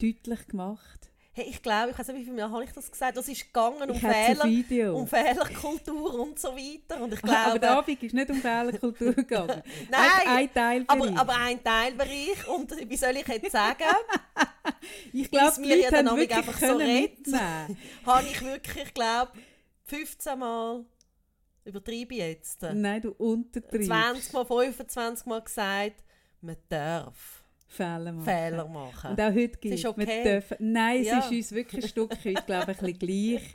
deutlich 0.00 0.46
gemacht. 0.48 1.10
Hey, 1.32 1.48
ich 1.50 1.60
glaube, 1.60 1.90
ich 1.90 1.98
weiß 1.98 2.08
nicht, 2.08 2.20
wie 2.20 2.24
viel 2.24 2.32
Mal 2.32 2.50
habe 2.50 2.64
ich 2.64 2.72
das 2.72 2.90
gesagt. 2.90 3.14
Das 3.14 3.28
ist 3.28 3.44
gegangen 3.44 3.90
um 3.90 4.00
Fehler, 4.00 4.94
um 4.94 5.06
Fehlerkultur 5.06 6.18
und 6.18 6.38
so 6.38 6.48
weiter. 6.56 7.02
Und 7.02 7.12
ich 7.12 7.22
aber 7.22 7.58
der 7.58 7.58
glaube, 7.58 7.78
Abend 7.78 8.02
ist 8.02 8.14
nicht 8.14 8.30
um 8.30 8.36
Fehlerkultur 8.40 9.12
gegangen. 9.12 9.62
Nein, 9.90 10.00
Einfach 10.00 10.34
ein 10.34 10.54
Teilbereich. 10.54 11.10
aber, 11.10 11.20
aber 11.20 11.36
ein 11.36 11.62
Teilbereich. 11.62 12.48
Und 12.48 12.88
wie 12.88 12.96
soll 12.96 13.18
ich 13.18 13.28
jetzt 13.28 13.52
sagen, 13.52 13.84
ich 15.12 15.30
glaube, 15.30 15.62
wir 15.62 15.76
ja 15.76 15.90
dann 15.90 16.08
einfach 16.08 16.58
so 16.58 16.78
mitnehmen. 16.78 17.78
habe 18.06 18.26
ich 18.26 18.42
wirklich, 18.42 18.84
ich 18.84 18.94
glaube, 18.94 19.32
15 19.84 20.38
Mal 20.38 20.86
übertreibe 21.66 22.14
jetzt. 22.14 22.62
Nein, 22.62 23.02
du 23.02 23.10
untertreibst. 23.10 23.88
20 23.88 24.32
Mal, 24.32 24.46
25 24.46 25.26
Mal 25.26 25.42
gesagt, 25.42 26.02
man 26.40 26.56
darf 26.70 27.44
Fehler 27.68 28.12
machen. 28.12 28.24
Fehler 28.24 28.68
machen. 28.68 29.10
Und 29.10 29.20
auch 29.20 29.26
heute 29.32 29.48
gibt 29.58 29.74
ist 29.74 29.80
es. 29.80 29.86
okay. 29.86 30.06
Wir 30.06 30.22
dürfen, 30.32 30.56
nein, 30.60 31.00
es 31.00 31.06
Ja. 31.08 31.18
ist 31.18 31.30
uns 31.30 31.52
wirklich 31.52 31.84
ein 31.84 31.88
Stück 31.88 32.24
weit, 32.24 32.46
glaube 32.46 32.72
ich, 32.72 32.78
ein 32.80 32.92
bisschen 32.94 32.98
gleich. 32.98 33.54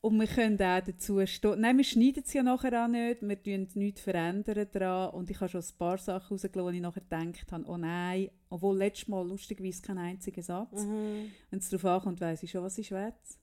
Und 0.00 0.18
wir 0.18 0.26
können 0.26 0.60
auch 0.60 0.80
dazu 0.84 1.24
stehen. 1.26 1.60
Nein, 1.60 1.76
wir 1.76 1.84
schneiden 1.84 2.24
es 2.26 2.32
ja 2.32 2.42
nachher 2.42 2.84
auch 2.84 2.88
nicht. 2.88 3.22
Wir 3.22 3.40
tun 3.40 3.68
nichts 3.74 4.00
verändern 4.00 4.66
daran. 4.72 5.14
Und 5.14 5.30
ich 5.30 5.38
habe 5.40 5.48
schon 5.48 5.60
ein 5.60 5.78
paar 5.78 5.96
Sachen 5.96 6.34
rausgelassen, 6.34 6.64
wo 6.64 6.70
ich 6.70 6.80
nachher 6.80 7.02
gedacht 7.02 7.52
habe, 7.52 7.64
oh 7.68 7.76
nein. 7.76 8.28
Obwohl 8.50 8.76
letztes 8.78 9.06
Mal 9.06 9.24
lustigerweise 9.28 9.80
kein 9.80 9.98
einziger 9.98 10.42
Satz. 10.42 10.84
Mhm. 10.84 11.30
Wenn 11.50 11.58
es 11.60 11.68
darauf 11.70 11.84
ankommt, 11.84 12.20
weiss 12.20 12.42
ich 12.42 12.50
schon, 12.50 12.64
was 12.64 12.78
ich 12.78 12.88
schwätze. 12.88 13.36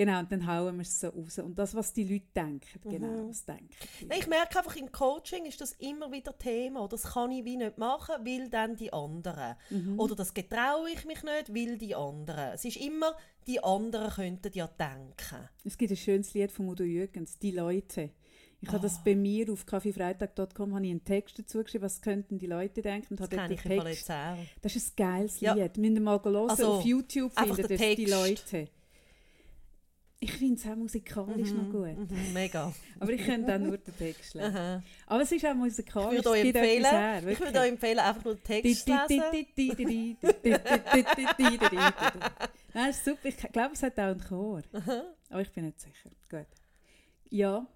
Genau, 0.00 0.18
und 0.20 0.32
dann 0.32 0.46
hauen 0.46 0.76
wir 0.76 0.82
es 0.82 0.98
so 0.98 1.08
raus. 1.08 1.38
Und 1.40 1.58
das, 1.58 1.74
was 1.74 1.92
die 1.92 2.04
Leute 2.04 2.24
denken, 2.34 2.80
genau, 2.88 3.28
was 3.28 3.44
denken. 3.44 3.68
Nein, 4.08 4.18
ich 4.18 4.26
merke 4.28 4.58
einfach, 4.58 4.74
im 4.76 4.90
Coaching 4.90 5.44
ist 5.44 5.60
das 5.60 5.72
immer 5.72 6.10
wieder 6.10 6.38
Thema. 6.38 6.88
Das 6.88 7.02
kann 7.02 7.30
ich 7.32 7.44
wie 7.44 7.58
nicht 7.58 7.76
machen, 7.76 8.14
weil 8.24 8.48
dann 8.48 8.76
die 8.76 8.90
anderen. 8.94 9.56
Mhm. 9.68 10.00
Oder 10.00 10.14
das 10.16 10.32
getraue 10.32 10.88
ich 10.90 11.04
mich 11.04 11.22
nicht, 11.22 11.54
weil 11.54 11.76
die 11.76 11.94
anderen. 11.94 12.54
Es 12.54 12.64
ist 12.64 12.78
immer, 12.78 13.14
die 13.46 13.62
anderen 13.62 14.10
könnten 14.10 14.50
ja 14.54 14.68
denken. 14.68 15.48
Es 15.64 15.76
gibt 15.76 15.90
ein 15.90 15.96
schönes 15.98 16.32
Lied 16.32 16.50
von 16.50 16.68
Udo 16.68 16.82
Jürgens, 16.84 17.38
«Die 17.38 17.50
Leute». 17.50 18.08
Ich 18.62 18.68
habe 18.68 18.78
Ah. 18.78 18.82
das 18.82 19.02
bei 19.04 19.14
mir 19.14 19.50
auf 19.52 19.64
kaffeefreitag.com 19.66 20.74
habe 20.74 20.84
ich 20.84 20.90
einen 20.90 21.04
Text 21.04 21.38
dazu 21.38 21.62
geschrieben, 21.62 21.84
was 21.84 22.00
könnten 22.00 22.38
die 22.38 22.46
Leute 22.46 22.82
denken. 22.82 23.08
Und 23.14 23.20
Das 23.20 23.26
habe 23.26 23.36
kenne 23.36 23.54
ich 23.54 23.60
Text, 23.62 23.86
jetzt 24.08 24.10
auch. 24.10 24.36
das 24.62 24.76
ist 24.76 24.90
ein 24.92 24.96
geiles 24.96 25.40
Ja. 25.40 25.54
Lied. 25.54 25.76
Müsst 25.78 25.94
ihr 25.94 26.00
mal 26.00 26.22
hören. 26.22 26.50
Also, 26.50 26.72
auf 26.74 26.84
YouTube 26.84 27.32
findet 27.38 27.70
ihr 27.70 27.96
«Die. 27.96 28.04
Leute». 28.06 28.68
Ich 30.22 30.32
finde 30.32 30.56
es 30.60 30.66
auch 30.66 30.76
musikalisch 30.76 31.50
noch 31.52 31.70
gut. 31.70 31.96
Mhm, 31.96 32.32
mega. 32.34 32.72
Aber 32.98 33.10
ich 33.10 33.24
könnte 33.24 33.54
auch 33.54 33.58
nur 33.58 33.78
den 33.78 33.96
Text 33.96 34.34
lesen. 34.34 34.54
Aha. 34.54 34.82
Aber 35.06 35.22
es 35.22 35.32
ist 35.32 35.44
auch 35.46 35.50
Ich 35.52 35.56
musikalisch. 35.56 36.16
würde 36.16 36.30
euch 36.30 36.44
empfehlen, 36.44 36.84
her, 36.84 37.26
ich 37.26 37.40
würde 37.40 37.58
euch 37.60 37.68
empfehlen, 37.70 37.98
einfach 38.00 38.24
nur 38.24 38.34
den 38.34 38.44
Text 38.44 38.84
zu 38.84 38.90
lesen. 39.08 40.16
Nein, 42.74 42.90
ist 42.90 43.04
super. 43.04 43.28
Ich 43.28 43.36
glaube, 43.36 43.72
es 43.74 43.82
hat 43.82 43.98
auch 43.98 44.02
einen 44.04 44.20
Chor. 44.20 44.62
Aber 45.30 45.40
ich 45.40 45.50
bin 45.52 45.64
nicht 45.64 45.80
sicher. 45.80 46.10
Gut. 46.28 46.46
Ja. 47.30 47.66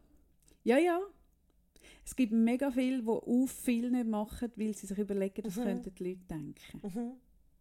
Ja, 0.65 0.79
ja. 0.79 1.01
Es 2.05 2.15
gibt 2.15 2.33
mega 2.33 2.71
viele, 2.71 3.03
die 3.03 3.09
auch 3.09 3.47
viel 3.49 3.91
nicht 3.91 4.07
machen, 4.07 4.53
weil 4.57 4.75
sie 4.75 4.87
sich 4.87 4.99
überlegen, 4.99 5.43
was 5.47 5.55
könnten 5.55 5.95
die 5.95 6.05
Leute 6.11 6.25
denken. 6.29 6.81
Mhm. 6.83 7.13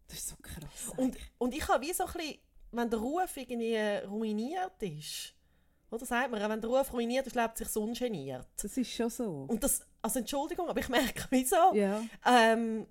Das 0.06 0.18
ist 0.18 0.28
so 0.28 0.36
krass. 0.42 0.92
Und, 0.98 1.16
und 1.38 1.54
ich 1.54 1.66
habe 1.66 1.86
wie 1.86 1.92
so 1.94 2.04
ein 2.04 2.12
bisschen, 2.12 2.38
wenn 2.76 2.90
der 2.90 2.98
Ruf 2.98 3.36
irgendwie 3.36 3.76
ruiniert 4.06 4.82
ist, 4.82 5.34
oder 5.90 6.04
sagt 6.06 6.30
man, 6.30 6.48
wenn 6.50 6.60
der 6.60 6.70
Ruf 6.70 6.92
ruiniert 6.92 7.26
ist, 7.26 7.36
lebt 7.36 7.56
sich 7.56 7.68
so 7.68 7.82
ungeniert. 7.82 8.46
das 8.60 8.76
ist 8.76 8.90
schon 8.90 9.10
so. 9.10 9.44
Und 9.48 9.62
das, 9.62 9.86
also 10.02 10.18
Entschuldigung, 10.18 10.68
aber 10.68 10.80
ich 10.80 10.88
merke 10.88 11.26
wieso. 11.30 11.74
Ja. 11.74 12.02
Ähm, 12.26 12.86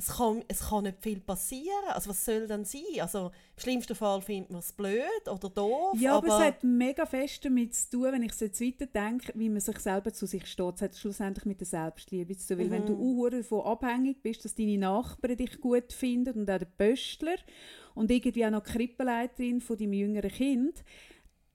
es 0.00 0.16
kann, 0.16 0.42
es 0.48 0.60
kann 0.60 0.84
nicht 0.84 1.02
viel 1.02 1.20
passieren. 1.20 1.88
Also 1.88 2.08
was 2.08 2.24
soll 2.24 2.46
denn 2.46 2.64
sein? 2.64 3.00
Also 3.00 3.26
im 3.26 3.62
schlimmsten 3.62 3.94
Fall 3.94 4.22
findet 4.22 4.50
man 4.50 4.60
es 4.60 4.72
blöd 4.72 5.28
oder 5.30 5.50
doof. 5.50 5.94
Ja, 5.98 6.16
aber, 6.16 6.32
aber, 6.32 6.38
es 6.38 6.46
hat 6.46 6.64
mega 6.64 7.04
fest 7.04 7.44
damit 7.44 7.74
zu 7.74 7.90
tun, 7.90 8.12
wenn 8.12 8.22
ich 8.22 8.32
so 8.32 8.46
jetzt 8.46 8.62
weiter 8.62 8.86
denke, 8.86 9.32
wie 9.34 9.50
man 9.50 9.60
sich 9.60 9.78
selber 9.78 10.10
zu 10.10 10.24
sich 10.24 10.46
steht. 10.46 10.76
Es 10.76 10.82
hat 10.82 10.96
schlussendlich 10.96 11.44
mit 11.44 11.60
der 11.60 11.66
Selbstliebe 11.66 12.34
zu 12.34 12.48
tun. 12.48 12.58
Weil 12.58 12.66
mhm. 12.66 12.70
wenn 12.70 12.86
du 12.86 12.94
mhm. 12.94 13.30
davon 13.30 13.60
abhängig 13.60 14.22
bist, 14.22 14.42
dass 14.42 14.54
deine 14.54 14.78
Nachbarn 14.78 15.36
dich 15.36 15.60
gut 15.60 15.92
finden 15.92 16.40
und 16.40 16.50
auch 16.50 16.58
der 16.58 16.64
Pöstler 16.64 17.36
und 17.94 18.10
irgendwie 18.10 18.46
auch 18.46 18.50
noch 18.50 18.64
die 18.64 18.72
Krippenleiterin 18.72 19.60
von 19.60 19.76
deinem 19.76 19.92
jüngeren 19.92 20.30
Kind, 20.30 20.82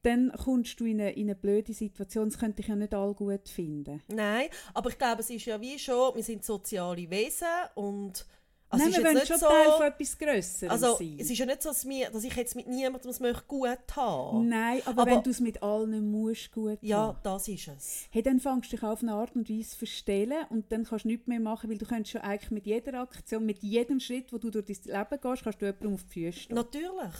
dann 0.06 0.32
kommst 0.32 0.80
du 0.80 0.86
in 0.86 1.02
eine, 1.02 1.12
in 1.14 1.24
eine 1.24 1.36
blöde 1.36 1.74
Situation. 1.74 2.30
Das 2.30 2.40
könnte 2.40 2.62
ich 2.62 2.68
ja 2.68 2.76
nicht 2.76 2.94
all 2.94 3.14
gut 3.14 3.50
finden. 3.50 4.02
Nein, 4.08 4.48
aber 4.74 4.90
ich 4.90 4.98
glaube, 4.98 5.22
es 5.22 5.30
ist 5.30 5.46
ja 5.46 5.60
wie 5.60 5.80
schon, 5.80 6.16
wir 6.16 6.24
sind 6.24 6.46
soziale 6.46 7.10
Wesen 7.10 7.48
und 7.74 8.26
also 8.68 8.84
Nein, 8.84 8.96
wir 8.96 9.04
wollen 9.04 9.26
schon 9.26 9.38
so, 9.38 9.48
Teil 9.48 9.72
von 9.72 9.86
etwas 9.86 10.18
Grösserem 10.18 10.72
also, 10.72 10.96
sein. 10.98 11.18
Es 11.20 11.30
ist 11.30 11.38
ja 11.38 11.46
nicht 11.46 11.62
so, 11.62 11.70
dass, 11.70 11.88
wir, 11.88 12.10
dass 12.10 12.24
ich 12.24 12.36
jetzt 12.36 12.56
mit 12.56 12.68
niemandem 12.68 13.10
es 13.10 13.20
möchte 13.20 13.44
gut 13.48 13.96
haben 13.96 14.50
Nein, 14.50 14.82
aber, 14.86 15.04
aber 15.04 15.12
wenn 15.12 15.24
du 15.24 15.30
es 15.30 15.40
mit 15.40 15.62
allen 15.62 16.12
musst 16.12 16.52
gut 16.52 16.80
Ja, 16.82 16.98
haben. 16.98 17.20
das 17.24 17.48
ist 17.48 17.68
es. 17.68 18.06
Hey, 18.10 18.24
dann 18.24 18.40
fängst 18.40 18.72
du 18.72 18.76
dich 18.76 18.84
auf 18.84 19.02
eine 19.02 19.14
Art 19.14 19.36
und 19.36 19.50
Weise 19.50 19.76
verstellen 19.76 20.46
und 20.50 20.72
dann 20.72 20.84
kannst 20.84 21.06
du 21.06 21.10
nichts 21.10 21.28
mehr 21.28 21.40
machen, 21.40 21.70
weil 21.70 21.78
du 21.78 21.86
kannst 21.86 22.12
schon 22.12 22.22
eigentlich 22.22 22.52
mit 22.52 22.66
jeder 22.66 23.00
Aktion, 23.00 23.46
mit 23.46 23.60
jedem 23.60 24.00
Schritt, 24.00 24.34
wo 24.34 24.40
du 24.40 24.50
durch 24.50 24.66
dein 24.66 25.00
Leben 25.00 25.22
gehst, 25.22 25.44
kannst 25.44 25.62
du 25.62 25.66
jemandem 25.66 25.94
auf 25.94 26.04
die 26.04 26.26
Füße 26.26 26.40
stehen. 26.40 26.56
Natürlich. 26.56 27.14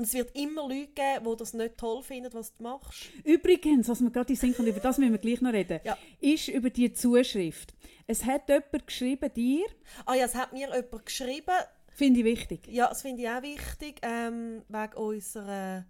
Und 0.00 0.06
es 0.06 0.14
wird 0.14 0.34
immer 0.34 0.62
Leute 0.62 0.92
geben, 0.94 1.30
die 1.30 1.36
das 1.36 1.52
nicht 1.52 1.76
toll 1.76 2.02
finden, 2.02 2.32
was 2.32 2.54
du 2.54 2.62
machst. 2.62 3.10
Übrigens, 3.22 3.86
was 3.86 4.00
wir 4.00 4.08
gerade 4.08 4.34
sind, 4.34 4.58
und 4.58 4.66
über 4.66 4.80
das 4.80 4.96
müssen 4.96 5.12
wir 5.12 5.18
gleich 5.18 5.42
noch 5.42 5.52
reden, 5.52 5.78
ja. 5.84 5.94
ist 6.20 6.48
über 6.48 6.70
die 6.70 6.90
Zuschrift. 6.94 7.74
Es 8.06 8.24
hat 8.24 8.48
jemand 8.48 8.86
geschrieben, 8.86 9.30
dir. 9.36 9.66
Ah 10.06 10.14
ja, 10.14 10.24
es 10.24 10.34
hat 10.34 10.54
mir 10.54 10.74
jemand 10.74 11.04
geschrieben. 11.04 11.52
Finde 11.92 12.20
ich 12.20 12.24
wichtig. 12.24 12.66
Ja, 12.68 12.88
das 12.88 13.02
finde 13.02 13.20
ich 13.20 13.28
auch 13.28 13.42
wichtig, 13.42 14.00
ähm, 14.00 14.62
wegen 14.68 14.94
unserer 14.94 15.84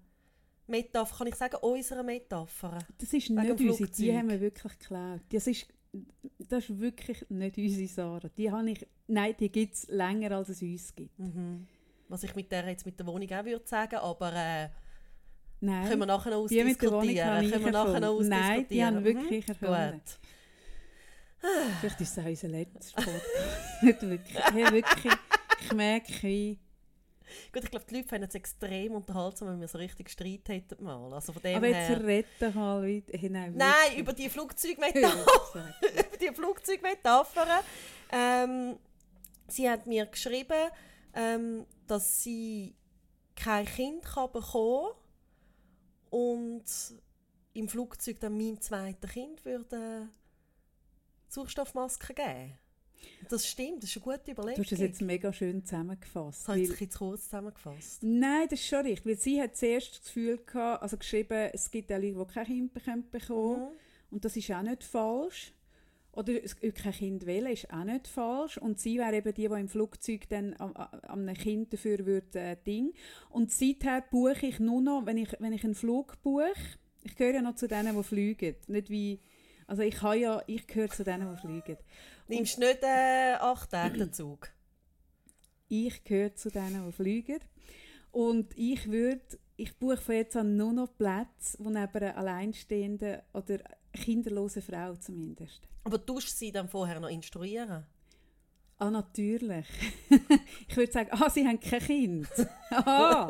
Metapher. 0.66 1.16
Kann 1.18 1.26
ich 1.28 1.36
sagen, 1.36 1.56
unserer 1.62 2.02
Metapher? 2.02 2.78
Das 2.98 3.12
ist 3.12 3.30
wegen 3.30 3.40
nicht 3.40 3.60
unsere, 3.60 3.90
die 3.90 4.12
haben 4.12 4.28
wir 4.28 4.40
wirklich 4.40 4.76
geklaut. 4.76 5.20
Das 5.30 5.46
ist, 5.46 5.68
das 6.36 6.68
ist 6.68 6.80
wirklich 6.80 7.24
nicht 7.28 7.56
unsere 7.56 7.86
Sarah. 7.86 8.28
Die 8.36 8.50
habe 8.50 8.72
ich, 8.72 8.84
nein, 9.06 9.36
die 9.38 9.52
gibt 9.52 9.74
es 9.74 9.86
länger, 9.86 10.32
als 10.32 10.48
es 10.48 10.62
uns 10.62 10.96
gibt. 10.96 11.16
Mhm. 11.16 11.68
Was 12.10 12.24
ich 12.24 12.34
mit 12.34 12.50
der 12.50 12.66
jetzt 12.68 12.84
mit 12.84 12.98
der 12.98 13.06
Wohnung 13.06 13.30
auch 13.30 13.44
würde 13.44 13.66
sagen, 13.66 13.96
aber 13.96 14.32
äh, 14.34 14.68
Nein, 15.60 15.88
können 15.88 16.00
wir 16.00 16.06
nachher 16.06 16.30
noch 16.30 16.38
ausdiskutieren. 16.38 17.42
Die 17.42 17.50
können 17.50 17.64
wir 17.64 17.72
nachher 17.72 18.00
noch 18.00 18.08
ausdiskutieren. 18.08 18.28
Nein, 18.28 18.66
die 18.68 18.84
haben 18.84 19.04
wirklich 19.04 19.46
mhm. 19.46 19.54
erfunden. 19.54 20.00
Gut. 20.00 20.18
Vielleicht 21.80 22.00
ist 22.00 22.18
es 22.18 22.18
auch 22.18 22.28
unser 22.28 22.48
letzter 22.48 22.96
Podcast. 22.96 23.24
Nicht 23.82 24.02
wirklich. 24.02 24.44
Hey, 24.52 24.72
wirklich. 24.72 25.12
Ich 25.62 25.72
merke, 25.72 26.12
wie... 26.22 26.58
Gut, 27.52 27.62
ich 27.62 27.70
glaube, 27.70 27.86
die 27.88 27.94
Leute 27.94 28.08
fanden 28.08 28.28
es 28.28 28.34
extrem 28.34 28.92
unterhaltsam, 28.92 29.48
wenn 29.48 29.60
wir 29.60 29.68
so 29.68 29.78
richtig 29.78 30.10
Streit 30.10 30.48
hätten 30.48 30.82
mal. 30.82 31.12
Also 31.12 31.32
von 31.32 31.42
dem 31.42 31.56
Aber 31.56 31.68
jetzt 31.68 31.88
her... 31.88 32.04
reden 32.04 32.54
mal. 32.54 32.82
Hey, 32.82 33.30
nein, 33.30 33.54
nein, 33.54 33.96
über 33.96 34.12
die 34.12 34.28
Flugzeugmetapher. 34.28 35.74
über 35.92 36.16
die 36.20 36.34
Flugzeugmetapher. 36.34 37.62
Ähm, 38.10 38.76
sie 39.46 39.70
hat 39.70 39.86
mir 39.86 40.06
geschrieben, 40.06 40.70
ähm, 41.14 41.66
dass 41.86 42.22
sie 42.22 42.74
kein 43.36 43.66
Kind 43.66 44.04
kann 44.04 44.32
bekommen 44.32 44.92
und 46.10 46.64
im 47.52 47.68
Flugzeug 47.68 48.20
dann 48.20 48.36
meinem 48.36 48.60
zweiten 48.60 49.08
Kind 49.08 49.44
würde 49.44 50.08
Sauerstoffmaske 51.28 52.14
geben. 52.14 52.58
Das 53.28 53.46
stimmt, 53.46 53.82
das 53.82 53.90
ist 53.90 53.96
eine 53.96 54.16
gute 54.16 54.32
Überlegung. 54.32 54.56
Du 54.56 54.62
hast 54.62 54.72
das 54.72 54.78
jetzt 54.78 55.00
mega 55.00 55.32
schön 55.32 55.64
zusammengefasst. 55.64 56.42
Das 56.42 56.48
habe 56.48 56.60
ich 56.60 56.80
jetzt 56.80 56.98
kurz 56.98 57.24
zusammengefasst. 57.24 58.02
Nein, 58.02 58.46
das 58.50 58.60
ist 58.60 58.66
schon 58.66 58.80
richtig. 58.80 59.06
Weil 59.06 59.18
sie 59.18 59.40
hat 59.40 59.56
zuerst 59.56 59.98
das 59.98 60.04
Gefühl 60.04 60.38
gehabt, 60.38 60.82
also 60.82 60.96
geschrieben, 60.96 61.50
es 61.52 61.70
gibt 61.70 61.92
auch 61.92 61.98
Leute, 61.98 62.26
die 62.26 62.34
kein 62.34 62.46
Kind 62.46 63.10
bekommen. 63.10 63.60
Mhm. 63.60 63.78
Und 64.10 64.24
das 64.24 64.36
ist 64.36 64.50
auch 64.50 64.62
nicht 64.62 64.84
falsch 64.84 65.52
oder 66.12 66.32
kein 66.40 66.92
Kind 66.92 67.26
wählen, 67.26 67.52
ist 67.52 67.72
auch 67.72 67.84
nicht 67.84 68.08
falsch. 68.08 68.58
Und 68.58 68.80
sie 68.80 68.98
wäre 68.98 69.16
eben 69.16 69.34
die, 69.34 69.48
die 69.48 69.54
im 69.54 69.68
Flugzeug 69.68 70.28
dann 70.28 70.54
an 70.54 70.74
einem 71.28 71.36
Kind 71.36 71.72
dafür 71.72 72.04
würde, 72.04 72.38
äh, 72.38 72.56
Ding. 72.66 72.92
Und 73.28 73.52
seither 73.52 74.02
buche 74.10 74.46
ich 74.46 74.58
nur 74.58 74.80
noch, 74.80 75.06
wenn 75.06 75.18
ich, 75.18 75.36
wenn 75.38 75.52
ich 75.52 75.64
einen 75.64 75.74
Flug 75.74 76.20
buche, 76.22 76.52
ich 77.02 77.14
gehöre 77.16 77.34
ja 77.34 77.42
noch 77.42 77.54
zu 77.54 77.68
denen, 77.68 77.96
die 77.96 78.02
fliegen. 78.02 78.56
Nicht 78.66 78.90
wie, 78.90 79.20
also 79.66 79.82
ich, 79.82 80.02
habe 80.02 80.18
ja, 80.18 80.42
ich 80.46 80.66
gehöre 80.66 80.90
zu 80.90 81.04
denen, 81.04 81.32
die 81.34 81.40
fliegen. 81.40 81.76
Nimmst 82.28 82.56
du 82.56 82.60
nicht 82.60 82.82
äh, 82.82 83.34
acht 83.34 83.70
Tage 83.70 84.10
Zug? 84.10 84.50
Ich 85.68 86.02
gehöre 86.04 86.34
zu 86.34 86.50
denen, 86.50 86.86
die 86.86 86.92
fliegen. 86.92 87.38
Und 88.10 88.58
ich 88.58 88.90
würde, 88.90 89.38
ich 89.56 89.78
buche 89.78 89.98
von 89.98 90.14
jetzt 90.16 90.36
an 90.36 90.56
nur 90.56 90.72
noch 90.72 90.96
Plätze, 90.96 91.56
wo 91.60 91.70
neben 91.70 91.92
einer 91.92 92.16
alleinstehenden 92.16 93.20
oder 93.32 93.58
kinderlosen 93.92 94.62
Frau 94.62 94.94
zumindest. 94.96 95.60
Aber 95.84 95.98
du 95.98 96.20
sie 96.20 96.52
dann 96.52 96.68
vorher 96.68 97.00
noch 97.00 97.08
instruieren? 97.08 97.84
Ah, 98.78 98.90
natürlich. 98.90 99.66
ich 100.68 100.76
würde 100.76 100.90
sagen, 100.90 101.10
ah, 101.12 101.28
sie 101.28 101.46
haben 101.46 101.60
kein 101.60 101.80
Kind. 101.80 102.28
Aha. 102.70 103.28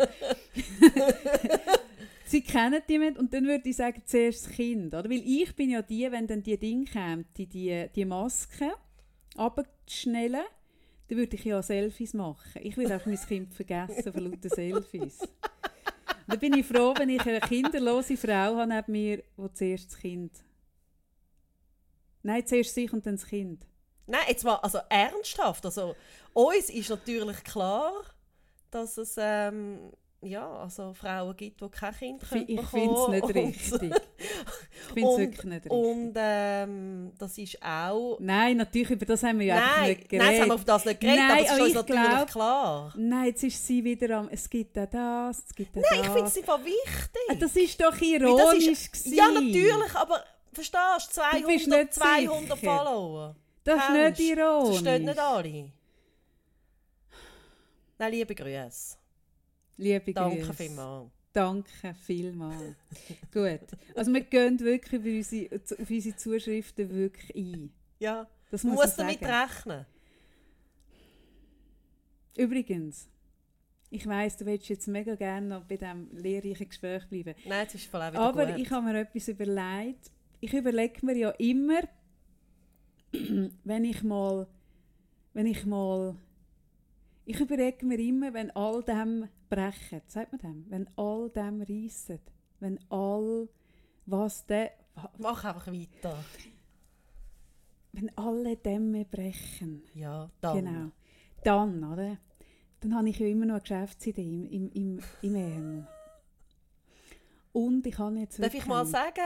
sie 2.25 2.43
kennen 2.43 2.81
jemanden 2.89 3.19
und 3.19 3.35
dann 3.35 3.47
würde 3.47 3.69
ich 3.69 3.77
sagen, 3.77 4.03
zuerst 4.07 4.47
das 4.47 4.53
Kind. 4.53 4.95
Oder? 4.95 5.11
Weil 5.11 5.23
ich 5.25 5.55
bin 5.57 5.71
ja 5.71 5.83
die, 5.83 6.11
wenn 6.13 6.29
dann 6.29 6.43
die 6.43 6.57
Dinge 6.57 6.85
kämen, 6.85 7.27
die, 7.37 7.47
die, 7.47 7.89
die 7.95 8.05
Maske 8.05 8.71
abschnellen, 9.37 10.45
dann 11.09 11.19
würde 11.19 11.35
ich 11.35 11.45
ja 11.45 11.61
Selfies 11.61 12.15
machen. 12.15 12.61
Ich 12.63 12.77
würde 12.77 12.97
auch 12.97 13.07
mein 13.07 13.19
Kind 13.19 13.53
vergessen 13.53 14.13
von 14.13 14.23
lauter 14.23 14.51
Selfies. 14.51 15.19
dann 16.29 16.39
bin 16.39 16.55
ich 16.55 16.67
froh, 16.67 16.95
wenn 16.97 17.09
ich 17.09 17.27
eine 17.27 17.41
kinderlose 17.41 18.17
Frau 18.17 18.57
habe 18.57 18.69
neben 18.69 18.93
mir, 18.93 19.17
die 19.37 19.53
zuerst 19.55 19.91
das 19.91 19.99
Kind 19.99 20.31
Nein, 22.23 22.47
zuerst 22.47 22.75
sich 22.75 22.93
und 22.93 23.07
dann 23.07 23.17
das 23.17 23.27
Kind. 23.27 23.67
Nein, 24.07 24.21
jetzt 24.29 24.45
mal, 24.45 24.57
also 24.57 24.79
ernsthaft. 24.89 25.65
Also, 25.65 25.95
uns 26.33 26.69
ist 26.71 26.91
natürlich 26.91 27.43
klar, 27.45 27.93
dass 28.71 28.99
es 28.99 29.17
ähm, 29.19 29.93
ja, 30.23 30.47
also 30.59 30.93
Frauen 30.93 31.35
gibt, 31.35 31.61
die 31.63 31.69
kein 31.71 31.95
Kind 31.95 32.29
können 32.29 32.45
Ich 32.47 32.61
finde 32.61 32.95
es 32.95 33.09
nicht 33.09 33.35
richtig. 33.35 33.93
ich 34.19 34.93
finde 34.93 35.11
es 35.11 35.19
wirklich 35.19 35.45
nicht 35.45 35.65
richtig. 35.65 35.73
Und 35.73 36.13
ähm, 36.17 37.13
das 37.19 37.39
ist 37.39 37.63
auch... 37.63 38.19
Nein, 38.21 38.59
natürlich, 38.59 38.91
über 38.91 39.07
das 39.07 39.23
haben 39.23 39.39
wir 39.39 39.47
ja 39.47 39.61
nein, 39.61 39.89
nicht 39.89 40.09
geredet. 40.09 40.27
Nein, 40.27 40.41
haben 40.43 40.49
wir 40.49 40.55
auf 40.57 40.65
das 40.65 40.85
nicht 40.85 41.01
geredet, 41.01 41.21
nein, 41.21 41.31
aber 41.31 41.41
es 41.41 41.53
ist 41.53 41.61
uns 41.61 41.75
natürlich 41.75 42.09
glaub, 42.11 42.29
klar. 42.29 42.95
Nein, 42.97 43.27
jetzt 43.27 43.43
ist 43.45 43.67
sie 43.67 43.83
wieder 43.83 44.19
am... 44.19 44.29
Es 44.29 44.51
gibt 44.51 44.79
auch 44.79 44.87
das, 44.91 45.43
es 45.47 45.55
gibt 45.55 45.71
auch 45.71 45.83
Nein, 45.91 45.99
das. 45.99 46.07
ich 46.07 46.13
finde 46.13 46.29
es 46.29 46.37
einfach 46.37 46.65
wichtig. 46.65 47.23
Ah, 47.31 47.35
das 47.35 47.57
ist 47.57 47.81
doch 47.81 48.01
ironisch 48.01 48.67
ist, 48.67 49.07
Ja, 49.07 49.31
natürlich, 49.31 49.95
aber 49.95 50.23
Verstehst 50.65 51.17
du? 51.17 51.21
200, 51.21 51.95
200 51.95 52.59
Follower. 52.59 53.37
Das 53.65 53.83
ist 53.83 54.19
nicht 54.19 54.31
ironisch. 54.31 54.69
Das 54.69 54.83
verstehen 54.83 55.05
nicht 55.05 55.19
alle. 55.19 55.73
Nein, 57.99 58.13
liebe 58.13 58.35
Grüße. 58.35 58.97
Liebe 59.77 60.13
Danke 60.13 60.39
Grüße. 60.39 60.55
vielmals. 60.55 61.11
Danke 61.33 61.95
vielmals. 61.95 62.75
Gut. 63.33 63.61
Also 63.95 64.13
wir 64.13 64.21
gehen 64.23 64.59
wirklich 64.61 65.01
auf 65.01 65.07
unsere, 65.07 65.83
auf 65.83 65.91
unsere 65.91 66.17
Zuschriften 66.17 66.91
wirklich 66.91 67.35
ein. 67.37 67.73
Ja, 67.99 68.27
das 68.51 68.65
muss 68.65 68.77
musst 68.77 68.99
damit 68.99 69.23
rechnen. 69.23 69.87
Übrigens, 72.37 73.09
ich 73.91 74.07
weiss, 74.07 74.37
du 74.37 74.47
willst 74.47 74.69
jetzt 74.69 74.89
mega 74.89 75.15
gerne 75.15 75.47
noch 75.47 75.65
bei 75.65 75.77
diesem 75.77 76.09
lehrreichen 76.17 76.69
Gespräch 76.69 77.07
bleiben. 77.09 77.35
Nein, 77.45 77.65
das 77.67 77.75
ist 77.75 77.87
voll 77.91 78.03
auch 78.03 78.13
wieder 78.13 78.21
Aber 78.21 78.47
gut. 78.47 78.59
ich 78.59 78.71
habe 78.71 78.87
mir 78.87 79.01
etwas 79.01 79.29
überlegt, 79.29 80.11
ich 80.41 80.55
überlege 80.55 81.05
mir 81.05 81.17
ja 81.17 81.31
immer, 81.31 81.83
wenn 83.65 83.85
ich 83.85 84.03
mal, 84.03 84.47
wenn 85.35 85.47
ich 85.47 85.67
mal, 85.67 86.17
ich 87.25 87.39
überlege 87.41 87.85
mir 87.85 87.99
immer, 87.99 88.33
wenn 88.33 88.51
all 88.53 88.83
dem 88.83 89.29
brechen, 89.49 90.03
sagt 90.07 90.33
man 90.33 90.41
dem, 90.41 90.67
wenn 90.71 90.89
all 90.97 91.31
dem 91.31 91.63
reissen, 91.63 92.21
wenn 92.59 92.79
all, 92.91 93.49
was 94.07 94.47
der... 94.47 94.73
Mach 95.19 95.45
einfach 95.45 95.67
weiter. 95.69 96.17
Wenn 97.93 98.17
alle 98.17 98.57
Dämme 98.57 99.05
brechen. 99.05 99.83
Ja, 99.95 100.31
dann. 100.41 100.65
Genau. 100.65 100.91
Dann, 101.43 101.85
oder? 101.85 102.19
Dann 102.81 102.95
habe 102.95 103.09
ich 103.09 103.19
ja 103.19 103.27
immer 103.27 103.47
noch 103.47 103.55
eine 103.55 103.63
Geschäftsidee 103.63 104.23
im, 104.23 104.47
im, 104.47 104.71
im, 104.73 105.01
im 105.23 105.35
Ärmel. 105.35 105.87
Und 107.53 107.87
ich 107.87 107.99
habe 107.99 108.17
jetzt... 108.19 108.43
Darf 108.43 108.55
ich 108.55 108.67
mal 108.67 108.87
sagen, 108.87 109.21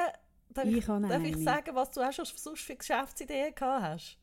Darf 0.55 0.67
ich, 0.67 0.77
ich, 0.77 0.87
darf 0.87 1.25
ich 1.25 1.37
sagen, 1.39 1.75
was 1.75 1.91
du 1.91 2.01
auch 2.01 2.13
schon 2.13 2.25
sonst 2.25 2.63
für 2.63 2.77
Geschäftsideen 2.77 3.55
gehabt 3.55 3.83
hast? 3.83 4.19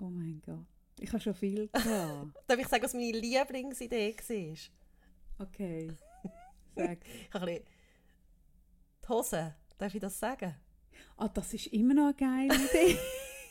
Oh 0.00 0.08
mein 0.08 0.40
Gott. 0.44 0.64
Ich 0.98 1.12
habe 1.12 1.20
schon 1.20 1.34
viel 1.34 1.68
gehabt. 1.68 2.36
darf 2.46 2.58
ich 2.58 2.66
sagen, 2.66 2.82
was 2.82 2.94
meine 2.94 3.18
Lieblingsidee 3.18 4.16
war? 4.16 5.46
Okay. 5.46 5.92
Sag. 6.74 6.98
ich 7.04 7.34
habe 7.34 7.50
ein 7.50 7.60
die 9.04 9.08
Hose. 9.08 9.54
Darf 9.78 9.94
ich 9.94 10.00
das 10.00 10.18
sagen? 10.18 10.54
Ah, 11.18 11.28
das 11.28 11.52
ist 11.52 11.66
immer 11.68 11.94
noch 11.94 12.04
eine 12.04 12.14
geile 12.14 12.54
Idee. 12.64 12.98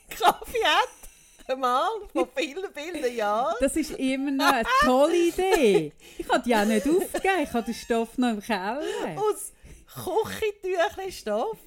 Kaffee. 0.09 1.55
Mal 1.55 1.87
vor 2.11 2.27
vielen, 2.35 2.73
vielen 2.73 3.15
Jahren. 3.15 3.55
Das 3.59 3.75
ist 3.75 3.91
immer 3.91 4.31
noch 4.31 4.51
eine 4.51 4.67
tolle 4.81 5.27
Idee. 5.27 5.93
Ich 6.17 6.27
habe 6.27 6.43
die 6.43 6.55
auch 6.55 6.65
nicht 6.65 6.87
aufgegeben. 6.87 7.43
Ich 7.43 7.53
habe 7.53 7.65
den 7.65 7.73
Stoff 7.75 8.17
noch 8.17 8.29
im 8.29 8.41
Keller. 8.41 8.81
Aus 9.15 9.53
Küchentüchli-Stoff 9.95 11.57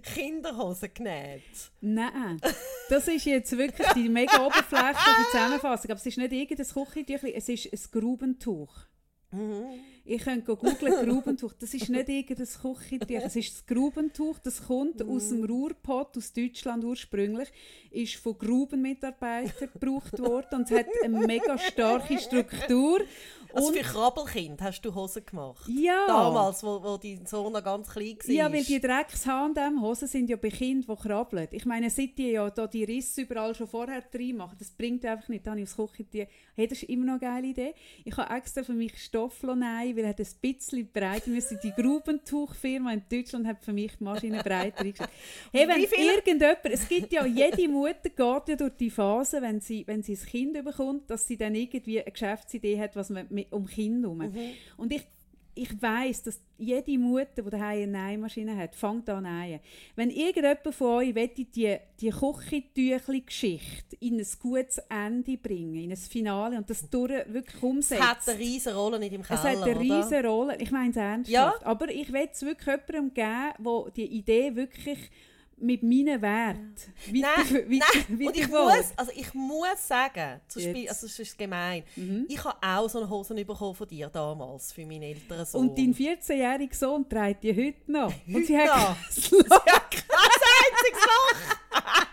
Kinderhosen 0.00 0.90
genäht. 0.94 1.42
Nein, 1.80 2.40
das 2.88 3.08
ist 3.08 3.26
jetzt 3.26 3.56
wirklich 3.56 3.86
die 3.94 4.08
mega 4.08 4.44
oberflächliche 4.44 5.30
Zusammenfassung. 5.30 5.90
Aber 5.90 6.00
es 6.00 6.06
ist 6.06 6.18
nicht 6.18 6.32
irgendein 6.32 6.66
Küchentüchli, 6.66 7.34
es 7.34 7.48
ist 7.48 7.72
ein 7.72 8.00
Grubentuch. 8.00 8.74
Mhm. 9.30 9.80
Ich 10.04 10.22
könnte 10.22 10.56
googeln, 10.56 11.08
Grubentuch. 11.08 11.52
Das 11.54 11.72
ist 11.74 11.88
nicht 11.88 12.08
irgendein 12.08 12.46
Küchentuch. 12.46 13.20
Es 13.24 13.36
ist 13.36 13.54
das 13.54 13.66
Grubentuch. 13.66 14.38
Das 14.40 14.66
kommt 14.66 15.00
aus 15.02 15.28
dem 15.28 15.44
Ruhrpott, 15.44 16.16
aus 16.16 16.32
Deutschland 16.32 16.84
ursprünglich. 16.84 17.48
Ist 17.90 18.16
von 18.16 18.36
Grubenmitarbeitern 18.36 19.70
gebraucht 19.72 20.18
worden 20.18 20.60
und 20.60 20.70
es 20.70 20.76
hat 20.78 20.86
eine 21.04 21.26
mega 21.26 21.56
starke 21.58 22.18
Struktur. 22.18 23.00
Also 23.54 23.68
Und- 23.68 23.76
für 23.76 23.82
Krabbelkind 23.82 24.60
hast 24.62 24.80
du 24.80 24.94
Hosen 24.94 25.26
gemacht? 25.26 25.68
Ja. 25.68 26.06
Damals, 26.06 26.62
wo, 26.64 26.82
wo 26.82 26.96
dein 26.96 27.26
Sohn 27.26 27.52
noch 27.52 27.62
ganz 27.62 27.88
klein 27.90 28.16
war. 28.24 28.30
Ja, 28.34 28.52
weil 28.52 28.64
die 28.64 28.80
Dreckshandem-Hosen 28.80 30.08
sind 30.08 30.30
ja 30.30 30.36
bei 30.36 30.48
Kindern, 30.48 30.96
die 30.96 31.02
krabbeln. 31.08 31.48
Ich 31.50 31.66
meine, 31.66 31.90
seit 31.90 32.16
die 32.16 32.30
ja 32.30 32.48
da 32.48 32.66
die 32.66 32.84
Risse 32.84 33.22
überall 33.22 33.54
schon 33.54 33.66
vorher 33.66 34.00
drin 34.00 34.38
machen, 34.38 34.56
das 34.58 34.70
bringt 34.70 35.04
einfach 35.04 35.28
nicht. 35.28 35.46
Dann 35.46 35.52
habe 35.52 35.62
ich 35.62 35.78
aufs 35.78 35.92
Küche 35.96 36.28
Hey, 36.54 36.66
das 36.66 36.82
ist 36.82 36.88
immer 36.88 37.04
noch 37.04 37.12
eine 37.12 37.20
geile 37.20 37.46
Idee. 37.48 37.74
Ich 38.04 38.16
habe 38.16 38.34
extra 38.34 38.62
für 38.62 38.72
mich 38.72 38.96
Stoff 39.02 39.42
nähen, 39.42 39.91
weil 39.96 40.04
er 40.04 40.10
hat 40.10 40.20
ein 40.20 40.26
bisschen 40.40 40.88
breiter 40.92 41.30
müssen. 41.30 41.58
Die 41.62 41.72
Grubentuchfirma 41.72 42.92
in 42.92 43.02
Deutschland 43.10 43.46
hat 43.46 43.64
für 43.64 43.72
mich 43.72 43.92
die 43.98 44.04
Maschine 44.04 44.42
breiter 44.42 44.80
eingestellt. 44.80 45.10
Hey, 45.52 45.68
wenn 45.68 45.80
irgendjemand, 45.80 46.58
es 46.64 46.88
gibt 46.88 47.12
ja, 47.12 47.24
jede 47.26 47.68
Mutter 47.68 48.08
geht 48.08 48.48
ja 48.48 48.56
durch 48.56 48.76
die 48.78 48.90
Phase, 48.90 49.42
wenn 49.42 49.60
sie, 49.60 49.86
wenn 49.86 50.02
sie 50.02 50.14
ein 50.14 50.26
Kind 50.26 50.64
bekommt, 50.64 51.10
dass 51.10 51.26
sie 51.26 51.36
dann 51.36 51.54
irgendwie 51.54 52.00
eine 52.00 52.10
Geschäftsidee 52.10 52.78
hat, 52.80 52.96
was 52.96 53.10
man 53.10 53.26
mit, 53.30 53.52
um 53.52 53.66
Kinder 53.66 54.08
herum. 54.08 54.34
Und 54.76 54.92
ich 54.92 55.06
ich 55.54 55.82
weiss, 55.82 56.22
dass 56.22 56.40
jede 56.56 56.98
Mutter, 56.98 57.42
die 57.42 57.50
daheim 57.50 57.94
eine 57.94 58.10
Nähmaschine 58.10 58.56
hat, 58.56 58.74
fängt 58.74 59.08
an 59.10 59.24
nähen. 59.24 59.60
Wenn 59.96 60.10
irgendjemand 60.10 60.74
von 60.74 60.86
euch 60.98 61.14
wette, 61.14 61.44
die, 61.44 61.76
die 62.00 62.10
Küchentüchli-Geschichte 62.10 63.96
in 64.00 64.18
ein 64.18 64.26
gutes 64.40 64.78
Ende 64.88 65.36
bringen, 65.36 65.74
in 65.76 65.90
ein 65.90 65.96
Finale 65.96 66.56
und 66.56 66.68
das 66.70 66.88
durch 66.88 67.10
wirklich 67.10 67.56
Es 67.56 67.62
umsetzen. 67.62 68.08
hat 68.08 68.28
eine 68.28 68.38
riesige 68.38 68.74
Rolle 68.74 68.98
nicht 68.98 69.12
im 69.12 69.22
Keller, 69.22 69.40
Es 69.40 69.46
hat 69.58 69.62
eine 69.68 69.80
riesige 69.80 70.26
Rolle. 70.26 70.56
Ich 70.58 70.70
meine 70.70 70.90
es 70.90 70.96
ernsthaft. 70.96 71.32
Ja. 71.32 71.54
Aber 71.66 71.88
ich 71.90 72.12
will 72.12 72.28
es 72.30 72.42
wirklich 72.42 72.66
jemandem 72.66 73.14
geben, 73.14 73.64
der 73.64 73.92
die 73.96 74.06
Idee 74.06 74.56
wirklich 74.56 74.98
mit 75.62 75.82
meinen 75.82 76.20
Werten 76.20 76.74
Nein, 77.10 77.22
weiter, 77.24 77.64
nein. 77.68 77.80
weiter, 78.20 78.26
Und 78.28 78.36
ich 78.36 78.48
muss, 78.48 78.92
also 78.96 79.12
ich 79.14 79.32
muss 79.34 79.88
sagen, 79.88 80.40
zum. 80.48 80.62
Beispiel, 80.64 80.88
also 80.88 81.06
es 81.06 81.18
ist 81.18 81.38
gemein, 81.38 81.84
Mhm. 81.96 82.26
ich 82.28 82.42
habe 82.44 82.56
auch 82.60 82.88
so 82.88 82.98
eine 82.98 83.08
Hosen 83.08 83.36
bekommen 83.36 83.74
von 83.74 83.86
dir 83.88 84.08
damals, 84.08 84.72
für 84.72 84.84
meinen 84.84 85.02
älteren 85.02 85.46
Sohn. 85.46 85.68
Und 85.68 85.78
dein 85.78 85.94
14-jähriger 85.94 86.74
Sohn 86.74 87.08
trägt 87.08 87.44
die 87.44 87.54
heute 87.54 87.90
noch. 87.90 88.12
Und 88.26 88.34
Heute 88.34 88.46
sie 88.46 88.58
hat 88.58 88.66
noch? 88.68 88.96
Ja, 89.66 89.78
kein 89.90 90.18
einziges 90.20 91.04
Loch! 91.06 92.06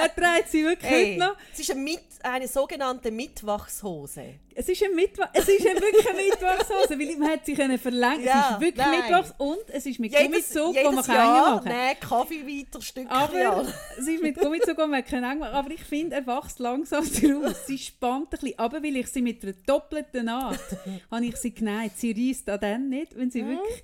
Er 0.00 0.14
trägt 0.14 0.50
sie 0.50 0.64
wirklich 0.64 0.90
Ey, 0.90 1.06
heute 1.12 1.18
noch. 1.18 1.36
es 1.52 1.60
ist 1.60 1.70
eine, 1.70 1.80
Mit 1.80 2.00
eine 2.22 2.48
sogenannte 2.48 3.10
Mittwochshose. 3.10 4.34
Es 4.54 4.68
ist 4.68 4.82
ein 4.82 4.94
Mittwoch, 4.94 5.26
es 5.32 5.48
ist 5.48 5.66
ein 5.66 5.80
wirklich 5.80 6.08
eine 6.08 6.22
Mittwochshose, 6.22 6.98
weil 6.98 7.16
man 7.16 7.30
hat 7.30 7.46
sie 7.46 7.54
können 7.54 7.78
verlängern. 7.78 8.24
Ja, 8.24 8.46
es 8.48 8.54
ist 8.56 8.60
wirklich 8.60 8.86
nein. 8.86 9.00
Mittwochs 9.00 9.34
und 9.38 9.58
es 9.68 9.86
ist 9.86 9.98
mit 9.98 10.12
Jedes, 10.12 10.26
Gummizug, 10.26 10.74
wo 10.74 10.78
jedes 10.78 10.92
man 10.94 11.04
kann 11.04 11.14
Jahr 11.14 11.50
machen 11.50 11.64
kann. 11.64 11.72
nein, 11.72 11.96
Kaffee 12.00 12.46
weiter 12.46 12.82
Stückchen 12.82 13.10
Aber 13.10 13.66
es 13.98 14.06
ist 14.06 14.22
mit 14.22 14.36
Gummizug, 14.38 14.76
wo 14.78 14.86
man 14.86 15.04
kann 15.04 15.38
machen 15.38 15.42
Aber 15.54 15.70
ich 15.70 15.82
finde, 15.84 16.16
er 16.16 16.26
wächst 16.26 16.58
langsam 16.58 17.04
draus. 17.12 17.66
Sie 17.66 17.78
spannt 17.78 18.26
ein 18.26 18.28
bisschen 18.38 18.58
ab, 18.58 18.72
weil 18.74 18.96
ich 18.96 19.06
sie 19.08 19.22
mit 19.22 19.42
einer 19.42 19.52
doppelten 19.66 20.26
Naht 20.26 20.58
habe 21.10 21.24
ich 21.24 21.36
sie 21.36 21.54
genäht. 21.54 21.92
Sie 21.96 22.12
reißt 22.12 22.48
an 22.50 22.60
dann 22.60 22.88
nicht, 22.88 23.16
wenn 23.16 23.30
sie 23.30 23.46
wirklich... 23.46 23.82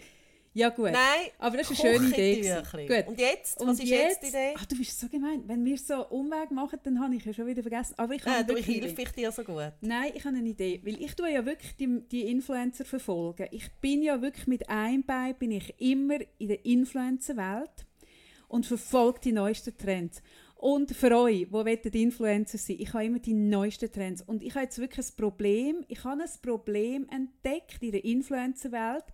Ja 0.57 0.71
gut. 0.71 0.91
Nein, 0.91 1.31
Aber 1.39 1.59
das 1.59 1.71
ist 1.71 1.85
eine 1.85 1.99
schöne 1.99 2.09
Idee. 2.09 2.63
Gut. 2.89 3.09
Und 3.09 3.21
jetzt? 3.21 3.61
Was 3.61 3.69
Und 3.69 3.83
ist 3.83 3.91
jetzt 3.91 4.23
die 4.23 4.29
Idee? 4.29 4.55
Ach, 4.57 4.65
du 4.65 4.79
bist 4.79 4.99
so 4.99 5.07
gemein. 5.07 5.43
Wenn 5.47 5.63
wir 5.67 5.77
so 5.77 6.07
Umweg 6.09 6.51
machen, 6.51 6.79
dann 6.83 6.99
habe 6.99 7.15
ich 7.15 7.27
ja 7.27 7.35
schon 7.35 7.47
wieder 7.47 7.61
vergessen. 7.61 7.93
Aber 7.99 8.15
ich 8.15 8.25
habe 8.25 8.39
Nein, 8.39 8.47
du, 8.47 8.57
ich 8.57 8.67
helfe 8.67 9.03
ich 9.03 9.11
dir 9.11 9.31
so 9.33 9.45
gut. 9.45 9.73
Nein, 9.83 10.13
ich 10.15 10.25
habe 10.25 10.35
eine 10.35 10.49
Idee, 10.49 10.81
weil 10.83 10.99
ich 10.99 11.15
tue 11.15 11.31
ja 11.31 11.45
wirklich 11.45 11.77
die, 11.77 12.01
die 12.11 12.31
Influencer 12.31 12.87
verfolgen. 12.87 13.49
Ich 13.51 13.71
bin 13.83 14.01
ja 14.01 14.23
wirklich 14.23 14.47
mit 14.47 14.67
einem 14.71 15.05
Bein 15.05 15.35
bin 15.35 15.51
ich 15.51 15.75
immer 15.79 16.21
in 16.39 16.49
der 16.49 16.65
Influencer-Welt 16.65 17.85
und 18.49 18.65
verfolge 18.65 19.21
die 19.25 19.33
neuesten 19.33 19.77
Trends. 19.77 20.23
Und 20.55 20.97
für 20.97 21.15
euch, 21.19 21.41
die 21.41 21.53
wollen 21.53 21.79
Influencer 21.83 22.57
sein, 22.57 22.77
ich 22.79 22.95
habe 22.95 23.05
immer 23.05 23.19
die 23.19 23.35
neuesten 23.35 23.93
Trends. 23.93 24.23
Und 24.23 24.43
ich 24.43 24.55
habe 24.55 24.65
jetzt 24.65 24.79
wirklich 24.79 25.07
ein 25.07 25.17
Problem, 25.17 25.85
ich 25.89 26.03
habe 26.03 26.23
ein 26.23 26.31
Problem 26.41 27.07
entdeckt 27.11 27.83
in 27.83 27.93
der 27.93 28.05
Influencer-Welt, 28.07 29.05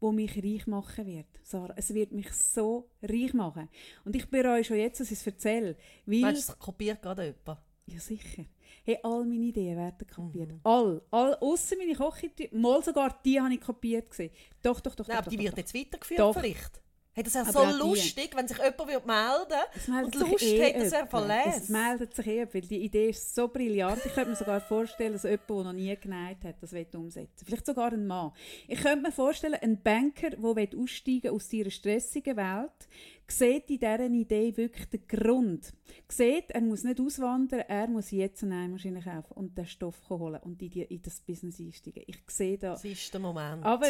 wo 0.00 0.12
mich 0.12 0.36
reich 0.42 0.66
machen 0.66 1.06
wird. 1.06 1.26
Sarah, 1.42 1.74
es 1.76 1.92
wird 1.94 2.12
mich 2.12 2.32
so 2.32 2.88
reich 3.02 3.34
machen. 3.34 3.68
Und 4.04 4.16
ich 4.16 4.28
bereue 4.28 4.64
schon 4.64 4.76
jetzt, 4.78 5.00
dass 5.00 5.10
ich 5.10 5.18
es 5.18 5.26
erzähle. 5.26 5.76
Weil 6.06 6.22
Weißt 6.22 6.48
du, 6.48 6.52
es 6.52 6.58
kopiert 6.58 7.02
gerade 7.02 7.26
jemand. 7.26 7.60
ja, 7.86 7.98
sicher. 8.00 8.44
Hey, 8.84 8.98
all 9.02 9.24
meine 9.24 9.44
Ideen 9.44 9.76
werden 9.76 10.06
kopiert. 10.06 10.52
Mhm. 10.52 10.60
All. 10.64 11.02
all 11.10 11.34
außer 11.34 11.76
meine 11.76 11.94
Küche. 11.94 12.48
Mal 12.52 12.82
sogar 12.82 13.20
die 13.24 13.40
habe 13.40 13.52
ich 13.52 13.60
kopiert. 13.60 14.10
Gesehen. 14.10 14.30
Doch, 14.62 14.80
doch, 14.80 14.94
doch. 14.94 15.06
Nein, 15.06 15.18
doch, 15.18 15.22
aber 15.26 15.30
die 15.30 15.36
doch, 15.36 15.42
wird 15.44 15.52
doch. 15.52 15.58
jetzt 15.58 15.74
weitergeführt 15.74 16.20
Doch. 16.20 16.40
vielleicht. 16.40 16.82
Hey, 17.20 17.24
das 17.24 17.34
wäre 17.34 17.52
so 17.52 17.60
die. 17.60 17.78
lustig, 17.78 18.30
wenn 18.34 18.48
sich 18.48 18.56
jemand 18.56 18.78
würde 18.78 19.06
melden 19.06 19.60
Es 19.76 19.88
meldet 19.88 20.16
und 20.16 20.30
Lust 20.30 20.42
eh 20.42 20.74
hat, 20.74 20.82
das 20.82 20.92
wäre 20.92 21.06
verlesen. 21.06 21.62
Es 21.62 21.68
meldet 21.68 22.14
sich 22.14 22.26
eh, 22.26 22.48
weil 22.50 22.60
die 22.62 22.78
Idee 22.78 23.10
ist 23.10 23.34
so 23.34 23.48
brillant. 23.48 24.00
Ich 24.06 24.14
könnte 24.14 24.30
mir 24.30 24.36
sogar 24.36 24.60
vorstellen, 24.62 25.12
dass 25.12 25.24
jemand, 25.24 25.50
der 25.50 25.56
noch 25.56 25.72
nie 25.74 25.96
genäht 25.96 26.44
hat, 26.44 26.56
das 26.62 26.72
umsetzen 26.94 27.44
Vielleicht 27.44 27.66
sogar 27.66 27.92
ein 27.92 28.06
Mann. 28.06 28.32
Ich 28.66 28.80
könnte 28.80 29.02
mir 29.02 29.12
vorstellen, 29.12 29.58
ein 29.60 29.82
Banker, 29.82 30.30
der 30.30 30.78
aussteigen 30.78 31.30
aus 31.32 31.48
dieser 31.48 31.70
stressigen 31.70 32.38
Welt, 32.38 32.88
sieht 33.26 33.68
in 33.68 33.78
dieser 33.78 34.00
Idee 34.06 34.56
wirklich 34.56 34.88
den 34.88 35.06
Grund. 35.06 35.74
Sieht, 36.08 36.50
er 36.50 36.62
muss 36.62 36.84
nicht 36.84 37.00
auswandern, 37.00 37.64
er 37.68 37.86
muss 37.86 38.10
jetzt 38.10 38.42
eine 38.44 38.62
Nähmaschine 38.62 39.02
kaufen 39.02 39.34
und 39.34 39.58
den 39.58 39.66
Stoff 39.66 40.08
holen 40.08 40.40
und 40.42 40.62
in, 40.62 40.70
die, 40.70 40.82
in 40.82 41.02
das 41.02 41.20
Business 41.20 41.60
einsteigen. 41.60 42.02
Ich 42.06 42.18
sehe 42.28 42.56
da 42.56 42.70
Das 42.70 42.84
ist 42.84 43.12
der 43.12 43.20
Moment. 43.20 43.62
aber 43.62 43.88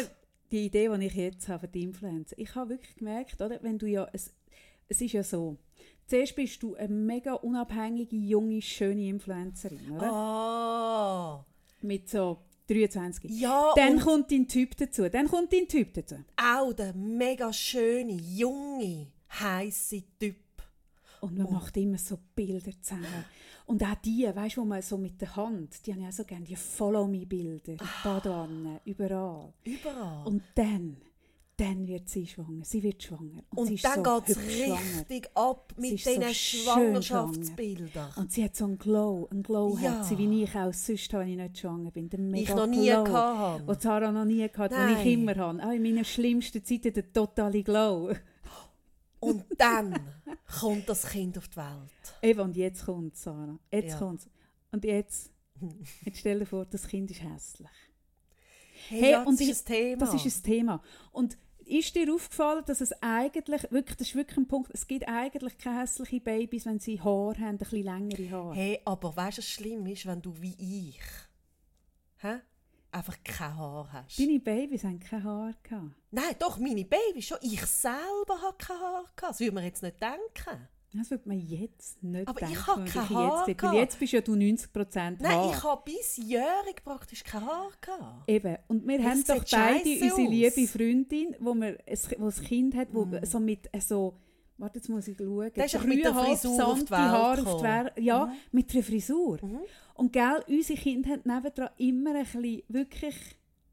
die 0.51 0.65
Idee, 0.65 0.89
die 0.97 1.05
ich 1.05 1.13
jetzt 1.15 1.47
habe 1.47 1.61
für 1.61 1.67
die 1.67 1.83
Influencer, 1.83 2.37
ich 2.37 2.53
habe 2.55 2.71
wirklich 2.71 2.95
gemerkt, 2.95 3.41
oder, 3.41 3.59
wenn 3.61 3.77
du 3.77 3.87
ja, 3.87 4.07
es, 4.13 4.33
es 4.87 5.01
ist 5.01 5.13
ja 5.13 5.23
so, 5.23 5.57
zuerst 6.07 6.35
bist 6.35 6.61
du 6.63 6.75
eine 6.75 6.93
mega 6.93 7.33
unabhängige, 7.33 8.15
junge, 8.15 8.61
schöne 8.61 9.07
Influencerin, 9.07 9.91
oder? 9.91 10.11
Ah, 10.11 11.45
Mit 11.81 12.09
so 12.09 12.39
23. 12.67 13.29
ja, 13.39 13.73
Dann 13.75 13.93
und 13.93 14.01
kommt 14.01 14.31
dein 14.31 14.47
Typ 14.47 14.77
dazu, 14.77 15.09
dann 15.09 15.27
kommt 15.27 15.51
dein 15.53 15.67
Typ 15.67 15.93
dazu. 15.93 16.15
auch 16.37 16.73
der 16.73 16.93
mega 16.93 17.51
schöne, 17.51 18.13
junge, 18.13 19.07
heisse 19.39 20.03
Typ. 20.19 20.35
Und 21.21 21.37
man 21.37 21.51
macht 21.53 21.77
immer 21.77 21.97
so 21.99 22.17
Bilder 22.35 22.71
zusammen. 22.81 23.05
Und 23.71 23.83
auch 23.83 23.95
die, 24.03 24.27
weißt 24.33 24.57
du, 24.57 24.61
wo 24.61 24.65
man 24.65 24.81
so 24.81 24.97
mit 24.97 25.19
der 25.21 25.35
Hand, 25.35 25.85
die 25.85 25.93
haben 25.93 26.01
ja 26.01 26.11
so 26.11 26.23
gerne 26.25 26.43
die 26.45 26.55
Follow-me-Bilder, 26.57 27.73
Ah. 27.79 27.83
in 27.83 27.87
Badewannen, 28.03 28.79
überall. 28.85 29.53
Überall. 29.63 30.27
Und 30.27 30.41
dann, 30.55 30.97
dann 31.55 31.87
wird 31.87 32.09
sie 32.09 32.27
schwanger, 32.27 32.65
sie 32.65 32.83
wird 32.83 33.01
schwanger. 33.01 33.43
Und, 33.55 33.69
Und, 33.69 33.83
dann 33.83 34.03
so 34.03 34.19
geht 34.19 34.29
es 34.37 34.43
schwanger. 34.57 34.79
richtig 34.99 35.29
ab 35.35 35.73
mit 35.77 35.99
so 35.99 36.09
diesen 36.09 36.33
schön 36.33 36.63
Schwangerschaftsbildern. 36.65 38.09
Und 38.17 38.31
sie 38.31 38.43
hat 38.43 38.55
so 38.55 38.65
einen 38.65 38.77
Glow, 38.77 39.27
einen 39.31 39.43
Glow 39.43 39.77
Ja. 39.81 39.91
hat 39.99 40.05
sie, 40.05 40.17
wie 40.17 40.43
ich 40.43 40.55
auch 40.55 40.73
sonst, 40.73 41.13
wenn 41.13 41.27
ich 41.29 41.37
nicht 41.37 41.57
schwanger 41.59 41.91
bin. 41.91 42.09
Den 42.09 42.29
mega 42.29 42.49
ich 42.51 42.55
noch 42.55 42.67
nie 42.67 42.89
Glow, 42.89 43.07
hatte. 43.07 43.63
den 43.63 43.79
Sarah 43.79 44.11
noch 44.11 44.25
nie 44.25 44.43
hatte, 44.49 44.75
den 44.75 44.97
ich 44.97 45.13
immer 45.13 45.35
habe. 45.35 45.63
Auch 45.65 45.71
in 45.71 45.81
meinen 45.81 46.03
schlimmsten 46.05 46.63
Zeiten 46.63 46.93
der 46.93 47.13
totale 47.13 47.63
Glow. 47.63 48.11
Und 49.21 49.45
dann 49.57 49.97
kommt 50.59 50.89
das 50.89 51.07
Kind 51.07 51.37
auf 51.37 51.47
die 51.47 51.57
Welt. 51.57 52.15
Eben, 52.21 52.39
und 52.41 52.57
jetzt 52.57 52.85
kommt 52.85 53.15
Sarah. 53.15 53.57
Jetzt 53.71 53.91
Ja. 53.93 53.97
kommt's. 53.99 54.27
Und 54.71 54.83
jetzt, 54.83 55.31
jetzt 56.03 56.19
stell 56.19 56.39
dir 56.39 56.45
vor, 56.45 56.65
das 56.65 56.87
Kind 56.87 57.09
ist 57.11 57.21
hässlich. 57.23 57.69
Hey, 58.89 58.99
Hey, 59.01 59.11
ja, 59.11 59.23
und 59.23 59.33
das 59.35 59.41
ich- 59.41 59.49
ist 59.51 59.69
ein 59.69 59.73
Thema. 59.73 59.97
Das 60.05 60.25
ist 60.25 60.37
ein 60.39 60.43
Thema. 60.43 60.83
Und 61.11 61.37
ist 61.65 61.95
dir 61.95 62.13
aufgefallen, 62.13 62.63
dass 62.65 62.81
es 62.81 62.91
eigentlich, 63.01 63.63
wirklich, 63.71 63.95
das 63.97 64.07
ist 64.09 64.15
wirklich 64.15 64.37
ein 64.37 64.47
Punkt, 64.47 64.71
es 64.73 64.87
gibt 64.87 65.07
eigentlich 65.07 65.57
keine 65.57 65.81
hässlichen 65.81 66.21
Babys, 66.21 66.65
wenn 66.65 66.79
sie 66.79 66.99
Haare 66.99 67.37
haben, 67.37 67.45
ein 67.49 67.57
bisschen 67.57 67.83
längere 67.83 68.29
Haare. 68.31 68.55
Hey, 68.55 68.79
aber 68.83 69.15
weißt 69.15 69.37
du, 69.37 69.41
was 69.41 69.47
schlimm 69.47 69.85
ist, 69.85 70.05
wenn 70.05 70.21
du 70.21 70.33
wie 70.41 70.55
ich 70.89 70.99
hä? 72.17 72.39
Einfach 72.91 73.17
kein 73.23 73.55
Haar 73.57 73.87
hast? 73.91 74.19
Deine 74.19 74.39
Babys 74.39 74.83
haben 74.83 74.99
keine 74.99 75.23
Haare 75.23 75.55
gehabt. 75.63 75.91
Nein, 76.11 76.35
doch, 76.39 76.57
meine 76.59 76.83
Babys 76.85 77.25
schon. 77.25 77.37
Ich 77.41 77.61
selber 77.65 78.41
habe 78.41 78.55
kein 78.57 78.77
Haar 78.79 79.03
gehabt. 79.15 79.31
Das 79.33 79.39
würde 79.39 79.53
man 79.53 79.63
jetzt 79.63 79.81
nicht 79.83 79.97
denken. 80.01 80.67
Das 80.93 81.09
würde 81.09 81.23
man 81.29 81.39
jetzt 81.39 82.03
nicht 82.03 82.27
Aber 82.27 82.37
denken. 82.37 82.53
ich 82.53 82.67
habe 82.67 82.83
kein 82.83 83.09
Haar 83.09 83.47
jetzt, 83.47 83.57
gehabt. 83.59 83.77
jetzt 83.77 83.99
bist 83.99 84.11
ja 84.11 84.19
du 84.19 84.33
90% 84.33 85.17
Nein, 85.21 85.25
Haar. 85.25 85.49
ich 85.51 85.63
habe 85.63 85.81
bis 85.85 86.17
jährig 86.17 86.83
praktisch 86.83 87.23
kein 87.23 87.45
Haar 87.45 87.69
gehabt. 87.79 88.27
Eben. 88.29 88.57
Und 88.67 88.85
wir 88.85 88.97
Das 88.97 89.07
haben 89.07 89.23
doch 89.25 89.45
beide 89.51 89.89
unsere 89.89 90.21
liebe 90.29 90.67
Freundin, 90.67 91.35
wo, 91.39 91.53
wir, 91.53 91.77
ein, 91.87 91.97
wo 92.17 92.25
ein 92.27 92.43
Kind 92.45 92.75
hat, 92.75 92.89
wo 92.93 93.05
Mhm. 93.05 93.23
so 93.25 93.39
mit 93.39 93.69
so 93.79 94.17
Warte, 94.61 94.77
jetzt 94.77 94.89
muss 94.89 95.07
ich 95.07 95.17
schauen. 95.17 95.51
Der 95.55 95.65
ist 95.65 95.83
mit 95.83 96.03
der 96.03 96.13
Frisur 96.13 96.65
auf 96.67 96.79
die 96.83 96.91
Welt 96.91 97.47
auf 97.47 97.57
die. 97.57 97.63
Wer- 97.63 97.93
Ja, 97.99 98.25
Mhm. 98.27 98.31
mit 98.51 98.73
der 98.73 98.83
Frisur. 98.83 99.39
Mhm. 99.41 99.59
Und 99.95 100.13
gell, 100.13 100.43
unsere 100.47 100.79
Kinder 100.79 101.09
haben 101.09 101.21
nebendran 101.25 101.69
immer 101.77 102.15
ein 102.15 102.23
bisschen 102.25 102.63
wirklich 102.67 103.15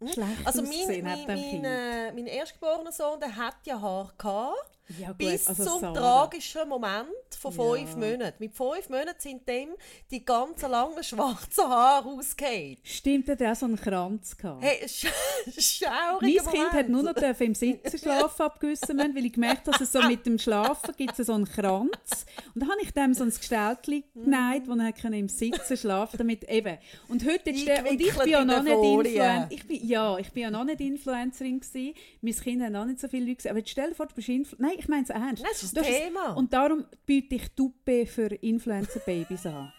schlecht 0.06 0.46
Also 0.46 0.62
mein, 0.62 1.02
mein, 1.04 1.26
mein, 1.26 1.64
äh, 1.64 2.12
mein 2.12 2.26
erstgeborener 2.26 2.92
Sohn, 2.92 3.20
der 3.20 3.36
hat 3.36 3.56
ja 3.66 3.80
Haar 3.80 4.12
gehabt. 4.16 4.77
Ja, 4.98 5.08
gut, 5.08 5.18
Bis 5.18 5.46
also 5.46 5.64
zum 5.64 5.80
Sarah. 5.80 5.92
tragischen 5.94 6.68
Moment 6.68 7.08
von 7.38 7.54
Ja. 7.54 7.62
fünf 7.76 7.96
Monaten. 7.96 8.36
Mit 8.38 8.54
fünf 8.54 8.88
Monaten 8.88 9.20
sind 9.20 9.46
dem 9.46 9.70
die 10.10 10.24
ganzen 10.24 10.70
langen 10.70 11.04
schwarzen 11.04 11.64
Haare 11.64 12.08
ausgefallen. 12.08 12.76
Stimmt, 12.82 13.28
er 13.28 13.52
auch 13.52 13.56
so 13.56 13.66
einen 13.66 13.76
Kranz 13.76 14.36
gehabt. 14.36 14.62
Hey, 14.62 14.88
sch 14.88 15.06
schauriger 15.58 16.18
mein 16.20 16.44
Moment. 16.44 16.50
Kind 16.50 16.72
hat 16.72 16.88
nur 16.88 17.02
noch 17.02 17.40
im 17.40 17.54
Sitzen 17.54 17.98
schlafen 18.02 18.42
ab 18.42 18.60
gewissen 18.60 18.96
Moment, 18.96 19.14
weil 19.14 19.26
ich 19.26 19.32
gemerkt 19.32 19.66
habe, 19.66 19.72
dass 19.72 19.80
es 19.82 19.92
so 19.92 20.02
mit 20.02 20.24
dem 20.24 20.38
Schlafen 20.38 20.94
gibt 20.96 21.16
so 21.16 21.32
einen 21.32 21.44
Kranz. 21.44 22.26
Und 22.54 22.62
dann 22.62 22.70
habe 22.70 22.80
ich 22.82 22.92
dem 22.92 23.12
so 23.12 23.24
ein 23.24 23.30
Gestellchen 23.30 24.04
genäht, 24.14 24.66
wo 24.66 24.72
er 24.74 25.12
im 25.12 25.28
Sitzen 25.28 25.76
schlafen 25.76 26.16
damit 26.16 26.44
eben. 26.44 26.78
Und 27.08 27.24
heute 27.26 27.50
jetzt 27.50 27.66
der, 27.66 27.88
und 27.90 28.00
ich 28.00 28.16
bin 28.16 28.28
ja 28.28 28.44
noch 28.44 28.62
nicht 28.62 28.72
Eingewickelt 28.72 29.06
in 29.06 29.12
Influen 29.12 29.46
Folie. 29.46 29.46
ich 29.50 29.66
bin, 29.66 29.86
ja, 29.86 30.18
ich 30.18 30.32
bin 30.32 30.42
ja 30.44 30.50
noch 30.50 30.64
nicht 30.64 30.80
Influencerin 30.80 31.60
gewesen. 31.60 31.94
Mein 32.22 32.34
Kind 32.34 32.62
hat 32.62 32.72
noch 32.72 32.84
nicht 32.84 33.00
so 33.00 33.08
viele 33.08 33.26
Leute 33.26 33.36
gesehen. 33.36 33.50
Aber 33.50 33.62
stell 33.66 33.90
dir 33.90 33.94
vor, 33.94 34.06
du 34.06 34.14
bist 34.14 34.28
Influ 34.28 34.56
Nein, 34.58 34.77
ich 34.78 34.88
meine 34.88 35.02
es 35.04 35.10
ernst. 35.10 35.42
Das 35.44 35.62
ist 35.62 35.76
Du 35.76 35.80
es- 35.80 35.86
Thema. 35.86 36.32
Und 36.34 36.52
darum 36.52 36.84
biete 37.04 37.34
ich 37.36 37.48
Duppe 37.54 38.06
für 38.06 38.26
Influencer-Babys 38.34 39.46
an. 39.46 39.72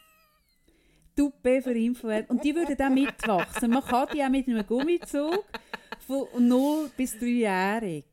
Duppe 1.15 1.61
für 1.61 1.73
Influencer. 1.73 2.29
Und 2.29 2.43
die 2.43 2.55
würden 2.55 2.77
dann 2.77 2.93
mitwachsen. 2.93 3.71
Man 3.71 3.83
kann 3.83 4.07
die 4.13 4.23
auch 4.23 4.29
mit 4.29 4.47
einem 4.47 4.65
Gummizug 4.65 5.43
von 6.07 6.47
0 6.47 6.89
bis 6.95 7.15
3-jährig. 7.15 8.05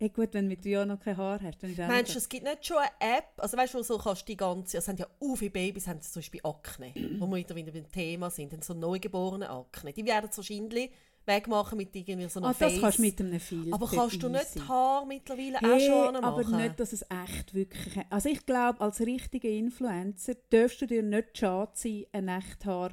Hey, 0.00 0.08
gut, 0.08 0.34
wenn 0.34 0.46
du 0.46 0.48
mit 0.50 0.64
drei 0.64 0.70
Jahren 0.70 0.88
noch 0.88 0.98
kein 0.98 1.16
Haar 1.16 1.40
hast, 1.40 1.62
dann 1.62 1.70
ist 1.70 1.80
auch 1.80 1.86
Meinst 1.86 2.12
du, 2.14 2.18
es 2.18 2.28
gibt 2.28 2.42
nicht 2.44 2.66
schon 2.66 2.78
eine 2.78 3.16
App, 3.16 3.26
also 3.36 3.56
weißt 3.56 3.74
du, 3.74 3.82
so 3.84 3.96
kannst 3.96 4.26
die 4.26 4.36
ganze, 4.36 4.78
es 4.78 4.88
haben 4.88 4.96
ja 4.96 5.06
auch 5.20 5.36
viele 5.36 5.52
Babys, 5.52 5.86
haben 5.86 6.02
zum 6.02 6.20
Beispiel 6.20 6.40
Akne, 6.42 6.92
wo 7.20 7.26
wir 7.30 7.36
wieder 7.54 7.70
beim 7.72 7.90
Thema 7.92 8.28
sind, 8.28 8.52
haben 8.52 8.60
so 8.60 8.74
neugeborene 8.74 9.48
Akne. 9.48 9.92
Die 9.92 10.04
werden 10.04 10.28
wahrscheinlich 10.34 10.90
wegmachen 11.26 11.76
mit 11.78 11.94
irgendwie 11.96 12.28
so 12.28 12.40
einer 12.40 12.48
Ah, 12.48 12.54
das 12.58 12.72
Face. 12.72 12.80
kannst 12.80 12.98
du 12.98 13.02
mit 13.02 13.20
einem 13.20 13.40
Filter. 13.40 13.74
Aber 13.74 13.86
kannst 13.88 14.22
du 14.22 14.28
nicht 14.28 14.42
easy. 14.44 14.58
die 14.60 14.68
Haare 14.68 15.06
mittlerweile 15.06 15.58
auch 15.58 15.62
Hey, 15.62 15.86
schon 15.86 16.12
machen? 16.12 16.24
aber 16.24 16.44
nicht, 16.62 16.80
dass 16.80 16.92
es 16.92 17.02
echt 17.02 17.54
wirklich... 17.54 18.04
Also 18.10 18.28
ich 18.28 18.44
glaube, 18.46 18.80
als 18.80 19.00
richtiger 19.00 19.48
Influencer 19.48 20.34
darfst 20.50 20.80
du 20.82 20.86
dir 20.86 21.02
nicht 21.02 21.36
schade 21.38 21.72
sein, 21.74 22.04
eine 22.12 22.38
Echthaar 22.38 22.92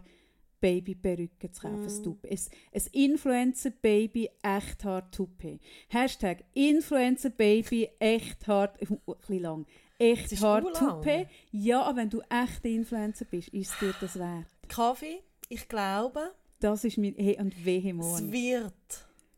Babyperücke 0.61 1.51
zu 1.51 1.61
kaufen, 1.61 1.85
Mm. 1.85 2.27
ein. 2.27 2.29
Ein, 2.29 2.39
ein 2.73 2.81
Influencer-Baby 2.91 4.29
Echthaar-Toupet. 4.43 5.59
Hashtag 5.89 6.43
Influencer-Baby 6.53 7.89
Echthaar... 7.99 8.73
Ein 8.79 8.99
bisschen 9.05 9.39
lang. 9.41 9.65
Echthaar-Toupet. 9.97 11.27
Ja, 11.51 11.81
aber 11.83 11.97
wenn 11.97 12.09
du 12.09 12.21
echter 12.29 12.69
Influencer 12.69 13.25
bist, 13.25 13.49
ist 13.49 13.71
es 13.73 13.79
dir 13.79 13.93
das 13.99 14.17
wert. 14.19 14.45
Kaffee, 14.67 15.21
ich 15.49 15.67
glaube, 15.67 16.31
Das 16.61 16.83
ist 16.85 16.97
mein... 16.97 17.15
Hey, 17.17 17.37
und 17.39 17.53
es 17.53 17.65
Vehemon. 17.65 18.31
wird 18.31 18.73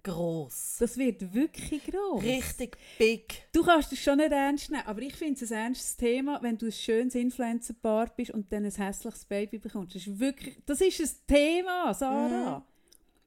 gross. 0.03 0.75
Das 0.79 0.97
wird 0.97 1.33
wirklich 1.33 1.85
groß. 1.85 2.21
Richtig 2.21 2.77
big. 2.97 3.47
Du 3.53 3.63
kannst 3.63 3.91
es 3.93 3.99
schon 3.99 4.17
nicht 4.17 4.31
ernst 4.33 4.69
nehmen, 4.69 4.83
aber 4.85 5.01
ich 5.01 5.15
finde 5.15 5.43
es 5.43 5.51
ein 5.51 5.57
ernstes 5.69 5.95
Thema, 5.95 6.39
wenn 6.43 6.57
du 6.57 6.65
ein 6.65 6.71
schönes 6.73 7.15
Influencer-Paar 7.15 8.07
bist 8.15 8.31
und 8.31 8.51
dann 8.51 8.65
ein 8.65 8.71
hässliches 8.71 9.23
Baby 9.25 9.57
bekommst. 9.59 9.95
Das 9.95 10.05
ist 10.05 10.19
wirklich, 10.19 10.57
das 10.65 10.81
ist 10.81 10.99
ein 10.99 11.09
Thema, 11.27 11.93
Sarah. 11.93 12.65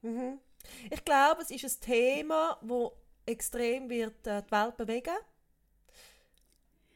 Mhm. 0.03 0.39
Ich 0.91 1.03
glaube, 1.05 1.43
es 1.43 1.51
ist 1.51 1.65
ein 1.65 1.81
Thema, 1.81 2.59
das 2.63 2.91
extrem 3.25 3.89
wird 3.89 4.27
äh, 4.27 4.43
die 4.43 4.51
Welt 4.53 4.77
bewegen. 4.77 5.15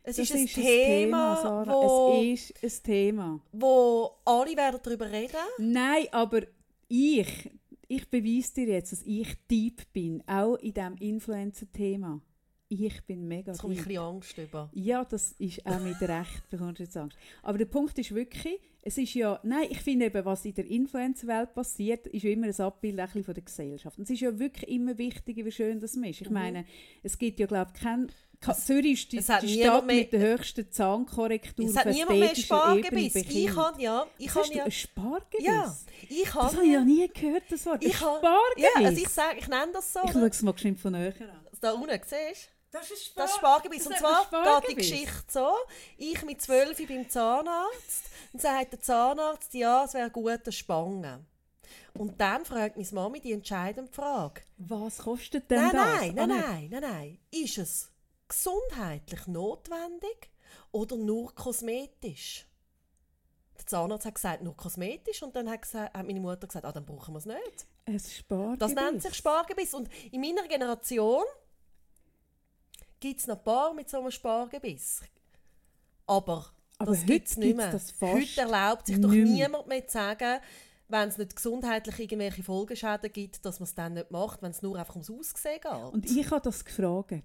Es 0.02 0.16
Das 0.16 0.30
ist 0.30 0.34
ein 0.34 0.46
Thema, 0.46 1.36
Sarah. 1.36 1.72
wo, 1.72 2.20
Es 2.22 2.50
ist 2.50 2.62
ein 2.64 2.82
Thema. 2.84 3.40
wo 3.52 4.10
alle 4.24 4.56
werden 4.56 4.80
darüber 4.82 5.10
reden. 5.10 5.36
Nein, 5.58 6.06
aber 6.10 6.42
ich, 6.90 7.50
ich 7.86 8.10
beweise 8.10 8.54
dir 8.54 8.74
jetzt, 8.74 8.92
dass 8.92 9.02
ich 9.02 9.28
deep 9.50 9.92
bin, 9.92 10.22
auch 10.26 10.56
in 10.56 10.74
diesem 10.74 10.96
Influencer-Thema. 10.96 12.20
Ich 12.68 13.04
bin 13.04 13.26
mega 13.26 13.52
Jetzt 13.52 13.60
komme 13.60 13.74
ich 13.74 13.80
ein 13.80 13.86
bisschen 13.86 14.02
Angst 14.02 14.38
über. 14.38 14.70
Ja, 14.72 15.04
das 15.04 15.32
ist 15.32 15.64
auch 15.66 15.80
mit 15.80 16.00
Recht, 16.00 16.48
bekommst 16.50 16.78
du 16.78 16.82
jetzt 16.84 16.96
Angst. 16.96 17.16
Aber 17.42 17.58
der 17.58 17.64
Punkt 17.64 17.98
ist 17.98 18.14
wirklich, 18.14 18.60
es 18.82 18.96
ist 18.98 19.14
ja, 19.14 19.40
nein, 19.42 19.66
ich 19.70 19.80
finde 19.80 20.06
eben, 20.06 20.24
was 20.24 20.44
in 20.44 20.54
der 20.54 20.66
Influencer-Welt 20.66 21.54
passiert, 21.54 22.06
ist 22.08 22.22
ja 22.22 22.30
immer 22.30 22.46
ein 22.46 22.60
Abbild 22.60 22.98
ein 22.98 23.06
bisschen 23.06 23.24
von 23.24 23.34
der 23.34 23.44
Gesellschaft. 23.44 23.98
Und 23.98 24.04
es 24.04 24.10
ist 24.10 24.20
ja 24.20 24.38
wirklich 24.38 24.70
immer 24.70 24.96
wichtiger, 24.98 25.44
wie 25.44 25.52
schön 25.52 25.80
das 25.80 25.94
ist. 25.94 26.20
Ich 26.20 26.30
meine, 26.30 26.64
es 27.02 27.18
gibt 27.18 27.40
ja, 27.40 27.46
glaube 27.46 27.72
ich, 27.74 27.80
kein... 27.80 28.10
Zürich 28.64 28.92
ist 29.04 29.12
die, 29.12 29.18
es 29.18 29.28
hat 29.28 29.42
die 29.42 29.56
niemand 29.56 29.70
Stadt 29.74 29.86
mehr- 29.86 29.96
mit 29.96 30.12
der 30.14 30.20
höchsten 30.20 30.70
Zahnkorrektur 30.72 31.64
Es 31.66 31.76
hat 31.76 31.86
auf 31.88 31.94
niemand 31.94 32.20
mehr 32.20 32.34
Spargebiss. 32.34 33.14
Ich 33.14 33.54
habe 33.56 33.82
ja, 33.82 34.06
ich 34.16 34.34
habe 34.34 34.54
ja, 34.54 34.64
ein 34.64 34.70
Spargebiss? 34.72 35.46
ja, 35.46 35.76
ich 36.08 36.22
Das 36.24 36.34
habe 36.34 36.56
habe 36.56 36.66
ich 36.66 36.72
noch 36.72 36.84
nie 36.84 37.08
gehört, 37.08 37.42
das 37.50 37.66
Wort. 37.66 37.84
Ich 37.84 38.00
habe- 38.00 38.18
Spargebiss? 38.18 38.64
ja, 38.74 38.86
also 38.86 39.02
ich 39.02 39.08
sage, 39.08 39.38
ich 39.40 39.48
nenne 39.48 39.72
das 39.72 39.92
so. 39.92 40.00
ich 40.04 40.12
schaue 40.12 40.26
es 40.28 40.42
mal 40.42 40.52
geschwind 40.52 40.80
von 40.80 40.92
näher 40.92 41.14
an. 41.20 41.46
Da 41.60 41.72
unten, 41.72 41.90
siehst 41.90 42.10
du? 42.46 42.50
Das 42.72 42.88
ist 42.90 43.12
Das 43.16 43.30
ist 43.30 43.36
Spargebiss. 43.36 43.78
Das 43.84 43.86
Und 43.88 43.92
ist 43.94 43.98
zwar 44.00 44.24
Spargebiss. 44.24 44.60
geht 44.60 44.70
die 44.70 44.74
Geschichte 44.76 45.24
so. 45.28 45.48
Ich 45.98 46.22
mit 46.24 46.40
12 46.40 46.86
beim 46.88 47.08
Zahnarzt. 47.10 48.04
Und 48.32 48.40
sagt 48.40 48.72
der 48.72 48.80
Zahnarzt, 48.80 49.52
ja, 49.54 49.84
es 49.84 49.92
wäre 49.94 50.08
gut, 50.08 50.30
eine 50.44 50.52
Spange. 50.52 51.24
Und 51.94 52.20
dann 52.20 52.44
fragt 52.44 52.76
meine 52.76 52.88
Mami 52.92 53.20
die 53.20 53.32
entscheidende 53.32 53.90
Frage. 53.92 54.42
Was 54.56 54.98
kostet 54.98 55.50
denn 55.50 55.60
Nein, 55.62 55.72
das? 55.72 56.00
nein, 56.00 56.18
Ah, 56.20 56.26
nein, 56.26 56.28
nein, 56.28 56.68
nein, 56.70 56.80
nein. 56.80 57.18
Ist 57.32 57.58
es 57.58 57.89
gesundheitlich 58.30 59.26
notwendig 59.26 60.30
oder 60.72 60.96
nur 60.96 61.34
kosmetisch? 61.34 62.46
Der 63.58 63.66
Zahnarzt 63.66 64.06
hat 64.06 64.14
gesagt, 64.14 64.42
nur 64.42 64.56
kosmetisch. 64.56 65.22
Und 65.22 65.36
dann 65.36 65.50
hat, 65.50 65.62
gesagt, 65.62 65.94
hat 65.94 66.06
meine 66.06 66.20
Mutter 66.20 66.46
gesagt, 66.46 66.64
ah, 66.64 66.72
dann 66.72 66.86
brauchen 66.86 67.12
wir 67.12 67.18
es 67.18 67.26
nicht. 67.26 67.66
Ein 67.84 68.00
Spargebiss. 68.00 68.58
Das 68.58 68.72
nennt 68.72 69.02
sich 69.02 69.14
Spargebiss. 69.14 69.74
Und 69.74 69.90
in 70.10 70.20
meiner 70.22 70.48
Generation 70.48 71.24
gibt 72.98 73.20
es 73.20 73.26
noch 73.26 73.38
ein 73.38 73.44
paar 73.44 73.74
mit 73.74 73.90
so 73.90 73.98
einem 73.98 74.10
Spargebiss. 74.10 75.02
Aber, 76.06 76.46
Aber 76.78 76.90
das 76.92 77.04
gibt 77.04 77.28
es 77.28 77.36
nicht 77.36 77.56
mehr. 77.56 77.78
Heute 78.00 78.40
erlaubt 78.40 78.86
sich 78.86 79.00
doch 79.00 79.10
niemand 79.10 79.66
mehr 79.66 79.86
zu 79.86 79.92
sagen, 79.92 80.40
wenn 80.88 81.08
es 81.08 81.18
nicht 81.18 81.36
gesundheitlich 81.36 81.98
irgendwelche 81.98 82.42
Folgeschäden 82.42 83.12
gibt, 83.12 83.44
dass 83.44 83.60
man 83.60 83.64
es 83.64 83.74
dann 83.74 83.94
nicht 83.94 84.10
macht, 84.10 84.42
wenn 84.42 84.50
es 84.50 84.62
nur 84.62 84.76
einfach 84.76 84.94
ums 84.94 85.10
Aussehen 85.10 85.60
geht. 85.60 85.92
Und 85.92 86.10
ich 86.10 86.30
habe 86.30 86.40
das 86.40 86.64
gefragt. 86.64 87.24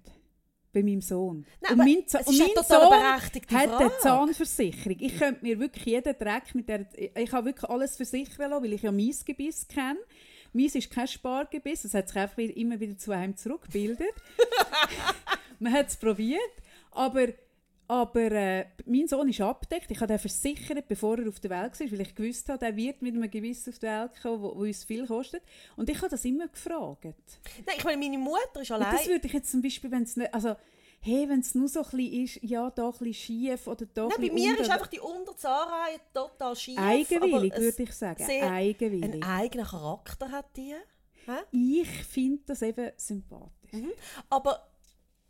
Bei 0.76 0.82
meinem 0.82 1.00
Sohn. 1.00 1.46
Nein, 1.62 1.72
und 1.72 1.78
mein, 1.78 2.04
es 2.06 2.14
und 2.14 2.34
ist 2.34 2.38
mein 2.38 2.64
Sohn 2.66 3.02
hat 3.02 3.80
eine. 3.80 3.98
Zahnversicherung. 3.98 4.98
Ich 5.00 5.16
könnte 5.16 5.42
mir 5.42 5.58
wirklich 5.58 5.86
jeden 5.86 6.18
Dreck 6.18 6.54
mit 6.54 6.68
der... 6.68 6.86
Ich 7.16 7.32
habe 7.32 7.46
wirklich 7.46 7.70
alles 7.70 7.96
versichern 7.96 8.50
lassen, 8.50 8.62
weil 8.62 8.74
ich 8.74 8.82
ja 8.82 8.92
mein 8.92 9.14
Gebiss 9.24 9.66
kenne. 9.66 9.98
Meins 10.52 10.74
ist 10.74 10.90
kein 10.90 11.08
Spargebiss. 11.08 11.86
Es 11.86 11.94
hat 11.94 12.08
sich 12.08 12.18
einfach 12.18 12.36
immer 12.36 12.78
wieder 12.78 12.98
zu 12.98 13.12
einem 13.12 13.34
zurückgebildet. 13.38 14.12
Man 15.58 15.72
hat 15.72 15.88
es 15.88 15.96
probiert. 15.96 16.40
Aber, 16.90 17.28
aber 17.88 18.32
äh, 18.32 18.66
mein 18.86 19.06
Sohn 19.08 19.28
ist 19.28 19.40
abgedeckt. 19.40 19.90
Ich 19.90 20.00
habe 20.00 20.12
ihn 20.14 20.18
versichert, 20.18 20.88
bevor 20.88 21.18
er 21.18 21.28
auf 21.28 21.38
der 21.40 21.50
Welt 21.50 21.78
war, 21.78 21.90
weil 21.92 22.00
ich 22.00 22.14
gewusst 22.14 22.48
habe, 22.48 22.64
er 22.66 22.76
wird 22.76 23.02
mit 23.02 23.14
einem 23.14 23.30
Gebiss 23.30 23.68
auf 23.68 23.78
die 23.78 23.86
Welt 23.86 24.12
kommen, 24.20 24.42
wo, 24.42 24.56
wo 24.56 24.60
uns 24.62 24.84
viel 24.84 25.06
kostet. 25.06 25.42
Und 25.76 25.88
ich 25.88 25.96
habe 25.98 26.08
das 26.08 26.24
immer 26.24 26.48
gefragt. 26.48 27.40
Nein, 27.64 27.74
ich 27.78 27.84
meine, 27.84 27.98
meine 27.98 28.18
Mutter 28.18 28.60
ist 28.62 28.70
Und 28.70 28.76
allein. 28.76 28.96
das 28.96 29.06
würde 29.08 29.26
ich 29.26 29.32
jetzt 29.32 29.50
zum 29.50 29.62
Beispiel, 29.62 29.90
wenn 29.90 30.02
es 30.02 30.16
nicht, 30.16 30.32
also, 30.34 30.56
hey, 31.00 31.28
wenn 31.28 31.40
es 31.40 31.54
nur 31.54 31.68
so 31.68 31.84
ein 31.92 31.98
ist, 32.00 32.42
ja, 32.42 32.70
da 32.70 32.86
ein 32.86 32.90
bisschen 32.92 33.14
schief 33.14 33.66
oder 33.66 33.86
da 33.86 34.02
ein 34.04 34.08
Nein, 34.08 34.28
bei 34.28 34.34
mir 34.34 34.50
unter- 34.50 34.62
ist 34.62 34.70
einfach 34.70 34.86
die 34.88 35.00
Unterzahnreihe 35.00 36.00
total 36.12 36.56
schief. 36.56 36.78
eigenwillig, 36.78 37.56
würde 37.56 37.82
ich 37.82 37.92
sagen. 37.92 38.24
Eigenwillig. 38.24 39.04
Einen 39.04 39.22
eigenen 39.22 39.66
Charakter 39.66 40.30
hat 40.30 40.56
die. 40.56 40.74
Hä? 41.26 41.38
Ich 41.52 41.88
finde 42.04 42.42
das 42.46 42.62
eben 42.62 42.90
sympathisch. 42.96 43.72
Mhm. 43.72 43.92
Aber 44.30 44.66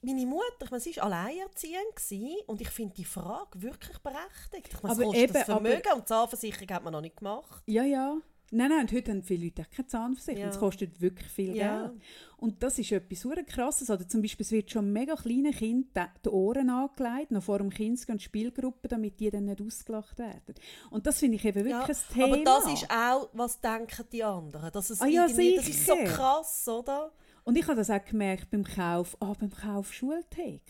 meine 0.07 0.27
Mutter, 0.27 0.65
ich 0.65 0.71
meine, 0.71 0.81
sie 0.81 0.97
war 0.97 1.05
alleinerziehend 1.05 2.47
und 2.47 2.61
ich 2.61 2.71
finde 2.71 2.95
die 2.95 3.05
Frage 3.05 3.61
wirklich 3.63 3.99
berechtigt. 3.99 4.69
Ich 4.75 4.83
meine, 4.83 4.93
es 4.95 4.99
Aber 4.99 5.05
kostet 5.09 5.23
eben, 5.25 5.33
das 5.35 5.45
Vermögen 5.45 5.93
und 5.95 6.01
die 6.03 6.05
Zahnversicherung 6.07 6.69
hat 6.71 6.85
man 6.85 6.93
noch 6.93 7.01
nicht 7.01 7.17
gemacht. 7.17 7.63
Ja, 7.67 7.83
ja. 7.85 8.17
Nein, 8.53 8.71
nein, 8.71 8.83
und 8.83 8.93
heute 8.93 9.11
haben 9.11 9.25
viele 9.25 9.47
Leute 9.47 9.65
keine 9.75 9.89
Zahnversicherung. 9.89 10.49
Es 10.51 10.55
Ja. 10.55 10.61
kostet 10.61 11.01
wirklich 11.01 11.29
viel 11.33 11.57
Ja. 11.57 11.89
Geld. 11.89 12.01
Und 12.37 12.63
das 12.63 12.79
ist 12.79 12.93
etwas 12.93 13.21
sehr 13.23 13.43
krasses. 13.43 13.91
Oder 13.91 14.07
zum 14.09 14.23
Beispiel, 14.23 14.45
es 14.45 14.53
wird 14.53 14.71
schon 14.71 14.93
mega 14.93 15.17
kleinen 15.17 15.51
Kindern 15.53 16.11
die 16.25 16.29
Ohren 16.29 16.71
angelegt, 16.71 17.33
noch 17.33 17.43
vor 17.43 17.59
dem 17.59 17.71
Kind 17.71 18.09
und 18.09 18.23
Spielgruppen, 18.23 18.89
damit 18.89 19.19
die 19.19 19.31
dann 19.31 19.47
nicht 19.47 19.61
ausgelacht 19.61 20.17
werden. 20.21 20.55
Und 20.91 21.09
das 21.09 21.19
finde 21.19 21.39
ich 21.39 21.45
eben 21.45 21.65
wirklich 21.65 21.73
Ja, 21.99 22.05
ein 22.05 22.15
Thema. 22.15 22.27
aber 22.27 22.45
das 22.45 22.73
ist 22.83 22.89
auch, 22.89 23.29
was 23.33 23.61
denken 23.61 24.05
die 24.13 24.23
anderen. 24.23 24.71
Dass 24.71 24.91
es 24.91 25.01
Ah 25.01 25.07
ja, 25.07 25.27
das 25.27 25.37
ist 25.39 25.85
so 25.85 25.97
krass, 26.05 26.69
oder? 26.69 27.11
Und 27.47 27.57
ich 27.57 27.65
habe 27.69 27.77
das 27.77 27.91
auch 27.91 28.05
gemerkt 28.05 28.51
beim 28.51 28.65
Kauf, 28.65 29.17
ah, 29.21 29.33
beim 29.39 29.51
Kauf 29.51 29.93
Schulthek. 29.93 30.63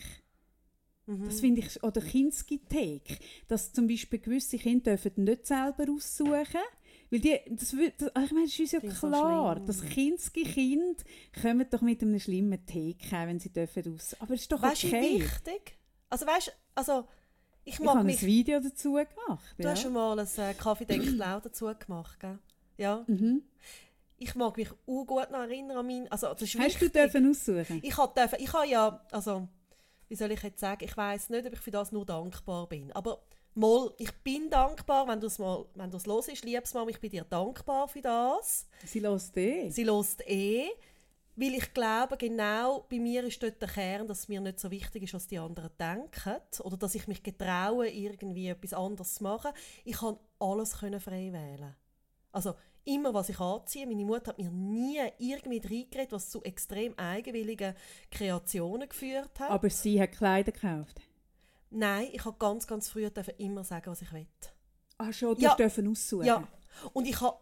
Mhm. 1.07 1.25
Das 1.25 1.39
finde 1.39 1.61
ich, 1.61 1.83
oder 1.83 2.01
Kinski-Thek, 2.01 3.19
dass 3.47 3.73
zum 3.73 3.87
Beispiel 3.87 4.19
gewisse 4.19 4.59
Kinder 4.59 4.95
dürfen 4.95 5.23
nicht 5.23 5.47
selber 5.47 5.85
aussuchen 5.91 6.61
weil 7.09 7.19
die, 7.19 7.39
das, 7.49 7.71
das, 7.97 8.11
ich 8.25 8.31
meine, 8.31 8.45
das 8.45 8.53
ist 8.53 8.59
uns 8.59 8.71
ja 8.73 8.79
Finde 8.79 8.93
ich 8.93 8.99
so 8.99 9.07
klar, 9.07 9.53
schlimm. 9.55 9.65
dass 9.65 9.81
Kinski-Kind 9.81 11.05
kommen 11.41 11.65
doch 11.71 11.81
mit 11.81 12.01
einem 12.03 12.19
schlimmen 12.19 12.63
Theke, 12.65 13.11
wenn 13.11 13.39
sie 13.39 13.49
dürfen 13.49 13.95
aus. 13.95 14.15
Aber 14.19 14.33
es 14.35 14.41
ist 14.41 14.51
doch 14.51 14.61
Weißt 14.61 14.83
okay. 14.85 15.21
wichtig 15.21 15.77
Also 16.09 16.27
weißt 16.27 16.53
also 16.75 17.07
ich 17.63 17.75
Ich 17.75 17.79
mag 17.79 17.95
habe 17.95 18.05
mich. 18.05 18.21
ein 18.21 18.27
Video 18.27 18.59
dazu 18.59 18.91
gemacht. 18.93 19.55
du 19.57 19.63
ja. 19.63 19.71
hast 19.71 19.81
schon 19.81 19.93
mal 19.93 20.19
ein 20.19 20.27
äh, 20.37 20.53
Kaffee 20.53 20.85
denkt 20.85 21.07
laut 21.07 21.45
dazu 21.45 21.65
gemacht, 21.79 22.19
gell? 22.19 22.37
Ja. 22.77 23.03
mhm. 23.07 23.41
Ich 24.17 24.35
mag 24.35 24.57
mich 24.57 24.71
auch 24.71 25.05
gut 25.05 25.31
noch 25.31 25.39
erinnern 25.39 25.77
an 25.77 25.87
meinen. 25.87 26.11
Also, 26.11 26.27
das 26.27 26.41
ist 26.41 26.57
Hast 26.57 26.81
du 26.81 26.89
dürfen 26.89 27.29
aussuchen? 27.29 27.79
Ich 27.83 27.97
habe 27.97 28.13
dürfen, 28.19 28.39
ich 28.39 28.51
habe 28.51 28.67
ja, 28.67 29.05
also, 29.11 29.47
wie 30.07 30.15
soll 30.15 30.31
ich 30.31 30.41
jetzt 30.41 30.59
sagen, 30.59 30.83
ich 30.83 30.95
weiß 30.95 31.29
nicht, 31.29 31.45
ob 31.45 31.53
ich 31.53 31.59
für 31.59 31.71
das 31.71 31.91
nur 31.91 32.05
dankbar 32.05 32.67
bin. 32.67 32.91
Aber 32.93 33.21
mal, 33.53 33.91
ich 33.97 34.11
bin 34.23 34.49
dankbar, 34.49 35.07
wenn 35.07 35.19
du 35.19 35.27
es 35.27 35.39
mal, 35.39 35.65
wenn 35.75 35.91
du 35.91 35.97
es 35.97 36.05
hörst, 36.05 36.45
liebes 36.45 36.73
Mama, 36.73 36.89
ich 36.89 36.99
bin 36.99 37.11
dir 37.11 37.25
dankbar 37.25 37.87
für 37.87 38.01
das. 38.01 38.67
Sie 38.85 38.99
lässt 38.99 39.35
eh. 39.37 39.69
Sie 39.69 39.83
lost 39.83 40.21
eh, 40.27 40.69
weil 41.35 41.53
ich 41.53 41.73
glaube, 41.73 42.17
genau 42.17 42.85
bei 42.89 42.97
mir 42.99 43.23
ist 43.23 43.41
dort 43.43 43.61
der 43.61 43.69
Kern, 43.69 44.07
dass 44.07 44.21
es 44.21 44.27
mir 44.27 44.41
nicht 44.41 44.59
so 44.59 44.71
wichtig 44.71 45.03
ist, 45.03 45.13
was 45.13 45.27
die 45.27 45.37
anderen 45.37 45.69
denken 45.79 46.37
oder 46.63 46.77
dass 46.77 46.95
ich 46.95 47.07
mich 47.07 47.21
getraue, 47.21 47.87
irgendwie 47.89 48.47
etwas 48.47 48.73
anderes 48.73 49.15
zu 49.15 49.23
machen. 49.23 49.51
Ich 49.85 49.97
kann 49.97 50.17
alles 50.39 50.79
können 50.79 50.99
frei 50.99 51.31
wählen. 51.31 51.75
Also 52.31 52.55
immer, 52.87 53.13
was 53.13 53.29
ich 53.29 53.39
anziehe. 53.39 53.85
Meine 53.85 54.05
Mutter 54.05 54.29
hat 54.29 54.37
mir 54.39 54.49
nie 54.49 54.99
irgendwie 55.19 55.59
reingeredet, 55.59 56.11
was 56.11 56.29
zu 56.29 56.41
extrem 56.43 56.97
eigenwilligen 56.97 57.75
Kreationen 58.11 58.87
geführt 58.89 59.39
hat. 59.39 59.49
Aber 59.51 59.69
sie 59.69 60.01
hat 60.01 60.11
Kleider 60.13 60.51
gekauft. 60.51 60.99
Nein, 61.69 62.07
ich 62.13 62.23
habe 62.25 62.37
ganz, 62.39 62.65
ganz 62.65 62.89
früh 62.89 63.09
immer 63.37 63.63
sagen, 63.63 63.91
was 63.91 64.01
ich 64.01 64.11
will. 64.13 64.25
Ah 64.97 65.11
schon, 65.11 65.35
du 65.35 65.41
Ja. 65.41 65.55
dürfen 65.55 65.87
aussuchen. 65.91 66.25
Ja, 66.25 66.47
und 66.93 67.05
ich 67.07 67.19
habe 67.21 67.37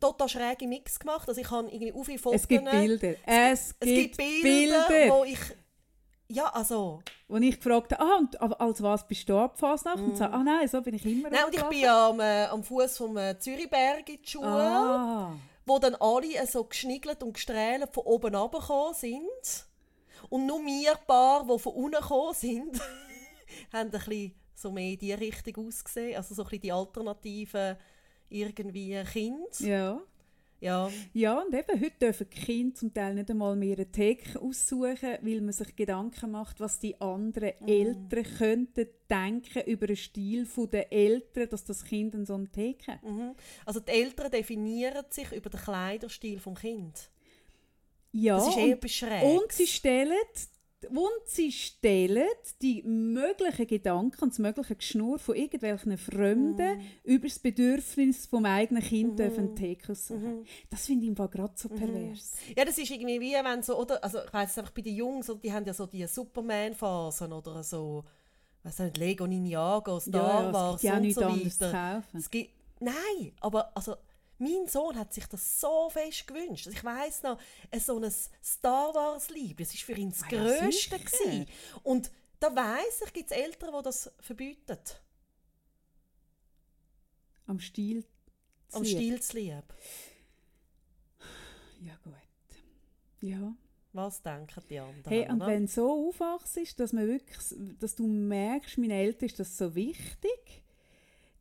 total 0.00 0.28
schräge 0.28 0.66
Mix 0.66 0.98
gemacht. 0.98 1.28
Also 1.28 1.40
ich 1.40 1.50
habe 1.50 1.68
irgendwie 1.68 1.92
auf 1.92 2.06
viele 2.06 2.18
Fotos... 2.18 2.42
Es 2.42 2.48
gibt 2.48 2.70
Bilder. 2.70 3.14
Es, 3.24 3.74
Es 3.78 3.86
gibt 3.86 4.16
Bilder, 4.16 4.86
Bilder. 4.88 5.14
wo 5.14 5.24
ich... 5.24 5.38
Ja, 6.28 6.46
also... 6.48 7.00
Wo 7.26 7.36
ich 7.36 7.56
gefragt 7.56 7.92
habe, 7.92 8.02
ah, 8.02 8.18
und 8.18 8.60
als 8.60 8.82
was 8.82 9.06
bist 9.06 9.28
du 9.28 9.38
abgefasst? 9.38 9.86
Und 9.86 10.16
so, 10.16 10.24
ah 10.24 10.42
nein, 10.42 10.68
so 10.68 10.80
bin 10.82 10.94
ich 10.94 11.04
immer 11.04 11.28
Mm. 11.28 11.32
Nein, 11.32 11.44
und 11.46 11.54
ich 11.54 11.62
bin 11.64 11.86
am, 11.86 12.20
äh, 12.20 12.44
am 12.46 12.62
Fuß 12.62 12.98
vom 12.98 13.16
äh, 13.16 13.38
Zürichberg 13.38 14.08
in 14.08 14.22
die 14.22 14.28
Schule, 14.28 14.46
Ah, 14.46 15.32
wo 15.64 15.78
dann 15.78 15.94
alle 15.96 16.34
äh, 16.34 16.46
so 16.46 16.64
geschniegelt 16.64 17.22
und 17.22 17.34
gestrählt 17.34 17.88
von 17.92 18.04
oben 18.04 18.34
runtergekommen 18.34 18.94
sind. 18.94 19.66
Und 20.28 20.46
nur 20.46 20.60
wir 20.64 20.94
paar, 21.06 21.46
die 21.46 21.58
von 21.58 21.72
unten 21.74 22.00
gekommen 22.00 22.34
sind, 22.34 22.78
haben 23.72 23.88
ein 23.88 23.90
bisschen 23.90 24.34
so 24.54 24.70
mehr 24.70 24.92
in 24.92 24.98
die 24.98 25.12
Richtung 25.12 25.66
ausgesehen. 25.66 26.16
Also 26.16 26.34
so 26.34 26.42
ein 26.42 26.48
bisschen 26.48 26.62
die 26.62 26.72
alternativen 26.72 27.76
irgendwie 28.28 29.02
Kinder. 29.12 29.46
ja. 29.60 30.00
Ja. 30.60 30.90
Ja, 31.12 31.40
und 31.40 31.54
eben, 31.54 31.80
heute 31.80 31.98
dürfen 32.00 32.26
die 32.32 32.36
Kinder 32.40 32.74
zum 32.74 32.92
Teil 32.92 33.14
nicht 33.14 33.30
einmal 33.30 33.54
mehr 33.54 33.76
eine 33.76 33.90
Theke 33.92 34.40
aussuchen, 34.40 35.18
weil 35.22 35.40
man 35.40 35.52
sich 35.52 35.76
Gedanken 35.76 36.32
macht, 36.32 36.58
was 36.58 36.80
die 36.80 37.00
anderen 37.00 37.52
Mm. 37.60 37.68
Eltern 37.68 38.24
könnten 38.38 38.86
denken 39.08 39.62
über 39.66 39.86
den 39.86 39.96
Stil 39.96 40.46
der 40.72 40.92
Eltern, 40.92 41.48
dass 41.48 41.64
das 41.64 41.84
Kind 41.84 42.14
in 42.16 42.26
so 42.26 42.34
eine 42.34 42.48
Theke 42.50 42.98
Mhm. 43.04 43.34
Also 43.66 43.78
die 43.80 43.92
Eltern 43.92 44.30
definieren 44.32 45.04
sich 45.10 45.30
über 45.32 45.48
den 45.48 45.60
Kleiderstil 45.60 46.40
des 46.40 46.60
Kindes. 46.60 47.10
Ja, 48.10 48.36
Das 48.38 48.48
ist 48.48 48.56
eher 48.58 48.76
beschränkt. 48.76 49.24
und 49.42 49.52
sie 49.52 49.66
stellen 49.66 50.12
und 50.90 51.26
sie 51.26 51.50
stellen 51.50 52.28
die 52.62 52.82
möglichen 52.82 53.66
Gedanken 53.66 54.22
und 54.22 54.30
das 54.32 54.38
mögliche 54.38 54.76
Geschnur 54.76 55.18
von 55.18 55.34
irgendwelchen 55.34 55.98
Fremden 55.98 56.78
Mm. 56.78 56.82
über 57.04 57.26
das 57.26 57.38
Bedürfnis 57.38 58.26
vom 58.26 58.44
eigenen 58.44 58.82
Kind 58.82 59.18
Mhm. 59.18 59.56
Theke 59.56 59.92
aussuchen. 59.92 60.46
Das 60.70 60.86
finde 60.86 61.04
ich 61.04 61.08
im 61.10 61.16
Fall 61.16 61.28
gerade 61.28 61.52
so 61.56 61.68
pervers. 61.68 62.34
Ja, 62.56 62.64
das 62.64 62.78
ist 62.78 62.90
irgendwie 62.90 63.20
wie 63.20 63.32
wenn 63.32 63.62
so, 63.62 63.78
oder, 63.78 64.02
also 64.02 64.18
ich 64.24 64.32
weiss 64.32 64.52
es 64.52 64.58
einfach 64.58 64.72
bei 64.72 64.82
den 64.82 64.94
Jungs, 64.94 65.30
die 65.42 65.52
haben 65.52 65.64
ja 65.66 65.74
so 65.74 65.86
die 65.86 66.06
Superman-Phasen 66.06 67.32
oder 67.32 67.62
so, 67.62 68.04
weiss 68.62 68.78
nicht, 68.78 68.96
Lego 68.98 69.26
Ninjago, 69.26 69.98
Star 70.00 70.44
ja, 70.44 70.52
Wars 70.52 70.82
ja 70.82 70.96
und 70.96 71.12
so 71.12 71.20
weiter. 71.22 72.04
Es 72.12 72.30
gibt, 72.30 72.50
nein, 72.80 73.32
aber 73.40 73.76
also 73.76 73.96
mein 74.38 74.66
Sohn 74.66 74.96
hat 74.96 75.12
sich 75.12 75.26
das 75.26 75.60
so 75.60 75.90
fest 75.90 76.26
gewünscht. 76.26 76.66
Also 76.66 76.78
ich 76.78 76.84
weiss 76.84 77.22
noch, 77.22 77.40
äh, 77.70 77.80
so 77.80 77.98
ein 77.98 78.10
Star 78.42 78.94
Wars-Liebe, 78.94 79.62
das 79.64 79.74
war 79.74 79.80
für 79.94 80.00
ihn 80.00 80.10
das 80.10 80.22
Ah 80.22 80.28
ja, 80.30 80.60
Größte. 80.60 80.98
gewesen. 80.98 81.46
Und 81.82 82.10
da 82.40 82.54
weiss 82.54 83.02
ich, 83.04 83.12
gibt 83.12 83.30
es 83.30 83.36
Eltern, 83.36 83.74
die 83.76 83.82
das 83.82 84.10
verbieten, 84.20 84.78
Am 87.46 87.58
Stil. 87.60 88.04
am. 88.72 88.84
Stil 88.84 89.20
zu 89.22 89.36
lieben. 89.38 89.62
Ja, 91.80 91.96
gut. 92.04 92.12
Ja. 93.20 93.54
Was 93.92 94.22
denken 94.22 94.62
die 94.68 94.78
anderen? 94.78 95.02
Hey, 95.08 95.28
und 95.30 95.40
wenn 95.40 95.66
du 95.66 95.72
so 95.72 96.08
aufwachst, 96.08 96.78
dass, 96.78 96.92
man 96.92 97.08
wirklich, 97.08 97.38
dass 97.80 97.96
du 97.96 98.06
merkst, 98.06 98.76
meinen 98.78 98.90
Eltern 98.90 99.26
ist 99.26 99.40
das 99.40 99.56
so 99.56 99.74
wichtig, 99.74 100.62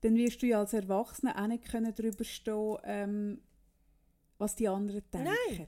dann 0.02 0.16
wirst 0.16 0.42
du 0.42 0.48
ja 0.48 0.60
als 0.60 0.74
Erwachsener 0.74 1.42
auch 1.42 1.48
nicht 1.48 1.66
können 1.72 1.94
darüber 1.96 2.24
stehen 2.24 2.78
ähm, 2.84 3.42
was 4.40 4.56
die 4.56 4.68
anderen 4.68 5.02
denken. 5.12 5.30
Nein. 5.48 5.68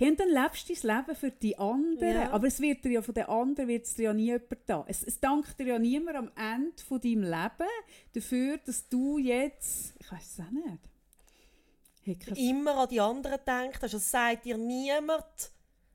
Und 0.00 0.18
dann 0.20 0.28
lebst 0.28 0.68
du 0.68 0.74
dein 0.74 0.96
Leben 0.96 1.14
für 1.16 1.30
die 1.30 1.56
anderen, 1.56 2.14
Ja. 2.14 2.30
aber 2.32 2.48
es 2.48 2.60
wird 2.60 2.84
dir 2.84 2.90
ja 2.90 3.02
von 3.02 3.14
den 3.14 3.26
anderen 3.26 3.68
wird's 3.68 3.94
dir 3.94 4.04
ja 4.04 4.12
nie 4.12 4.24
jemand 4.24 4.58
da. 4.66 4.84
Es, 4.88 5.04
es 5.04 5.20
dankt 5.20 5.58
dir 5.60 5.66
ja 5.66 5.78
niemand 5.78 6.16
am 6.16 6.30
Ende 6.36 6.82
von 6.82 7.00
deinem 7.00 7.22
Leben 7.22 7.70
dafür, 8.14 8.58
dass 8.58 8.88
du 8.88 9.18
jetzt, 9.18 9.94
ich 10.00 10.10
weiß 10.10 10.32
es 10.32 10.40
auch 10.40 10.50
nicht, 10.50 12.38
immer 12.38 12.76
an 12.78 12.88
die 12.88 13.00
anderen 13.00 13.38
denkt. 13.46 13.82
Also 13.82 13.98
es 13.98 14.10
sagt 14.10 14.46
dir 14.46 14.56
niemand 14.56 15.52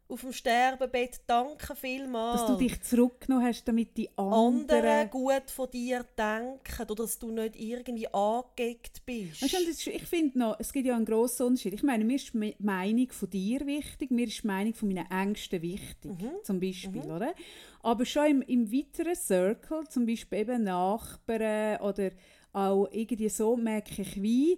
auf 0.08 0.22
dem 0.22 0.34
Sterbebett 0.34 1.22
«Danke 1.28 1.76
vielmals», 1.76 2.46
dass 2.46 2.46
du 2.46 2.56
dich 2.58 2.82
zurückgenommen 2.82 3.46
hast, 3.46 3.68
damit 3.68 3.98
die 3.98 4.10
andere 4.18 4.76
anderen 4.78 5.10
gut 5.10 5.50
von 5.50 5.70
dir 5.72 6.06
denken 6.18 6.82
oder 6.82 6.96
dass 6.96 7.18
du 7.20 7.32
nicht 7.32 7.56
irgendwie 7.56 8.08
angeeckt 8.14 9.06
bist. 9.06 9.42
Weißt 9.42 9.54
du, 9.86 9.92
ich 9.92 10.04
finde 10.06 10.40
noch, 10.40 10.60
es 10.60 10.72
gibt 10.72 10.86
ja 10.88 10.96
einen 10.96 11.06
grossen 11.06 11.48
Unterschied. 11.48 11.74
Ich 11.74 11.84
meine, 11.84 12.06
mir 12.06 12.16
ist 12.16 12.34
die 12.34 12.56
Meinung 12.60 13.12
von 13.12 13.30
dir 13.30 13.66
wichtig, 13.66 14.12
mir 14.12 14.28
ist 14.28 14.44
die 14.44 14.48
Meinung 14.48 14.74
von 14.74 14.90
meinen 14.94 15.10
Ängsten 15.10 15.62
wichtig, 15.62 16.12
Mhm. 16.12 16.32
zum 16.44 16.60
Beispiel, 16.60 17.02
oder? 17.04 17.34
Aber 17.82 18.06
schon 18.06 18.26
im, 18.28 18.42
im 18.44 18.72
weiteren 18.72 19.16
Circle, 19.16 19.88
zum 19.90 20.06
Beispiel 20.06 20.40
eben 20.40 20.64
Nachbarn 20.64 21.82
oder 21.82 22.12
auch 22.52 22.88
irgendwie 22.92 23.30
so, 23.30 23.56
merke 23.58 24.02
ich 24.04 24.22
wie, 24.22 24.58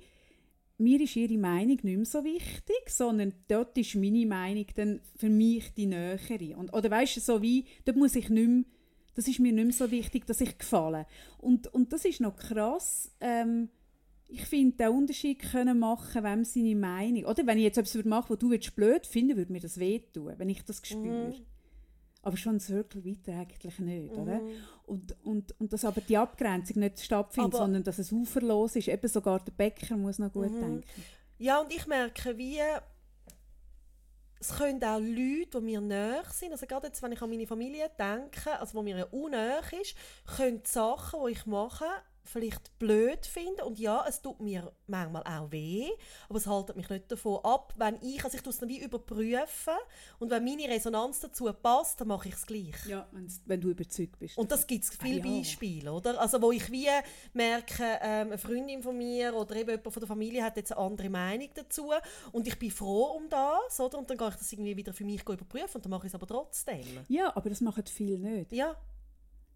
mir 0.78 1.00
ist 1.02 1.16
ihre 1.16 1.38
Meinung 1.38 1.78
nicht 1.82 1.84
mehr 1.84 2.06
so 2.06 2.24
wichtig, 2.24 2.90
sondern 2.90 3.34
dort 3.48 3.78
ist 3.78 3.96
meine 3.96 4.26
Meinung 4.26 4.66
dann 4.76 5.02
für 5.16 5.30
mich 5.30 5.74
die 5.74 5.86
nähere. 5.86 6.58
Und, 6.58 6.74
oder 6.74 6.92
weißt 6.92 7.18
du, 7.18 7.22
so 7.22 7.42
wie, 7.42 7.66
dort 7.86 7.98
muss 7.98 8.16
ich 8.16 8.30
nicht 8.30 8.48
mehr, 8.48 8.64
das 9.16 9.28
ist 9.28 9.40
mir 9.40 9.54
nicht 9.54 9.64
mehr 9.64 9.74
so 9.74 9.92
wichtig, 9.92 10.26
dass 10.26 10.42
ich 10.42 10.58
gefalle. 10.58 11.06
Und, 11.38 11.74
und 11.74 11.94
das 11.94 12.04
ist 12.04 12.20
noch 12.20 12.36
krass, 12.36 13.12
ähm, 13.22 13.70
ich 14.28 14.46
finde, 14.46 14.76
den 14.78 14.90
Unterschied 14.90 15.40
können 15.40 15.80
machen, 15.80 16.24
wem 16.24 16.44
seine 16.44 16.76
Meinung. 16.76 17.26
Oder 17.26 17.46
wenn 17.46 17.58
ich 17.58 17.64
jetzt 17.64 17.78
etwas 17.78 18.04
machen 18.06 18.30
würde, 18.30 18.34
was 18.34 18.40
du 18.40 18.50
würdest 18.50 18.76
blöd 18.76 19.06
finden 19.06 19.38
würde 19.38 19.52
mir 19.52 19.62
das 19.62 19.80
wehtun, 19.80 20.34
wenn 20.38 20.50
ich 20.50 20.64
das 20.64 20.82
spüre. 20.84 21.30
Mhm. 21.30 21.46
Aber 22.26 22.38
schon 22.38 22.60
Circle 22.60 23.06
weiter 23.06 23.34
eigentlich 23.40 23.80
nicht, 23.80 24.12
oder? 24.12 24.40
Mhm. 24.42 24.52
Und, 24.88 25.16
und, 25.24 25.60
und 25.62 25.72
dass 25.72 25.86
aber 25.86 26.02
die 26.02 26.18
Abgrenzung 26.18 26.80
nicht 26.80 27.00
stattfindet, 27.00 27.54
Aber- 27.54 27.64
sondern 27.64 27.84
dass 27.84 28.00
es 28.00 28.12
uferlos 28.12 28.76
ist. 28.76 28.88
Eben 28.88 29.08
sogar 29.08 29.40
der 29.40 29.52
Bäcker 29.52 29.96
muss 29.96 30.18
noch 30.20 30.34
gut 30.34 30.52
Mhm. 30.52 30.60
denken. 30.62 31.04
Ja, 31.38 31.60
und 31.62 31.72
ich 31.74 31.86
merke, 31.86 32.38
wie 32.38 32.60
es 34.40 34.50
können 34.58 34.84
auch 34.84 35.00
Leute, 35.00 35.60
die 35.60 35.62
mir 35.62 35.82
näher 35.82 36.24
sind, 36.32 36.52
also 36.52 36.66
gerade 36.66 36.88
jetzt, 36.88 37.02
wenn 37.02 37.12
ich 37.12 37.22
an 37.22 37.30
meine 37.30 37.48
Familie 37.48 37.90
denke, 37.98 38.60
also 38.60 38.76
wo 38.78 38.82
mir 38.84 38.98
ja 38.98 39.06
unnäher 39.06 39.62
ist, 39.80 39.96
können 40.36 40.62
Sachen, 40.66 41.20
die 41.28 41.32
ich 41.34 41.46
mache, 41.46 41.86
vielleicht 42.26 42.78
blöd 42.80 43.26
finden 43.26 43.62
und 43.62 43.80
ja, 43.80 44.06
es 44.08 44.22
tut 44.22 44.40
mir 44.40 44.72
manchmal 44.88 45.24
auch 45.24 45.52
weh, 45.52 45.90
aber 46.30 46.38
es 46.38 46.48
haltet 46.48 46.76
mich 46.76 46.90
nicht 46.90 47.12
davon 47.12 47.40
ab, 47.44 47.74
wenn 47.78 47.98
ich, 48.02 48.24
also 48.24 48.36
ich 48.36 48.44
tue 48.44 48.52
es 48.52 48.58
dann 48.60 48.70
wie 48.70 48.80
überprüfen 48.84 49.74
und 50.20 50.30
wenn 50.32 50.44
meine 50.44 50.68
Resonanz 50.68 51.20
dazu 51.20 51.52
passt, 51.54 52.02
dann 52.02 52.08
mache 52.10 52.28
ich 52.30 52.36
es 52.36 52.46
gleich. 52.46 52.86
Ja, 52.88 53.08
wenn 53.46 53.62
du 53.62 53.70
überzeugt 53.70 54.20
bist. 54.20 54.38
Und 54.38 54.52
das 54.52 54.66
gibt 54.68 54.84
es 54.84 54.90
viele 54.92 55.22
Ah, 55.24 55.26
ja. 55.28 55.38
Beispiele, 55.38 55.94
oder? 55.94 56.20
Also 56.20 56.42
wo 56.42 56.52
ich 56.52 56.72
wie 56.72 56.88
merke, 57.34 57.84
ähm, 58.02 58.28
eine 58.28 58.38
Freundin 58.38 58.82
von 58.82 58.98
mir 58.98 59.34
oder 59.36 59.56
eben 59.56 59.70
jemand 59.70 59.94
von 59.94 60.02
der 60.02 60.08
Familie 60.08 60.44
hat 60.44 60.58
jetzt 60.58 60.72
eine 60.72 60.82
andere 60.82 61.10
Meinung 61.10 61.50
dazu 61.54 61.92
und 62.32 62.48
ich 62.48 62.58
bin 62.60 62.72
froh 62.72 63.16
um 63.18 63.30
das, 63.30 63.80
oder? 63.80 63.98
Und 63.98 64.10
dann 64.10 64.18
gehe 64.18 64.30
ich 64.30 64.36
das 64.36 64.52
irgendwie 64.52 64.76
wieder 64.78 64.94
für 64.94 65.04
mich 65.06 65.22
überprüfen 65.22 65.76
und 65.76 65.86
dann 65.86 65.90
mache 65.92 66.08
ich 66.08 66.12
es 66.12 66.16
aber 66.16 66.28
trotzdem. 66.28 66.84
ja, 67.08 67.36
aber 67.36 67.50
das 67.50 67.62
machen 67.62 67.84
viele 67.88 68.18
nicht. 68.18 68.52
Ja, 68.52 68.76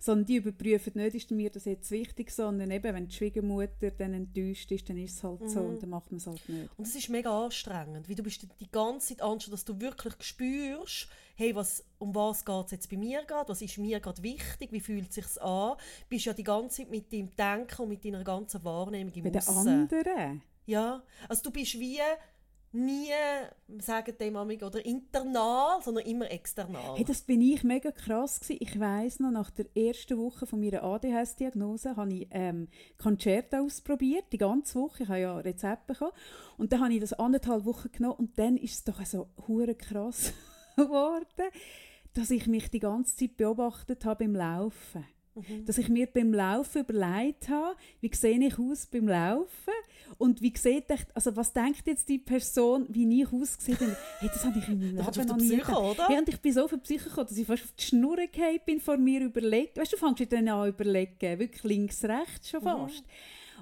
Sondern 0.01 0.25
die 0.25 0.37
überprüfen 0.37 0.93
nicht, 0.95 1.13
ist 1.15 1.29
mir 1.31 1.49
das 1.49 1.65
jetzt 1.65 1.91
wichtig, 1.91 2.31
sondern 2.31 2.71
eben, 2.71 2.95
wenn 2.95 3.07
die 3.07 3.13
Schwiegermutter 3.15 3.91
dann 3.91 4.13
enttäuscht 4.13 4.71
ist, 4.71 4.87
dann 4.89 4.97
ist 4.97 5.17
es 5.17 5.23
halt 5.23 5.49
so 5.49 5.59
Mhm. 5.59 5.69
und 5.71 5.83
dann 5.83 5.89
macht 5.89 6.09
man 6.11 6.17
es 6.19 6.27
halt 6.27 6.47
nicht. 6.47 6.69
und 6.77 6.87
es 6.87 6.95
ist 6.95 7.09
mega 7.09 7.45
anstrengend, 7.45 8.07
weil 8.07 8.15
du 8.15 8.23
bist 8.23 8.47
die 8.61 8.71
ganze 8.71 9.09
Zeit 9.09 9.21
anstrengend, 9.21 9.53
dass 9.53 9.65
du 9.65 9.79
wirklich 9.81 10.13
spürst, 10.21 11.09
hey, 11.35 11.53
was, 11.53 11.83
um 11.97 12.15
was 12.15 12.45
geht 12.45 12.65
es 12.65 12.71
jetzt 12.71 12.89
bei 12.89 12.95
mir 12.97 13.23
gerade, 13.25 13.49
was 13.49 13.61
ist 13.61 13.77
mir 13.77 13.99
gerade 13.99 14.23
wichtig, 14.23 14.71
wie 14.71 14.79
fühlt 14.79 15.09
es 15.09 15.15
sich 15.15 15.41
an, 15.41 15.75
bist 16.07 16.25
ja 16.25 16.33
die 16.33 16.43
ganze 16.43 16.77
Zeit 16.83 16.89
mit 16.91 17.11
deinem 17.11 17.35
Denken 17.35 17.81
und 17.81 17.89
mit 17.89 18.05
deiner 18.05 18.23
ganzen 18.23 18.63
Wahrnehmung 18.63 19.13
im 19.13 19.23
Bei 19.23 19.29
den 19.31 19.47
anderen? 19.47 20.41
Ja, 20.65 21.01
also 21.27 21.41
du 21.43 21.51
bist 21.51 21.79
wie 21.79 21.97
nie, 22.71 23.11
sagen 23.79 24.15
dem 24.19 24.35
amig, 24.35 24.63
oder 24.63 24.85
internal, 24.85 25.81
sondern 25.81 26.05
immer 26.05 26.29
external. 26.29 26.95
Hey, 26.95 27.03
das 27.03 27.21
bin 27.21 27.41
ich 27.41 27.63
mega 27.63 27.91
krass 27.91 28.39
gewesen. 28.39 28.59
Ich 28.61 28.79
weiss 28.79 29.19
noch, 29.19 29.31
nach 29.31 29.49
der 29.51 29.65
ersten 29.75 30.17
Woche 30.17 30.45
von 30.45 30.59
meiner 30.59 30.83
ADHS-Diagnose 30.83 31.95
habe 31.95 32.13
ich 32.13 32.27
ähm, 32.31 32.67
Concerto 32.97 33.57
ausprobiert, 33.57 34.25
die 34.31 34.37
ganze 34.37 34.79
Woche. 34.79 35.03
Ich 35.03 35.09
habe 35.09 35.19
ja 35.19 35.37
Rezepte 35.37 35.93
bekommen. 35.93 36.11
Und 36.57 36.71
dann 36.71 36.81
habe 36.81 36.93
ich 36.93 36.99
das 36.99 37.13
anderthalb 37.13 37.65
Wochen 37.65 37.91
genommen 37.91 38.15
und 38.15 38.37
dann 38.37 38.57
ist 38.57 38.73
es 38.73 38.83
doch 38.83 39.03
so 39.05 39.29
hure 39.47 39.75
krass 39.75 40.33
geworden, 40.75 41.49
dass 42.13 42.29
ich 42.29 42.47
mich 42.47 42.69
die 42.69 42.79
ganze 42.79 43.15
Zeit 43.15 43.37
beobachtet 43.37 44.05
habe 44.05 44.25
beim 44.25 44.35
Laufen. 44.35 45.05
Mhm. 45.47 45.65
Dass 45.65 45.77
ich 45.77 45.89
mir 45.89 46.07
beim 46.07 46.33
Laufen 46.33 46.81
überlegt 46.81 47.49
habe, 47.49 47.75
wie 48.01 48.11
sehe 48.13 48.39
ich 48.39 48.57
aus 48.59 48.85
beim 48.85 49.07
Laufen 49.07 49.73
und 50.17 50.41
wie 50.41 50.53
sieht 50.55 50.89
ich, 50.89 51.01
also 51.13 51.35
was 51.35 51.53
denkt 51.53 51.85
jetzt 51.85 52.09
die 52.09 52.17
Person, 52.17 52.85
wie 52.89 53.21
ich 53.21 53.31
ausgesehen 53.31 53.79
habe. 53.79 53.97
Hey, 54.19 54.29
das 54.33 54.43
habe 54.43 54.59
ich 54.59 54.67
in 54.67 54.79
meinem 54.79 54.97
Leben 54.97 55.27
noch 55.27 55.37
nie 55.37 55.57
Psycho, 55.57 55.91
oder? 55.91 56.07
Hey, 56.07 56.17
und 56.19 56.29
ich 56.29 56.39
bin 56.39 56.53
so 56.53 56.65
auf 56.65 56.71
die 56.71 56.77
Psyche 56.77 57.09
gekommen, 57.09 57.27
dass 57.27 57.37
ich 57.37 57.47
fast 57.47 57.63
auf 57.63 57.71
die 57.71 57.83
Schnur 57.83 58.17
gefallen 58.17 58.59
bin, 58.65 58.79
vor 58.79 58.97
mir 58.97 59.21
überlegt. 59.21 59.77
Weißt 59.77 59.93
du, 59.93 59.97
du 59.97 60.05
fängst 60.05 60.31
dann 60.31 60.47
an 60.47 60.69
überlegen, 60.69 61.39
wirklich 61.39 61.63
links, 61.63 62.03
rechts 62.03 62.49
schon 62.49 62.61
mhm. 62.61 62.65
fast. 62.65 63.01
Mhm. 63.03 63.09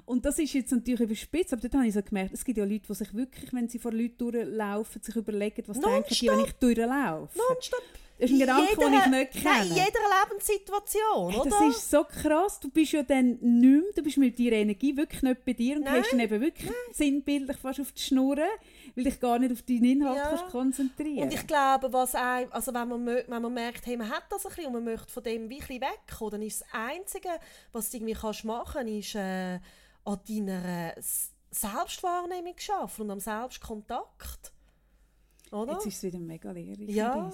Und 0.08 0.24
das 0.24 0.38
ist 0.38 0.54
jetzt 0.54 0.72
natürlich 0.72 1.00
überspitzt, 1.00 1.52
aber 1.52 1.60
dort 1.60 1.74
habe 1.74 1.86
ich 1.86 1.92
so 1.92 2.02
gemerkt, 2.02 2.32
es 2.32 2.42
gibt 2.42 2.56
ja 2.56 2.64
Leute, 2.64 2.86
die 2.88 2.94
sich 2.94 3.12
wirklich, 3.12 3.52
wenn 3.52 3.68
sie 3.68 3.78
vor 3.78 3.92
Leuten 3.92 4.16
durchlaufen, 4.16 5.02
sich 5.02 5.14
überlegen, 5.14 5.62
was 5.66 5.76
non 5.76 5.90
denken 5.92 6.14
die, 6.14 6.28
wenn 6.28 6.40
ich 6.40 6.52
durchlaufe. 6.52 7.38
Nonstop. 7.38 7.82
Das 8.18 8.30
ist 8.30 8.34
ein 8.34 8.40
Gedanke, 8.40 8.76
den 8.76 8.94
ich 8.94 9.06
nicht 9.06 9.32
kenne. 9.32 9.44
Nein, 9.44 9.68
in 9.68 9.74
jeder 9.74 10.00
Lebenssituation, 10.28 11.30
hey, 11.30 11.50
Das 11.50 11.76
ist 11.76 11.90
so 11.90 12.04
krass. 12.04 12.58
Du 12.58 12.68
bist 12.68 12.92
ja 12.92 13.04
dann 13.04 13.38
nicht 13.40 13.40
mehr, 13.40 13.82
du 13.94 14.02
bist 14.02 14.18
mit 14.18 14.38
deiner 14.38 14.52
Energie 14.52 14.96
wirklich 14.96 15.22
nicht 15.22 15.44
bei 15.44 15.52
dir 15.52 15.76
und 15.76 15.84
nein. 15.84 16.00
hast 16.00 16.12
dann 16.12 16.20
eben 16.20 16.40
wirklich 16.40 16.68
nein. 16.68 16.94
sinnbildlich 16.94 17.56
fast 17.58 17.80
auf 17.80 17.92
die 17.92 18.02
Schnur, 18.02 18.36
weil 18.96 19.04
dich 19.04 19.20
gar 19.20 19.38
nicht 19.38 19.52
auf 19.52 19.62
deinen 19.62 19.84
Inhalt 19.84 20.16
ja. 20.16 20.28
kannst 20.30 20.48
konzentrieren 20.48 21.22
Und 21.22 21.32
ich 21.32 21.46
glaube, 21.46 21.92
was 21.92 22.16
ein, 22.16 22.50
also 22.52 22.74
wenn, 22.74 22.88
man, 22.88 23.06
wenn 23.06 23.42
man 23.42 23.54
merkt, 23.54 23.86
hey, 23.86 23.96
man 23.96 24.10
hat 24.10 24.24
das 24.30 24.44
ein 24.44 24.48
bisschen 24.48 24.66
und 24.66 24.72
man 24.72 24.84
möchte 24.84 25.12
von 25.12 25.22
dem 25.22 25.42
ein 25.42 25.48
bisschen 25.48 25.80
wegkommen, 25.80 26.32
dann 26.32 26.42
ist 26.42 26.62
das 26.62 26.68
Einzige, 26.72 27.28
was 27.72 27.90
du 27.90 27.98
irgendwie 27.98 28.14
kannst 28.14 28.44
machen 28.44 28.80
kannst, 28.84 28.92
ist 28.92 29.14
äh, 29.14 29.60
an 30.04 30.20
deiner 30.28 30.94
Selbstwahrnehmung 31.50 32.54
schaffen 32.56 33.02
und 33.02 33.10
am 33.12 33.20
Selbstkontakt. 33.20 34.52
Oder? 35.52 35.74
Jetzt 35.74 35.86
ist 35.86 35.96
es 35.96 36.02
wieder 36.02 36.18
mega 36.18 36.50
leerig. 36.50 36.90
Ja. 36.90 37.32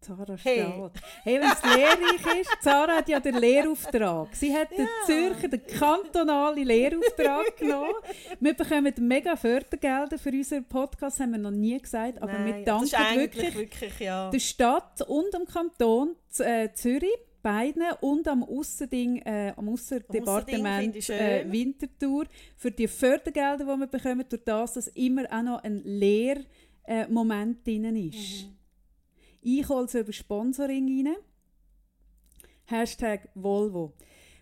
Zara 0.00 0.36
hey. 0.42 0.64
steht. 0.64 1.02
Hey, 1.24 1.40
wenn 1.40 1.50
es 1.50 1.62
lehrreich 1.62 2.40
ist, 2.40 2.62
Zara 2.62 2.96
hat 2.96 3.08
ja 3.08 3.20
den 3.20 3.36
Lehrauftrag. 3.36 4.28
Sie 4.34 4.54
hat 4.54 4.70
den 4.70 4.86
Zürcher, 5.06 5.48
den 5.48 5.66
kantonalen 5.66 6.64
Lehrauftrag 6.64 7.56
genommen. 7.56 7.94
Wir 8.38 8.54
bekommen 8.54 8.94
mega 9.00 9.36
Fördergelder 9.36 10.18
für 10.18 10.30
unseren 10.30 10.64
Podcast, 10.64 11.20
haben 11.20 11.32
wir 11.32 11.38
noch 11.38 11.50
nie 11.50 11.78
gesagt. 11.78 12.22
Aber 12.22 12.32
Nein, 12.32 12.46
wir 12.58 12.64
danken 12.64 12.90
wirklich, 13.16 13.54
wirklich 13.54 13.98
ja. 14.00 14.30
der 14.30 14.38
Stadt 14.38 15.02
und 15.02 15.34
dem 15.34 15.44
Kanton 15.44 16.14
äh, 16.38 16.68
Zürich 16.72 17.10
beiden 17.42 17.82
und 18.00 18.26
am 18.28 18.44
Ausserding, 18.44 19.18
äh, 19.18 19.52
am 19.56 19.68
Ausserdepartement 19.68 21.08
äh, 21.08 21.44
Winterthur 21.50 22.26
für 22.56 22.70
die 22.70 22.88
Fördergelder, 22.88 23.64
die 23.64 23.80
wir 23.80 23.86
bekommen, 23.86 24.24
durch 24.28 24.44
das, 24.44 24.74
dass 24.74 24.88
immer 24.88 25.24
auch 25.30 25.42
noch 25.42 25.62
ein 25.62 25.82
Lehrmoment 25.84 27.66
äh, 27.66 27.78
drin 27.78 27.96
ist. 27.96 28.44
Mhm. 28.44 28.57
Ich 29.50 29.66
hole 29.66 29.88
sie 29.88 30.00
über 30.00 30.12
Sponsoring 30.12 31.06
rein. 31.06 31.16
Hashtag 32.66 33.30
Volvo. 33.34 33.94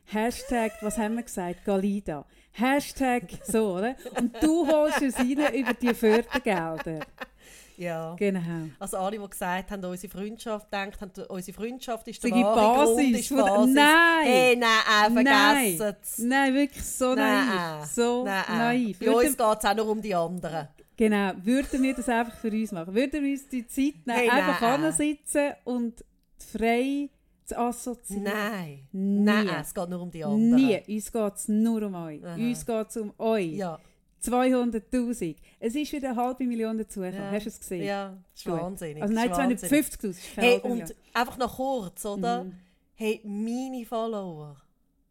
Hashtag, 0.06 0.72
was 0.80 0.98
haben 0.98 1.14
wir 1.14 1.22
gesagt? 1.22 1.64
Galida. 1.64 2.26
Hashtag 2.50 3.22
so, 3.44 3.76
oder? 3.76 3.94
Und 4.18 4.34
du 4.42 4.66
holst 4.66 5.02
es 5.02 5.16
rein 5.16 5.54
über 5.54 5.74
die 5.74 5.94
Fördergelder. 5.94 7.06
Ja. 7.76 8.16
Genau. 8.18 8.68
Also 8.80 8.96
alle, 8.96 9.16
die 9.16 9.28
gesagt 9.28 9.70
haben, 9.70 9.84
unsere 9.84 10.12
Freundschaft 10.12 10.72
denkt, 10.72 11.00
haben, 11.00 11.12
unsere 11.28 11.56
Freundschaft 11.56 12.08
ist 12.08 12.24
wahre 12.24 12.56
Basis. 12.56 12.94
Grund, 12.96 13.16
ist 13.16 13.28
Basis. 13.28 13.74
Nein! 13.74 14.24
Hey, 14.24 14.56
nein, 14.56 15.12
vergessen 15.12 15.78
nein. 15.78 16.28
nein, 16.28 16.54
wirklich 16.54 16.84
so 16.84 17.14
nein. 17.14 17.46
naiv. 17.46 17.86
So 17.86 18.24
nein. 18.24 18.44
naiv. 18.48 18.98
Bei 18.98 19.10
uns 19.10 19.36
geht 19.36 19.58
es 19.58 19.64
auch 19.64 19.76
nur 19.76 19.88
um 19.88 20.02
die 20.02 20.14
anderen. 20.16 20.68
Genau, 20.96 21.32
würden 21.42 21.82
wir 21.82 21.94
das 21.94 22.08
einfach 22.08 22.36
für 22.38 22.50
uns 22.50 22.72
machen? 22.72 22.94
Würden 22.94 23.22
wir 23.22 23.32
uns 23.32 23.48
die 23.48 23.66
Zeit 23.66 24.06
nehmen, 24.06 24.18
hey, 24.18 24.30
einfach 24.30 24.92
sitzen 24.92 25.52
und 25.64 26.04
frei 26.38 27.10
zu 27.44 27.58
assoziieren? 27.58 28.24
Nein. 28.24 28.88
Nein, 28.92 29.48
es 29.60 29.74
geht 29.74 29.88
nur 29.88 30.00
um 30.00 30.10
die 30.10 30.24
anderen. 30.24 30.54
Nie, 30.54 30.80
uns 30.88 31.12
geht 31.12 31.34
es 31.34 31.48
nur 31.48 31.82
um 31.82 31.94
euch. 31.94 32.24
Aha. 32.24 32.34
Uns 32.34 32.64
geht 32.64 32.88
es 32.88 32.96
um 32.96 33.12
euch. 33.18 33.52
Ja. 33.52 33.78
200'000. 34.24 35.36
Es 35.60 35.74
ist 35.74 35.92
wieder 35.92 36.10
eine 36.10 36.16
halbe 36.16 36.44
Million 36.44 36.78
dazugekommen. 36.78 37.24
Ja. 37.24 37.30
Hast 37.30 37.44
du 37.44 37.50
es 37.50 37.60
gesehen? 37.60 37.84
Ja, 37.84 38.16
das 38.32 38.40
ist 38.40 38.46
wahnsinnig. 38.46 39.02
Also 39.02 39.14
nein, 39.14 39.30
250'000. 39.30 40.16
Hey, 40.36 40.60
und 40.60 40.94
einfach 41.12 41.36
noch 41.36 41.56
kurz, 41.56 42.04
oder? 42.06 42.44
Mhm. 42.44 42.54
Hey, 42.94 43.20
meine 43.24 43.84
Follower, 43.84 44.56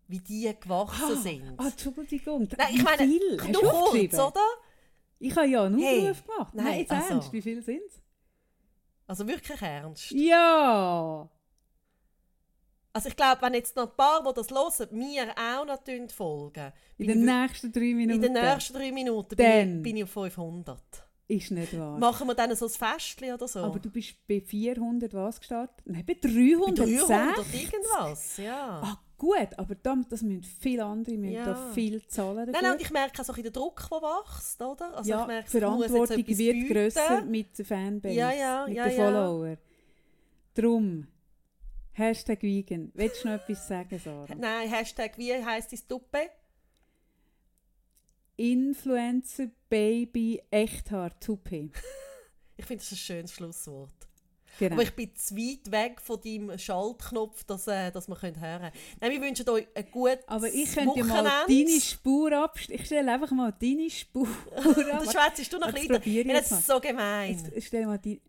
wie 0.07 0.19
die 0.19 0.51
gewachsen 0.59 1.03
ah, 1.11 1.15
sind. 1.15 1.53
Ah, 1.57 1.67
Entschuldigung. 1.67 2.49
Nein, 2.57 2.67
ich 2.73 2.83
meine, 2.83 2.97
viel? 2.97 3.37
nur 3.51 3.71
kurz, 3.71 4.13
oder? 4.15 4.41
Ich 5.27 5.35
habe 5.35 5.47
ja 5.47 5.63
einen 5.63 5.75
Aufruf 5.75 5.87
hey, 5.87 6.13
gemacht. 6.27 6.55
Nein, 6.55 6.65
nein 6.65 6.79
jetzt 6.79 6.91
also. 6.91 7.13
ernst. 7.13 7.33
Wie 7.33 7.41
viel 7.41 7.61
sind 7.63 7.81
es? 7.87 8.01
Also 9.07 9.27
wirklich 9.27 9.61
ernst? 9.61 10.11
Ja! 10.11 11.29
Also 12.93 13.09
ich 13.09 13.15
glaube, 13.15 13.41
wenn 13.41 13.53
jetzt 13.55 13.75
noch 13.75 13.89
ein 13.89 13.95
paar, 13.97 14.23
die 14.23 14.33
das 14.33 14.49
hören, 14.49 14.97
mir 14.97 15.27
auch 15.35 15.65
noch 15.65 16.11
folgen. 16.11 16.71
In 16.97 17.07
den 17.07 17.25
nächsten 17.25 17.71
drei 17.71 17.93
Minuten? 17.93 18.23
In 18.23 18.33
den 18.33 18.43
nächsten 18.43 18.73
drei 18.73 18.91
Minuten 18.91 19.35
bin, 19.35 19.77
ich, 19.77 19.83
bin 19.83 19.97
ich 19.97 20.03
auf 20.03 20.11
500. 20.11 20.79
Ist 21.27 21.51
nicht 21.51 21.77
wahr. 21.77 21.97
Machen 21.97 22.27
wir 22.27 22.35
dann 22.35 22.55
so 22.55 22.67
ein 22.67 22.71
Festchen 22.71 23.33
oder 23.33 23.47
so? 23.47 23.59
Aber 23.59 23.79
du 23.79 23.89
bist 23.89 24.15
bei 24.27 24.39
400 24.39 25.13
was 25.13 25.39
gestartet? 25.39 25.85
Nein, 25.85 26.05
bei 26.05 26.13
300. 26.13 26.77
Bei 26.77 26.85
300 26.85 27.53
irgendwas, 27.53 28.37
ja. 28.37 28.81
Ah, 28.83 28.99
gut, 29.25 29.57
aber 29.57 29.75
das 29.75 30.21
müssen 30.21 30.43
viele 30.43 30.85
andere 30.85 31.17
müssen 31.17 31.33
ja. 31.33 31.45
da 31.45 31.71
viel 31.71 32.05
zahlen. 32.07 32.49
Nein, 32.51 32.61
nein, 32.61 32.71
und 32.73 32.81
ich 32.81 32.91
merke 32.91 33.21
auch 33.21 33.25
so 33.25 33.33
der 33.33 33.51
Druck, 33.51 33.87
der 33.89 34.01
wächst, 34.01 34.61
oder? 34.61 34.97
Also 34.97 35.09
ja, 35.09 35.21
ich 35.21 35.27
merke, 35.27 35.49
Verantwortung 35.49 36.27
wird 36.27 36.69
grösser 36.69 37.21
mit 37.23 37.57
der 37.57 37.65
Fanbase, 37.65 38.15
ja, 38.15 38.31
ja, 38.31 38.65
mit 38.67 38.75
ja, 38.75 38.87
den 38.87 38.95
Followern. 38.95 39.57
Darum, 40.53 41.07
Hashtag 41.93 42.43
Vegan. 42.43 42.91
Willst 42.93 43.23
du 43.23 43.29
noch 43.29 43.35
etwas 43.35 43.67
sagen, 43.67 43.99
Sarah? 43.99 44.35
Nein, 44.37 44.69
Hashtag 44.69 45.17
wie 45.17 45.33
heisst 45.33 45.71
die 45.71 45.77
Stuppe? 45.77 46.29
Influencer 48.37 49.47
Baby 49.69 50.41
Echthaar 50.51 51.17
Tuppe. 51.19 51.69
ich 52.57 52.65
finde 52.65 52.83
das 52.83 52.91
ein 52.91 52.97
schönes 52.97 53.31
Schlusswort. 53.31 53.93
Genau. 54.59 54.73
Aber 54.73 54.83
ich 54.83 54.93
bin 54.93 55.15
zu 55.15 55.35
weit 55.35 55.71
weg 55.71 56.01
von 56.01 56.19
deinem 56.21 56.57
Schaltknopf, 56.57 57.43
dass, 57.43 57.67
äh, 57.67 57.91
dass 57.91 58.07
wir 58.07 58.21
hören 58.21 58.33
können. 58.33 58.71
Nein, 59.01 59.11
wir 59.11 59.21
wünschen 59.21 59.47
euch 59.49 59.67
ein 59.75 59.91
gutes 59.91 60.27
Aber 60.27 60.47
ich 60.47 60.73
könnte 60.73 61.03
mal 61.03 61.45
deine 61.47 61.81
Spur 61.81 62.31
abstellen. 62.33 62.79
Ich 62.79 62.85
stelle 62.85 63.11
einfach 63.11 63.31
mal 63.31 63.53
deine 63.59 63.89
Spur 63.89 64.27
ab. 64.55 64.75
das 65.03 65.11
schwätzt 65.11 65.53
du 65.53 65.57
noch 65.57 65.67
ein 65.67 65.73
bisschen. 65.73 66.27
Das 66.29 66.51
ist 66.51 66.67
so 66.67 66.79
gemein. 66.79 67.37
Jetzt 67.53 67.67
stell 67.67 67.85
mal 67.85 67.97
die 67.97 68.21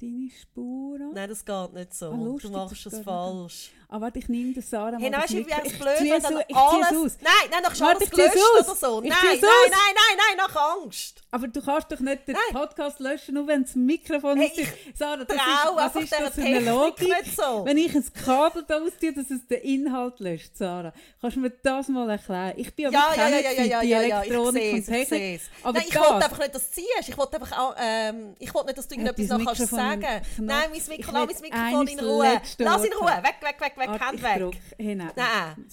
deine 0.00 0.30
Spur 0.30 1.00
an? 1.00 1.12
Nein, 1.14 1.28
das 1.28 1.44
geht 1.44 1.72
nicht 1.72 1.94
so. 1.94 2.10
Ah, 2.10 2.16
lustig, 2.16 2.50
du 2.50 2.56
machst 2.56 2.86
es 2.86 2.98
falsch. 3.00 3.70
Ah, 3.88 4.00
warte, 4.00 4.18
ich 4.18 4.28
nehme 4.28 4.52
das 4.52 4.68
Sarah 4.68 4.98
hey, 4.98 5.10
mal. 5.10 5.22
Hey, 5.22 5.44
du, 5.44 5.46
wie 5.46 5.52
es 5.52 5.78
blöd 5.78 5.94
ist, 5.94 6.10
wenn 6.10 6.22
dann 6.22 6.42
alles... 6.54 7.18
Nein, 7.20 7.32
nein, 7.50 7.62
nach 7.62 7.80
alles 7.80 8.10
gelöscht 8.10 8.36
oder 8.58 8.74
so. 8.74 9.00
Nein, 9.00 9.10
nein, 9.10 9.38
nein, 9.40 9.70
nein, 9.70 10.16
nein, 10.16 10.36
nach 10.36 10.82
Angst. 10.82 11.22
Aber 11.30 11.46
du 11.46 11.62
kannst 11.62 11.92
doch 11.92 12.00
nicht 12.00 12.26
den 12.26 12.34
nein. 12.34 12.52
Podcast 12.52 12.98
löschen, 12.98 13.34
nur 13.34 13.46
wenn 13.46 13.62
das 13.62 13.74
Mikrofon 13.76 14.38
hey, 14.38 14.50
ist. 14.56 14.98
Sarah, 14.98 15.24
das 15.24 15.36
ist, 15.36 15.42
was 15.74 15.96
ist 15.96 16.12
das 16.12 16.34
für 16.34 16.42
eine 16.42 16.60
Logik? 16.60 17.06
So. 17.36 17.64
Wenn 17.64 17.78
ich 17.78 17.94
ein 17.94 18.04
Kabel 18.24 18.64
da 18.66 18.80
ausziehe, 18.80 19.12
dass 19.12 19.30
es 19.30 19.46
den 19.46 19.62
Inhalt 19.62 20.18
löscht, 20.18 20.56
Sarah. 20.56 20.92
Kannst 21.20 21.36
du 21.36 21.40
mir 21.40 21.50
das 21.50 21.88
mal 21.88 22.08
erklären? 22.10 22.54
Ich 22.56 22.74
bin 22.74 22.90
ja, 22.90 23.06
aber 23.06 23.16
ja, 23.16 23.28
ja, 23.28 23.38
ja, 23.38 23.62
ja, 23.62 23.80
die 23.80 23.88
ja, 23.88 24.02
Elektronik 24.02 24.62
ja, 24.62 24.74
und 24.74 24.86
Technik. 24.86 25.40
Aber 25.62 25.78
nein, 25.78 25.86
ich 25.88 25.94
wollte 25.94 26.14
einfach 26.14 26.38
nicht, 26.38 26.54
dass 26.54 26.70
du 26.70 26.74
ziehst. 26.74 27.08
Ich 27.08 27.18
wollte 27.18 27.40
einfach 27.40 27.76
ähm, 27.78 28.36
ich 28.38 28.52
wollte 28.54 28.66
nicht, 28.68 28.78
dass 28.78 28.88
du 28.88 28.94
irgendetwas 28.94 29.38
noch 29.38 29.44
kannst 29.44 29.70
sagen. 29.70 30.06
Nein, 30.38 30.70
mein 30.70 30.82
Mikrofon 30.88 31.88
in 31.88 32.00
Ruhe. 32.00 32.40
Lass 32.58 32.84
in 32.84 32.92
Ruhe. 32.92 33.22
Weg, 33.22 33.36
weg, 33.42 33.60
weg, 33.60 33.75
weg, 33.76 33.88
Hand 34.00 34.22
weg. 34.22 34.60
Hey, 34.78 34.94
nein, 34.94 35.12
nein, 35.16 35.66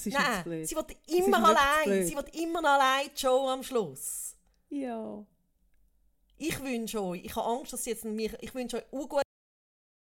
nein. 0.44 0.66
sie 0.66 0.76
wird 0.76 0.96
immer 1.08 1.50
allein. 1.50 2.06
Sie 2.06 2.16
wird 2.16 2.36
immer 2.36 2.64
allein 2.64 3.10
die 3.16 3.20
Show 3.20 3.48
am 3.50 3.64
Schluss. 3.64 4.36
Ja. 4.70 5.26
Ich 6.38 6.62
wünsche 6.62 7.02
euch, 7.02 7.24
ich 7.24 7.36
habe 7.36 7.48
Angst, 7.48 7.74
dass 7.74 7.84
sie 7.84 7.92
jetzt 7.92 8.06
mich, 8.06 8.34
ich 8.42 8.54
wünsche 8.54 8.78
euch 8.78 8.84